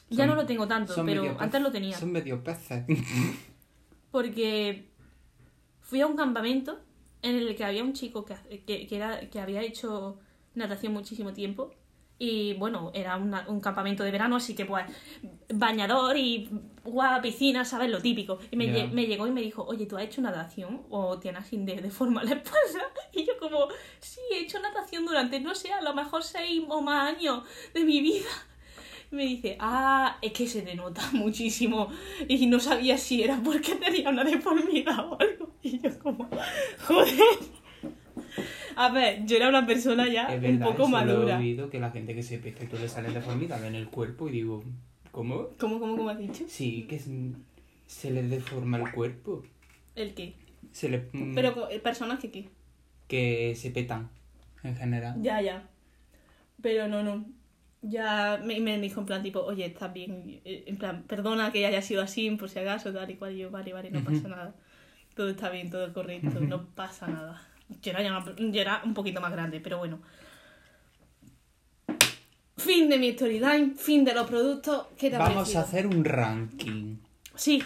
Ya 0.10 0.26
no 0.28 0.36
lo 0.36 0.46
tengo 0.46 0.68
tanto, 0.68 0.94
pero 1.06 1.24
pez- 1.24 1.38
antes 1.44 1.62
lo 1.62 1.72
tenía. 1.72 1.98
Son 1.98 2.12
medio 2.12 2.44
peces. 2.44 2.86
Porque 4.12 4.90
fui 5.82 6.02
a 6.02 6.08
un 6.08 6.16
campamento 6.16 6.80
en 7.22 7.36
el 7.36 7.56
que 7.56 7.64
había 7.64 7.84
un 7.84 7.94
chico 7.94 8.26
que, 8.26 8.36
que, 8.66 8.88
que 8.88 8.96
era, 8.96 9.30
que 9.30 9.40
había 9.40 9.62
hecho 9.62 10.20
natación 10.56 10.94
muchísimo 10.94 11.34
tiempo. 11.34 11.74
Y 12.24 12.54
bueno, 12.54 12.92
era 12.94 13.18
una- 13.18 13.46
un 13.48 13.60
campamento 13.62 14.04
de 14.04 14.12
verano, 14.12 14.36
así 14.36 14.54
que 14.54 14.64
pues 14.66 14.86
bañador 15.52 16.16
y 16.18 16.50
guau, 16.84 17.20
piscina, 17.20 17.66
¿sabes? 17.66 17.90
Lo 17.90 18.00
típico. 18.00 18.38
Y 18.52 18.58
me, 18.58 18.66
lle- 18.68 18.92
me 18.92 19.08
llegó 19.08 19.26
y 19.26 19.32
me 19.32 19.42
dijo, 19.42 19.64
oye, 19.66 19.88
¿tú 19.88 19.98
has 19.98 20.04
hecho 20.04 20.22
natación 20.22 20.84
o 20.92 21.18
tienes 21.18 21.50
de, 21.50 21.82
de 21.82 21.90
forma 21.90 22.24
la 22.24 22.36
espalda? 22.36 22.84
Y 23.14 23.26
yo 23.26 23.34
como, 23.40 23.68
sí, 24.00 24.20
he 24.34 24.40
hecho 24.42 24.60
natación 24.60 25.04
durante, 25.06 25.40
no 25.40 25.56
sé, 25.56 25.74
a 25.74 25.82
lo 25.82 25.96
mejor 25.96 26.22
seis 26.24 26.62
o 26.70 26.80
más 26.82 27.16
años 27.16 27.44
de 27.74 27.84
mi 27.86 28.02
vida. 28.02 28.30
Me 29.10 29.24
dice, 29.26 29.58
ah, 29.60 30.18
es 30.22 30.32
que 30.32 30.46
se 30.48 30.62
te 30.62 30.76
nota 30.76 31.02
muchísimo. 31.14 31.90
Y 32.28 32.46
no 32.46 32.60
sabía 32.60 33.00
si 33.00 33.24
era 33.24 33.42
porque 33.44 33.74
tenía 33.76 34.10
una 34.10 34.24
deformidad 34.24 35.00
o 35.10 35.18
algo. 35.20 35.56
Y 35.64 35.80
yo 35.80 35.98
como, 35.98 36.30
joder. 36.88 37.18
A 38.76 38.90
ver, 38.90 39.26
yo 39.26 39.38
era 39.38 39.50
una 39.50 39.66
persona 39.66 40.08
ya 40.08 40.34
Es 40.34 40.44
un 40.44 40.60
poco 40.60 40.84
eso 40.84 40.92
lo 40.92 40.98
he 40.98 41.06
madura. 41.06 41.38
oído, 41.38 41.70
que 41.70 41.80
la 41.80 41.92
gente 41.92 42.16
que 42.16 42.24
se 42.24 42.38
pesca 42.40 42.64
y 42.64 42.68
tú 42.68 42.78
le 42.78 42.88
sales 42.88 43.14
deformidad 43.14 43.64
en 43.66 43.76
el 43.76 43.88
cuerpo 43.88 44.30
y 44.30 44.32
digo, 44.32 44.64
¿cómo? 45.12 45.50
¿Cómo, 45.60 45.80
cómo, 45.80 45.98
cómo 45.98 46.10
has 46.10 46.18
dicho? 46.18 46.46
Sí, 46.48 46.86
que 46.90 47.00
se 47.88 48.12
les 48.12 48.30
deforma 48.30 48.78
el 48.78 48.92
cuerpo. 48.92 49.44
¿El 49.96 50.14
qué? 50.14 50.34
Se 50.72 50.90
le, 50.90 51.10
mm, 51.12 51.36
Pero 51.36 51.54
co- 51.54 51.68
personas 51.84 52.20
que 52.20 52.32
qué. 52.32 52.50
que 53.08 53.54
se 53.56 53.72
petan, 53.72 54.10
en 54.64 54.76
general. 54.76 55.16
Ya, 55.22 55.42
ya. 55.42 55.68
Pero 56.62 56.88
no, 56.88 57.04
no. 57.04 57.26
Ya 57.82 58.40
me, 58.46 58.60
me 58.60 58.80
dijo 58.80 59.00
en 59.02 59.06
plan 59.08 59.24
tipo, 59.24 59.42
oye, 59.42 59.66
estás 59.66 59.92
bien. 59.92 60.40
Eh, 60.46 60.64
En 60.68 60.78
plan, 60.78 61.04
perdona 61.04 61.52
que 61.52 61.66
haya 61.66 61.82
sido 61.82 62.02
así, 62.04 62.30
por 62.32 62.48
si 62.50 62.60
acaso, 62.60 62.94
tal 62.94 63.10
y 63.10 63.16
cual. 63.16 63.34
Y 63.34 63.40
yo, 63.40 63.52
vale, 63.52 63.74
vale, 63.74 63.90
no 63.92 64.02
pasa 64.04 64.28
nada. 64.28 64.56
Todo 65.16 65.30
está 65.30 65.50
bien, 65.50 65.70
todo 65.70 65.92
correcto, 65.94 66.40
no 66.42 66.68
pasa 66.68 67.08
nada. 67.08 67.42
Yo 67.82 67.92
era, 67.92 68.02
ya 68.04 68.62
era 68.62 68.82
un 68.84 68.94
poquito 68.94 69.22
más 69.22 69.32
grande, 69.32 69.60
pero 69.60 69.78
bueno. 69.78 70.00
Fin 72.58 72.90
de 72.90 72.98
mi 73.00 73.14
storyline, 73.14 73.76
fin 73.76 74.06
de 74.06 74.14
los 74.14 74.28
productos. 74.28 74.88
¿Qué 74.98 75.10
te 75.10 75.16
ha 75.16 75.20
Vamos 75.20 75.34
parecido? 75.36 75.60
a 75.60 75.64
hacer 75.64 75.88
un 75.88 76.06
ranking. 76.06 76.98
Sí. 77.36 77.64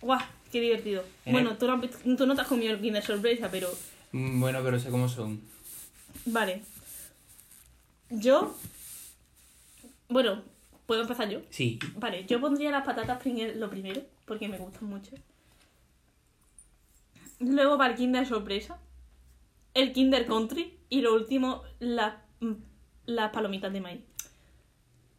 Guau, 0.00 0.18
qué 0.50 0.60
divertido. 0.60 1.04
En 1.24 1.32
Bueno, 1.32 1.50
el- 1.52 1.58
tú 1.58 1.66
no, 1.68 1.80
tú 2.16 2.26
no 2.26 2.34
te 2.34 2.40
has 2.40 2.48
comido 2.48 2.72
el 2.72 2.80
Kinder 2.80 3.02
sorpresa, 3.04 3.48
pero 3.50 3.68
Mm, 4.14 4.40
Bueno, 4.40 4.60
pero 4.62 4.78
sé 4.78 4.90
cómo 4.90 5.08
son. 5.08 5.40
Vale. 6.26 6.62
Yo. 8.10 8.54
Bueno, 10.08 10.42
¿puedo 10.86 11.00
empezar 11.02 11.30
yo? 11.30 11.40
Sí. 11.48 11.78
Vale, 11.96 12.26
yo 12.26 12.38
pondría 12.40 12.70
las 12.70 12.84
patatas 12.84 13.18
Pringles 13.22 13.56
lo 13.56 13.70
primero, 13.70 14.02
porque 14.26 14.48
me 14.48 14.58
gustan 14.58 14.84
mucho. 14.84 15.12
Luego 17.38 17.78
va 17.78 17.86
el 17.86 17.94
Kinder 17.94 18.26
Sorpresa. 18.26 18.76
El 19.74 19.92
Kinder 19.92 20.26
Country. 20.26 20.78
Y 20.88 21.00
lo 21.00 21.14
último, 21.14 21.62
las, 21.78 22.14
mm, 22.40 22.52
las 23.06 23.30
palomitas 23.30 23.72
de 23.72 23.80
maíz. 23.80 24.00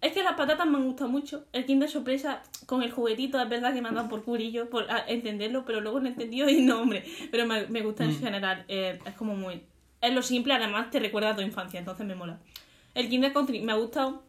Es 0.01 0.12
que 0.12 0.22
las 0.22 0.34
patatas 0.36 0.68
me 0.68 0.78
han 0.78 0.86
gustado 0.86 1.10
mucho. 1.10 1.45
El 1.54 1.66
Kinder 1.66 1.89
Sorpresa 1.89 2.43
con 2.66 2.84
el 2.84 2.91
juguetito, 2.91 3.39
es 3.41 3.47
verdad 3.47 3.74
que 3.74 3.82
me 3.82 3.88
han 3.88 3.95
dado 3.95 4.10
por 4.10 4.24
curillo 4.24 4.70
por 4.70 4.86
entenderlo, 5.08 5.64
pero 5.66 5.80
luego 5.80 5.99
no 6.01 6.08
he 6.08 6.10
entendido 6.12 6.49
y 6.49 6.62
no, 6.62 6.82
hombre. 6.82 7.06
Pero 7.32 7.45
me, 7.45 7.68
me 7.68 7.82
gusta 7.82 8.04
en 8.04 8.12
Mm. 8.12 8.20
general. 8.20 8.66
eh, 8.68 8.99
es 9.06 9.14
como 9.16 9.36
muy. 9.36 9.64
Es 10.01 10.14
lo 10.14 10.22
simple, 10.22 10.54
además 10.54 10.91
te 10.91 10.99
recuerda 10.99 11.30
a 11.30 11.36
tu 11.36 11.41
infancia, 11.41 11.80
entonces 11.80 12.06
me 12.06 12.16
mola. 12.16 12.38
El 12.93 13.08
Kinder 13.10 13.32
Country 13.32 13.62
me 13.62 13.72
ha 13.72 13.76
gustado. 13.76 14.24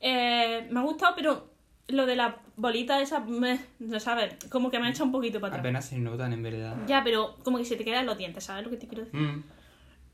Eh, 0.00 0.66
me 0.70 0.80
ha 0.80 0.82
gustado, 0.82 1.14
pero 1.14 1.48
lo 1.88 2.04
de 2.04 2.16
la 2.16 2.38
bolita 2.56 3.00
esa, 3.00 3.20
me, 3.20 3.60
no 3.78 4.00
sabes, 4.00 4.36
como 4.50 4.70
que 4.70 4.78
me 4.78 4.86
ha 4.86 4.90
echado 4.90 5.06
un 5.06 5.12
poquito 5.12 5.40
para 5.40 5.54
atrás. 5.54 5.60
Apenas 5.60 5.86
se 5.86 5.98
notan, 5.98 6.32
en 6.32 6.42
verdad. 6.42 6.76
Ya, 6.86 7.02
pero 7.02 7.36
como 7.42 7.58
que 7.58 7.64
se 7.64 7.76
te 7.76 7.84
quedan 7.84 8.06
los 8.06 8.18
dientes, 8.18 8.44
¿sabes 8.44 8.64
lo 8.64 8.70
que 8.70 8.76
te 8.76 8.86
quiero 8.86 9.04
decir? 9.04 9.20
Mm. 9.20 9.44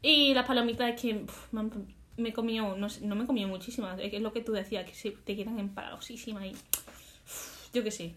Y 0.02 0.34
las 0.34 0.46
palomitas 0.46 0.94
es 0.94 1.00
que 1.00 1.26
me, 1.52 1.70
me 2.16 2.28
he 2.30 2.32
comido, 2.32 2.76
no, 2.76 2.88
sé, 2.88 3.06
no 3.06 3.14
me 3.14 3.24
he 3.24 3.26
comido 3.26 3.48
muchísimas, 3.48 3.98
es 4.00 4.20
lo 4.20 4.32
que 4.32 4.40
tú 4.40 4.52
decías, 4.52 4.86
que 4.86 4.94
se 4.94 5.10
te 5.10 5.36
quedan 5.36 5.58
empalagosísimas 5.58 6.44
y 6.44 6.50
uf, 6.50 7.72
yo 7.74 7.82
qué 7.84 7.90
sé. 7.90 8.14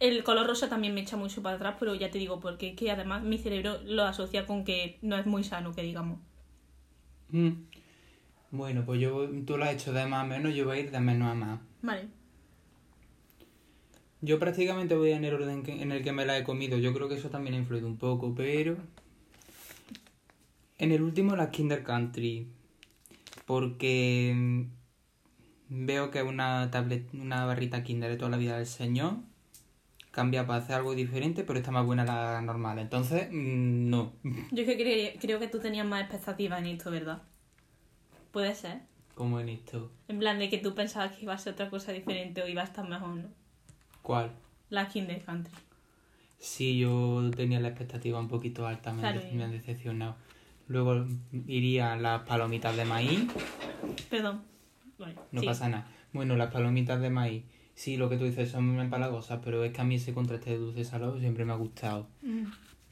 El 0.00 0.24
color 0.24 0.46
rosa 0.46 0.68
también 0.68 0.94
me 0.94 1.00
echa 1.00 1.16
mucho 1.16 1.42
para 1.42 1.56
atrás, 1.56 1.76
pero 1.78 1.94
ya 1.94 2.10
te 2.10 2.18
digo, 2.18 2.40
porque 2.40 2.70
es 2.70 2.76
que 2.76 2.90
además 2.90 3.22
mi 3.22 3.38
cerebro 3.38 3.78
lo 3.84 4.04
asocia 4.04 4.46
con 4.46 4.64
que 4.64 4.98
no 5.00 5.16
es 5.16 5.26
muy 5.26 5.44
sano, 5.44 5.72
que 5.72 5.82
digamos. 5.82 6.18
Mm. 7.30 7.52
Bueno, 8.50 8.84
pues 8.84 9.00
yo, 9.00 9.28
tú 9.46 9.56
lo 9.56 9.64
has 9.64 9.72
hecho 9.72 9.92
de 9.92 10.04
más 10.06 10.24
a 10.24 10.26
menos, 10.26 10.54
yo 10.54 10.66
voy 10.66 10.76
a 10.76 10.80
ir 10.80 10.90
de 10.90 11.00
menos 11.00 11.30
a 11.30 11.34
más. 11.34 11.60
Vale. 11.80 12.08
Yo 14.24 14.38
prácticamente 14.38 14.94
voy 14.94 15.10
en 15.12 15.24
el 15.24 15.34
orden 15.34 15.62
que- 15.64 15.82
en 15.82 15.90
el 15.92 16.02
que 16.02 16.12
me 16.12 16.24
la 16.24 16.38
he 16.38 16.44
comido. 16.44 16.78
Yo 16.78 16.94
creo 16.94 17.08
que 17.08 17.16
eso 17.16 17.28
también 17.28 17.54
ha 17.54 17.58
influido 17.58 17.86
un 17.88 17.98
poco, 17.98 18.34
pero... 18.34 18.76
En 20.78 20.92
el 20.92 21.02
último, 21.02 21.36
la 21.36 21.50
Kinder 21.50 21.82
Country. 21.82 22.46
Porque 23.46 24.32
mm, 24.34 24.62
veo 25.86 26.10
que 26.10 26.22
una 26.22 26.70
tablet, 26.70 27.12
una 27.14 27.44
barrita 27.44 27.82
Kinder 27.82 28.10
de 28.10 28.16
toda 28.16 28.30
la 28.30 28.36
vida 28.36 28.56
del 28.56 28.66
señor. 28.66 29.16
Cambia 30.12 30.46
para 30.46 30.58
hacer 30.62 30.76
algo 30.76 30.94
diferente, 30.94 31.42
pero 31.42 31.58
está 31.58 31.70
más 31.70 31.86
buena 31.86 32.04
la 32.04 32.40
normal. 32.42 32.78
Entonces, 32.78 33.28
mm, 33.30 33.90
no. 33.90 34.12
Yo 34.52 34.62
es 34.62 34.66
que 34.68 34.78
cre- 34.78 35.18
creo 35.20 35.38
que 35.40 35.48
tú 35.48 35.58
tenías 35.58 35.86
más 35.86 36.02
expectativas 36.02 36.60
en 36.60 36.66
esto, 36.66 36.90
¿verdad? 36.90 37.22
Puede 38.30 38.54
ser. 38.54 38.82
Como 39.14 39.40
en 39.40 39.48
esto. 39.48 39.90
En 40.08 40.18
plan 40.18 40.38
de 40.38 40.48
que 40.48 40.58
tú 40.58 40.74
pensabas 40.74 41.12
que 41.16 41.22
iba 41.22 41.34
a 41.34 41.38
ser 41.38 41.54
otra 41.54 41.70
cosa 41.70 41.92
diferente 41.92 42.42
o 42.42 42.48
iba 42.48 42.62
a 42.62 42.66
estar 42.66 42.88
mejor, 42.88 43.16
¿no? 43.16 43.41
¿Cuál? 44.02 44.32
La 44.70 44.88
Kinder 44.88 45.22
Country. 45.24 45.52
Sí, 46.38 46.78
yo 46.78 47.30
tenía 47.36 47.60
la 47.60 47.68
expectativa 47.68 48.18
un 48.18 48.28
poquito 48.28 48.66
alta, 48.66 48.92
me, 48.92 49.00
Claro, 49.00 49.20
han, 49.20 49.28
y- 49.28 49.32
me 49.36 49.44
han 49.44 49.52
decepcionado. 49.52 50.16
Luego 50.68 51.06
iría 51.46 51.96
las 51.96 52.22
palomitas 52.22 52.76
de 52.76 52.84
maíz, 52.84 53.20
Perdón. 54.10 54.42
Vale, 54.98 55.14
no 55.32 55.40
sí. 55.40 55.46
pasa 55.46 55.68
nada. 55.68 55.86
Bueno, 56.12 56.36
las 56.36 56.52
palomitas 56.52 57.00
de 57.00 57.10
maíz, 57.10 57.44
sí, 57.74 57.96
lo 57.96 58.08
que 58.08 58.16
tú 58.16 58.24
dices 58.24 58.50
son 58.50 58.68
muy 58.68 58.80
empalagosas, 58.80 59.40
pero 59.44 59.64
es 59.64 59.72
que 59.72 59.80
a 59.80 59.84
mí 59.84 59.96
ese 59.96 60.14
contraste 60.14 60.50
de 60.50 60.58
dulce 60.58 60.84
salado 60.84 61.18
siempre 61.18 61.44
me 61.44 61.52
ha 61.52 61.56
gustado. 61.56 62.06
Mm. 62.22 62.44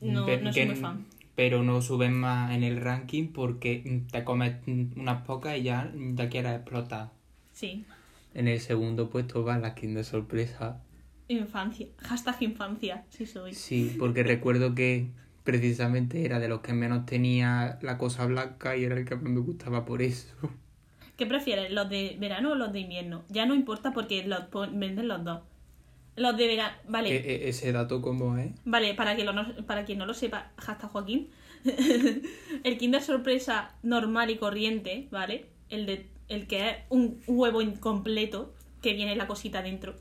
No, 0.03 0.27
Pe- 0.27 0.41
no 0.41 0.53
soy 0.53 0.67
muy 0.67 0.77
fan. 0.77 1.05
Pero 1.37 1.63
no 1.63 1.81
suben 1.81 2.13
más 2.15 2.53
en 2.53 2.65
el 2.65 2.81
ranking 2.81 3.29
porque 3.29 4.03
te 4.11 4.25
comes 4.25 4.57
unas 4.97 5.23
pocas 5.25 5.57
y 5.59 5.63
ya, 5.63 5.91
ya 6.15 6.29
quieres 6.29 6.53
explotar. 6.57 7.11
Sí. 7.53 7.85
En 8.35 8.47
el 8.49 8.61
segundo 8.61 9.09
puesto 9.11 9.43
va 9.45 9.59
la 9.59 9.71
skin 9.71 9.95
de 9.95 10.05
sorpresa. 10.05 10.83
Infancia. 11.31 11.87
Hashtag 11.99 12.43
infancia. 12.43 13.05
Sí 13.09 13.25
soy. 13.25 13.55
Sí, 13.55 13.95
porque 14.01 14.25
recuerdo 14.25 14.75
que 14.75 15.07
precisamente 15.45 16.25
era 16.25 16.41
de 16.41 16.49
los 16.49 16.61
que 16.61 16.73
menos 16.73 17.07
tenía 17.07 17.79
la 17.83 17.99
cosa 17.99 18.27
blanca 18.27 18.77
y 18.77 18.83
era 18.83 18.97
el 18.97 19.05
que 19.05 19.15
más 19.15 19.31
me 19.31 19.39
gustaba 19.41 19.85
por 19.85 20.03
eso. 20.03 20.35
¿Qué 21.17 21.27
prefieres? 21.27 21.71
¿Los 21.71 21.89
de 21.89 22.17
verano 22.19 22.51
o 22.51 22.55
los 22.57 22.73
de 22.73 22.81
invierno? 22.81 23.23
Ya 23.29 23.47
no 23.47 23.55
importa 23.55 23.93
porque 23.93 24.25
los 24.27 24.41
venden 24.73 25.07
los 25.07 25.23
dos. 25.23 25.43
Los 26.17 26.37
de 26.37 26.47
verano. 26.49 26.75
Vale. 26.89 27.15
E- 27.15 27.45
e- 27.45 27.49
ese 27.49 27.71
dato 27.71 28.03
como 28.03 28.37
es. 28.37 28.51
Vale, 28.65 28.95
para, 28.95 29.15
que 29.15 29.23
lo 29.23 29.33
no- 29.33 29.55
para 29.67 29.85
quien 29.85 29.99
no 29.99 30.07
lo 30.07 30.15
sepa, 30.15 30.51
hashtag 30.57 30.91
Joaquín. 30.91 31.29
el 32.65 32.77
Kinder 32.77 33.03
Sorpresa 33.03 33.77
normal 33.85 34.31
y 34.31 34.37
corriente, 34.37 35.07
¿vale? 35.13 35.47
El, 35.69 35.87
de, 35.87 36.09
el 36.27 36.49
que 36.49 36.71
es 36.71 36.77
un 36.89 37.21
huevo 37.29 37.63
incompleto, 37.63 38.53
que 38.83 38.95
viene 38.95 39.15
la 39.15 39.29
cosita 39.29 39.63
dentro, 39.63 39.95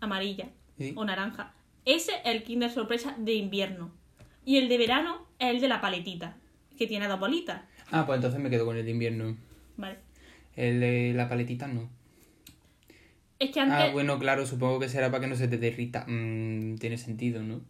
amarilla 0.00 0.48
O 0.96 1.04
naranja. 1.04 1.54
Ese 1.84 2.12
es 2.12 2.34
el 2.34 2.42
Kinder 2.42 2.70
Sorpresa 2.70 3.14
de 3.18 3.34
invierno. 3.34 3.90
Y 4.44 4.56
el 4.56 4.68
de 4.68 4.78
verano 4.78 5.26
es 5.38 5.50
el 5.50 5.60
de 5.60 5.68
la 5.68 5.80
paletita, 5.80 6.36
que 6.76 6.86
tiene 6.86 7.06
dos 7.08 7.20
bolitas, 7.20 7.62
Ah, 7.92 8.06
pues 8.06 8.16
entonces 8.16 8.40
me 8.40 8.48
quedo 8.48 8.64
con 8.64 8.76
el 8.76 8.84
de 8.86 8.90
invierno. 8.90 9.36
¿vale? 9.76 9.98
El 10.56 10.80
de 10.80 11.12
la 11.14 11.28
paletita 11.28 11.68
no. 11.68 11.90
Es 13.38 13.50
que 13.50 13.60
antes... 13.60 13.78
Ah, 13.78 13.92
bueno, 13.92 14.18
claro, 14.18 14.46
supongo 14.46 14.80
que 14.80 14.88
será 14.88 15.10
para 15.10 15.20
que 15.20 15.26
no 15.26 15.36
se 15.36 15.46
te 15.46 15.58
derrita. 15.58 16.06
Mm, 16.08 16.76
tiene 16.76 16.96
sentido, 16.96 17.42
¿no? 17.42 17.60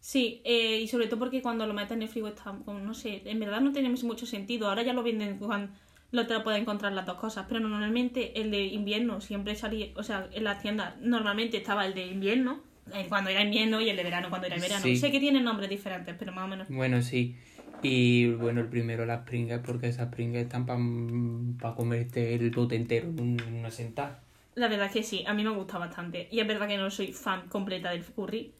Sí, 0.00 0.42
eh, 0.44 0.80
y 0.80 0.88
sobre 0.88 1.06
todo 1.06 1.20
porque 1.20 1.40
cuando 1.40 1.66
lo 1.66 1.72
metes 1.74 1.92
en 1.92 2.02
el 2.02 2.08
frigo 2.08 2.28
está, 2.28 2.52
no 2.52 2.92
sé, 2.92 3.22
en 3.24 3.38
verdad 3.40 3.60
no 3.60 3.72
tiene 3.72 3.88
mucho 3.88 4.26
sentido. 4.26 4.68
Ahora 4.68 4.82
ya 4.82 4.92
lo 4.92 5.02
venden 5.02 5.38
cuando 5.38 5.72
lo 6.12 6.26
te 6.26 6.34
lo 6.34 6.44
puedes 6.44 6.60
encontrar 6.60 6.92
las 6.92 7.06
dos 7.06 7.16
cosas, 7.16 7.46
pero 7.48 7.60
normalmente 7.60 8.40
el 8.40 8.50
de 8.50 8.64
invierno 8.66 9.20
siempre 9.20 9.54
salía, 9.56 9.88
o 9.96 10.02
sea, 10.02 10.28
en 10.32 10.44
las 10.44 10.60
tiendas 10.62 10.96
normalmente 11.00 11.56
estaba 11.56 11.84
el 11.86 11.94
de 11.94 12.06
invierno, 12.06 12.60
eh, 12.94 13.06
cuando 13.08 13.30
era 13.30 13.42
invierno, 13.42 13.80
y 13.80 13.88
el 13.88 13.96
de 13.96 14.04
verano 14.04 14.28
cuando 14.28 14.46
era 14.46 14.56
verano. 14.56 14.82
Sí. 14.82 14.96
Sé 14.96 15.10
que 15.10 15.18
tienen 15.20 15.42
nombres 15.44 15.70
diferentes, 15.70 16.14
pero 16.18 16.32
más 16.32 16.44
o 16.44 16.48
menos. 16.48 16.68
Bueno, 16.68 17.00
sí. 17.02 17.36
Y 17.82 18.26
bueno, 18.34 18.60
el 18.60 18.68
primero 18.68 19.04
las 19.06 19.20
Pringles, 19.26 19.60
porque 19.64 19.88
esas 19.88 20.14
Pringles 20.14 20.44
están 20.44 20.66
para 20.66 21.74
comerte 21.74 22.34
el 22.34 22.50
bote 22.50 22.76
entero 22.76 23.08
en 23.08 23.18
un- 23.20 23.40
en 23.40 23.54
una 23.54 23.70
sentada. 23.70 24.22
La 24.54 24.68
verdad 24.68 24.86
es 24.86 24.92
que 24.92 25.02
sí, 25.02 25.24
a 25.26 25.32
mí 25.32 25.42
me 25.42 25.50
gusta 25.50 25.78
bastante. 25.78 26.28
Y 26.30 26.40
es 26.40 26.46
verdad 26.46 26.68
que 26.68 26.76
no 26.76 26.90
soy 26.90 27.12
fan 27.12 27.48
completa 27.48 27.90
del 27.90 28.04
curry, 28.04 28.52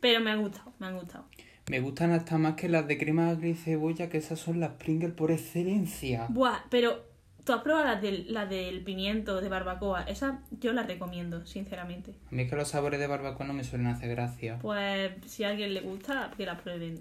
pero 0.00 0.20
me 0.20 0.30
han 0.32 0.42
gustado, 0.42 0.72
me 0.80 0.86
han 0.88 0.96
gustado. 0.96 1.26
Me 1.70 1.80
gustan 1.80 2.12
hasta 2.12 2.38
más 2.38 2.54
que 2.54 2.68
las 2.68 2.86
de 2.86 2.96
crema 2.96 3.30
agria 3.30 3.50
y 3.50 3.54
cebolla, 3.54 4.08
que 4.08 4.18
esas 4.18 4.38
son 4.38 4.60
las 4.60 4.72
Pringles 4.72 5.12
por 5.12 5.30
excelencia. 5.30 6.26
Buah, 6.30 6.60
pero 6.70 7.04
tú 7.44 7.52
has 7.52 7.62
probado 7.62 7.86
las 7.86 8.02
del, 8.02 8.32
las 8.32 8.48
del 8.48 8.82
pimiento 8.82 9.40
de 9.40 9.48
barbacoa, 9.48 10.02
esa 10.02 10.42
yo 10.60 10.72
las 10.72 10.86
recomiendo, 10.86 11.46
sinceramente. 11.46 12.14
A 12.30 12.34
mí 12.34 12.42
es 12.42 12.50
que 12.50 12.56
los 12.56 12.68
sabores 12.68 13.00
de 13.00 13.06
barbacoa 13.06 13.46
no 13.46 13.52
me 13.52 13.64
suelen 13.64 13.86
hacer 13.88 14.10
gracia. 14.10 14.58
Pues 14.60 15.12
si 15.26 15.44
a 15.44 15.48
alguien 15.48 15.74
le 15.74 15.80
gusta, 15.80 16.30
que 16.36 16.46
la 16.46 16.56
prueben. 16.58 17.00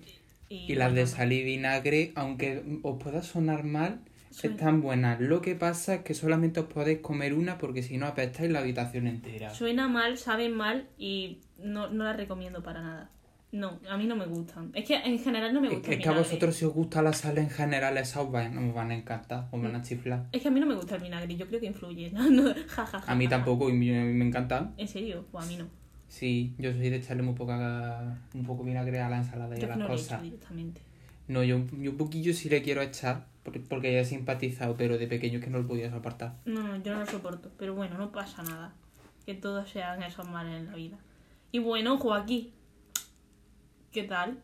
Y 0.50 0.76
las 0.76 0.94
de 0.94 1.06
sal 1.08 1.34
y 1.34 1.44
vinagre, 1.44 2.14
aunque 2.16 2.64
os 2.84 3.02
pueda 3.02 3.22
sonar 3.22 3.64
mal, 3.64 4.00
están 4.44 4.82
buenas. 4.82 5.20
Lo 5.20 5.42
que 5.42 5.56
pasa 5.56 5.96
es 5.96 6.02
que 6.04 6.14
solamente 6.14 6.60
os 6.60 6.68
podéis 6.68 7.00
comer 7.00 7.34
una 7.34 7.58
porque 7.58 7.84
si 7.84 7.98
no 7.98 8.06
apestáis 8.06 8.52
la 8.52 8.60
habitación 8.60 9.08
entera. 9.08 9.54
Suena 9.54 9.88
mal, 9.88 10.18
saben 10.18 10.54
mal 10.54 10.88
y 10.98 11.40
no, 11.58 11.90
no 11.90 12.06
las 12.06 12.16
recomiendo 12.16 12.64
para 12.64 12.82
nada. 12.82 13.10
No, 13.52 13.80
a 13.90 13.96
mí 13.98 14.06
no 14.06 14.16
me 14.16 14.26
gustan. 14.26 14.72
Es 14.74 14.86
que 14.86 14.96
en 14.96 15.20
general 15.20 15.54
no 15.54 15.62
me 15.62 15.68
Es, 15.68 15.74
gusta 15.76 15.90
es 15.92 15.98
el 15.98 16.04
que 16.04 16.10
a 16.10 16.12
vosotros 16.12 16.56
si 16.56 16.66
os 16.66 16.74
gusta 16.74 17.02
la 17.02 17.14
sal 17.14 17.38
en 17.38 17.50
general, 17.50 17.98
esas 17.98 18.18
os 18.24 18.32
van, 18.32 18.58
os 18.58 18.74
van 18.76 18.92
a 18.92 18.96
encantar, 18.96 19.48
os 19.52 19.62
van 19.62 19.74
a 19.76 19.82
chiflar. 19.82 20.26
Es 20.34 20.42
que 20.42 20.50
a 20.50 20.52
mí 20.52 20.60
no 20.60 20.66
me 20.66 20.76
gusta 20.76 20.96
el 20.96 21.02
vinagre, 21.04 21.34
yo 21.36 21.48
creo 21.48 21.60
que 21.62 21.66
influye. 21.68 22.12
No, 22.12 22.30
no, 22.30 22.54
ja, 22.68 22.86
ja, 22.86 23.00
ja, 23.00 23.12
A 23.12 23.16
mí 23.16 23.28
tampoco, 23.28 23.70
y 23.70 23.74
me, 23.74 24.04
me 24.04 24.26
encanta. 24.26 24.72
¿En 24.78 24.88
serio? 24.88 25.26
Pues 25.32 25.46
a 25.46 25.48
mí 25.48 25.56
no. 25.56 25.66
Sí, 26.10 26.56
yo 26.58 26.72
soy 26.74 26.90
de 26.90 26.98
echarle 26.98 27.24
muy 27.24 27.36
poca, 27.36 28.18
un 28.34 28.46
poco 28.46 28.64
vinagre 28.64 29.00
a 29.00 29.10
la 29.10 29.18
ensalada 29.18 29.58
y 29.58 29.62
Yo 29.62 29.68
a 29.68 29.72
es 29.74 29.78
las 29.78 29.78
no 29.80 29.88
lo 29.88 29.94
he 29.94 29.96
hecho 29.96 30.04
cosas. 30.06 30.22
directamente. 30.24 30.82
No, 31.30 31.44
yo, 31.44 31.60
yo 31.80 31.92
un 31.92 31.98
poquillo 31.98 32.34
sí 32.34 32.50
le 32.50 32.62
quiero 32.62 32.82
echar, 32.82 33.26
porque, 33.44 33.60
porque 33.60 33.92
ella 33.92 34.02
ha 34.02 34.06
simpatizado, 34.06 34.76
pero 34.78 34.98
de 34.98 35.08
pequeño 35.08 35.40
es 35.40 35.44
que 35.44 35.50
no 35.50 35.60
lo 35.60 35.68
podía 35.68 35.90
soportar. 35.90 36.36
No, 36.46 36.62
no, 36.64 36.82
yo 36.84 36.94
no 36.94 37.00
lo 37.02 37.06
soporto. 37.06 37.52
Pero 37.58 37.76
bueno, 37.76 37.98
no 37.98 38.12
pasa 38.12 38.44
nada. 38.44 38.74
Que 39.26 39.34
todos 39.34 39.70
sean 39.70 40.02
esos 40.04 40.28
males 40.30 40.56
en 40.62 40.68
la 40.68 40.76
vida. 40.76 40.98
Y 41.52 41.60
bueno, 41.60 41.98
Joaquín. 41.98 42.50
¿Qué 43.92 44.04
tal? 44.04 44.42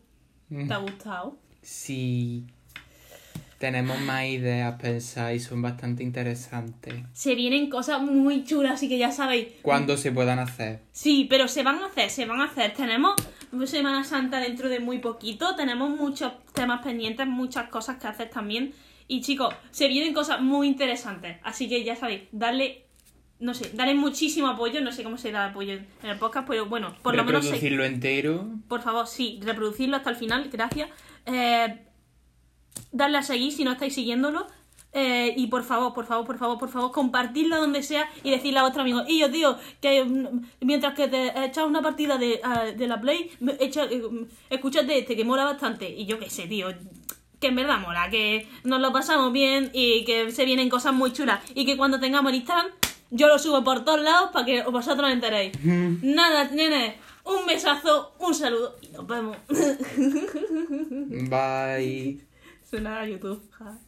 ¿Te 0.48 0.72
ha 0.72 0.78
gustado? 0.78 1.36
Sí. 1.62 2.46
Tenemos 3.58 3.98
más 4.00 4.24
ideas 4.24 4.80
pensadas 4.80 5.34
y 5.34 5.40
son 5.40 5.62
bastante 5.62 6.02
interesantes. 6.02 6.94
Se 7.12 7.34
vienen 7.34 7.70
cosas 7.70 8.02
muy 8.02 8.44
chulas, 8.44 8.72
así 8.74 8.88
que 8.88 8.98
ya 8.98 9.10
sabéis. 9.10 9.48
¿Cuándo 9.62 9.96
se 9.96 10.12
puedan 10.12 10.38
hacer? 10.38 10.80
Sí, 10.92 11.26
pero 11.30 11.48
se 11.48 11.62
van 11.62 11.76
a 11.78 11.86
hacer, 11.86 12.10
se 12.10 12.26
van 12.26 12.40
a 12.40 12.44
hacer. 12.44 12.74
Tenemos 12.74 13.14
Semana 13.64 14.04
Santa 14.04 14.40
dentro 14.40 14.68
de 14.68 14.80
muy 14.80 14.98
poquito, 14.98 15.54
tenemos 15.54 15.88
muchos 15.88 16.32
temas 16.52 16.82
pendientes, 16.82 17.26
muchas 17.26 17.68
cosas 17.68 17.96
que 17.96 18.08
hacer 18.08 18.28
también. 18.28 18.74
Y 19.06 19.20
chicos, 19.20 19.54
se 19.70 19.88
vienen 19.88 20.12
cosas 20.12 20.40
muy 20.40 20.66
interesantes. 20.66 21.38
Así 21.42 21.68
que 21.68 21.84
ya 21.84 21.94
sabéis, 21.96 22.22
darle, 22.32 22.83
no 23.40 23.52
sé, 23.54 23.70
darle 23.74 23.94
muchísimo 23.94 24.48
apoyo. 24.48 24.80
No 24.80 24.92
sé 24.92 25.02
cómo 25.04 25.18
se 25.18 25.32
da 25.32 25.46
apoyo 25.46 25.72
en 25.74 25.86
el 26.02 26.18
podcast, 26.18 26.46
pero 26.48 26.66
bueno, 26.66 26.94
por 27.02 27.14
lo 27.16 27.24
menos. 27.24 27.42
se- 27.44 27.50
Reproducirlo 27.52 27.84
entero. 27.84 28.46
por 28.68 28.80
favor, 28.82 29.06
sí, 29.06 29.40
reproducirlo 29.42 29.96
hasta 29.96 30.10
el 30.10 30.16
final, 30.16 30.48
gracias. 30.52 30.88
Eh, 31.26 31.82
darle 32.92 33.18
a 33.18 33.22
seguir 33.22 33.52
si 33.52 33.64
no 33.64 33.72
estáis 33.72 33.94
siguiéndolo. 33.94 34.46
Eh, 34.96 35.34
y 35.36 35.48
por 35.48 35.64
favor, 35.64 35.92
por 35.92 36.06
favor, 36.06 36.24
por 36.24 36.38
favor, 36.38 36.56
por 36.56 36.68
favor, 36.68 36.92
compartirlo 36.92 37.56
donde 37.56 37.82
sea 37.82 38.08
y 38.22 38.30
decirle 38.30 38.60
a 38.60 38.62
vuestro 38.62 38.82
amigo. 38.82 39.02
Y 39.08 39.18
yo 39.18 39.28
digo 39.28 39.56
que 39.80 40.04
mm, 40.04 40.42
mientras 40.60 40.94
que 40.94 41.08
te 41.08 41.32
echas 41.44 41.64
una 41.66 41.82
partida 41.82 42.16
de, 42.16 42.38
ah, 42.44 42.66
de 42.76 42.86
la 42.86 43.00
Play, 43.00 43.32
me- 43.40 43.56
echa, 43.58 43.84
eh, 43.86 44.00
mm, 44.08 44.26
escúchate 44.50 44.96
este 44.98 45.16
que 45.16 45.24
mola 45.24 45.42
bastante. 45.44 45.88
Y 45.90 46.06
yo 46.06 46.20
qué 46.20 46.30
sé, 46.30 46.46
tío. 46.46 46.68
Que 47.40 47.48
en 47.48 47.56
verdad 47.56 47.80
mola, 47.80 48.08
que 48.08 48.48
nos 48.62 48.80
lo 48.80 48.92
pasamos 48.92 49.32
bien 49.32 49.70
y 49.74 50.04
que 50.04 50.30
se 50.30 50.44
vienen 50.44 50.70
cosas 50.70 50.94
muy 50.94 51.12
chulas. 51.12 51.40
Y 51.56 51.66
que 51.66 51.76
cuando 51.76 51.98
tengamos 51.98 52.30
el 52.30 52.36
Instagram, 52.36 52.68
yo 53.10 53.28
lo 53.28 53.38
subo 53.38 53.62
por 53.64 53.84
todos 53.84 54.00
lados 54.00 54.30
para 54.32 54.44
que 54.44 54.62
vosotros 54.62 55.06
os 55.08 55.12
enteréis. 55.12 55.52
Nada, 55.64 56.44
nenes, 56.50 56.94
un 57.24 57.46
besazo, 57.46 58.14
un 58.18 58.34
saludo 58.34 58.76
y 58.82 58.88
nos 58.88 59.06
vemos. 59.06 59.36
Bye. 61.30 62.20
Suena 62.68 63.00
a 63.00 63.06
YouTube. 63.06 63.42
ja. 63.58 63.78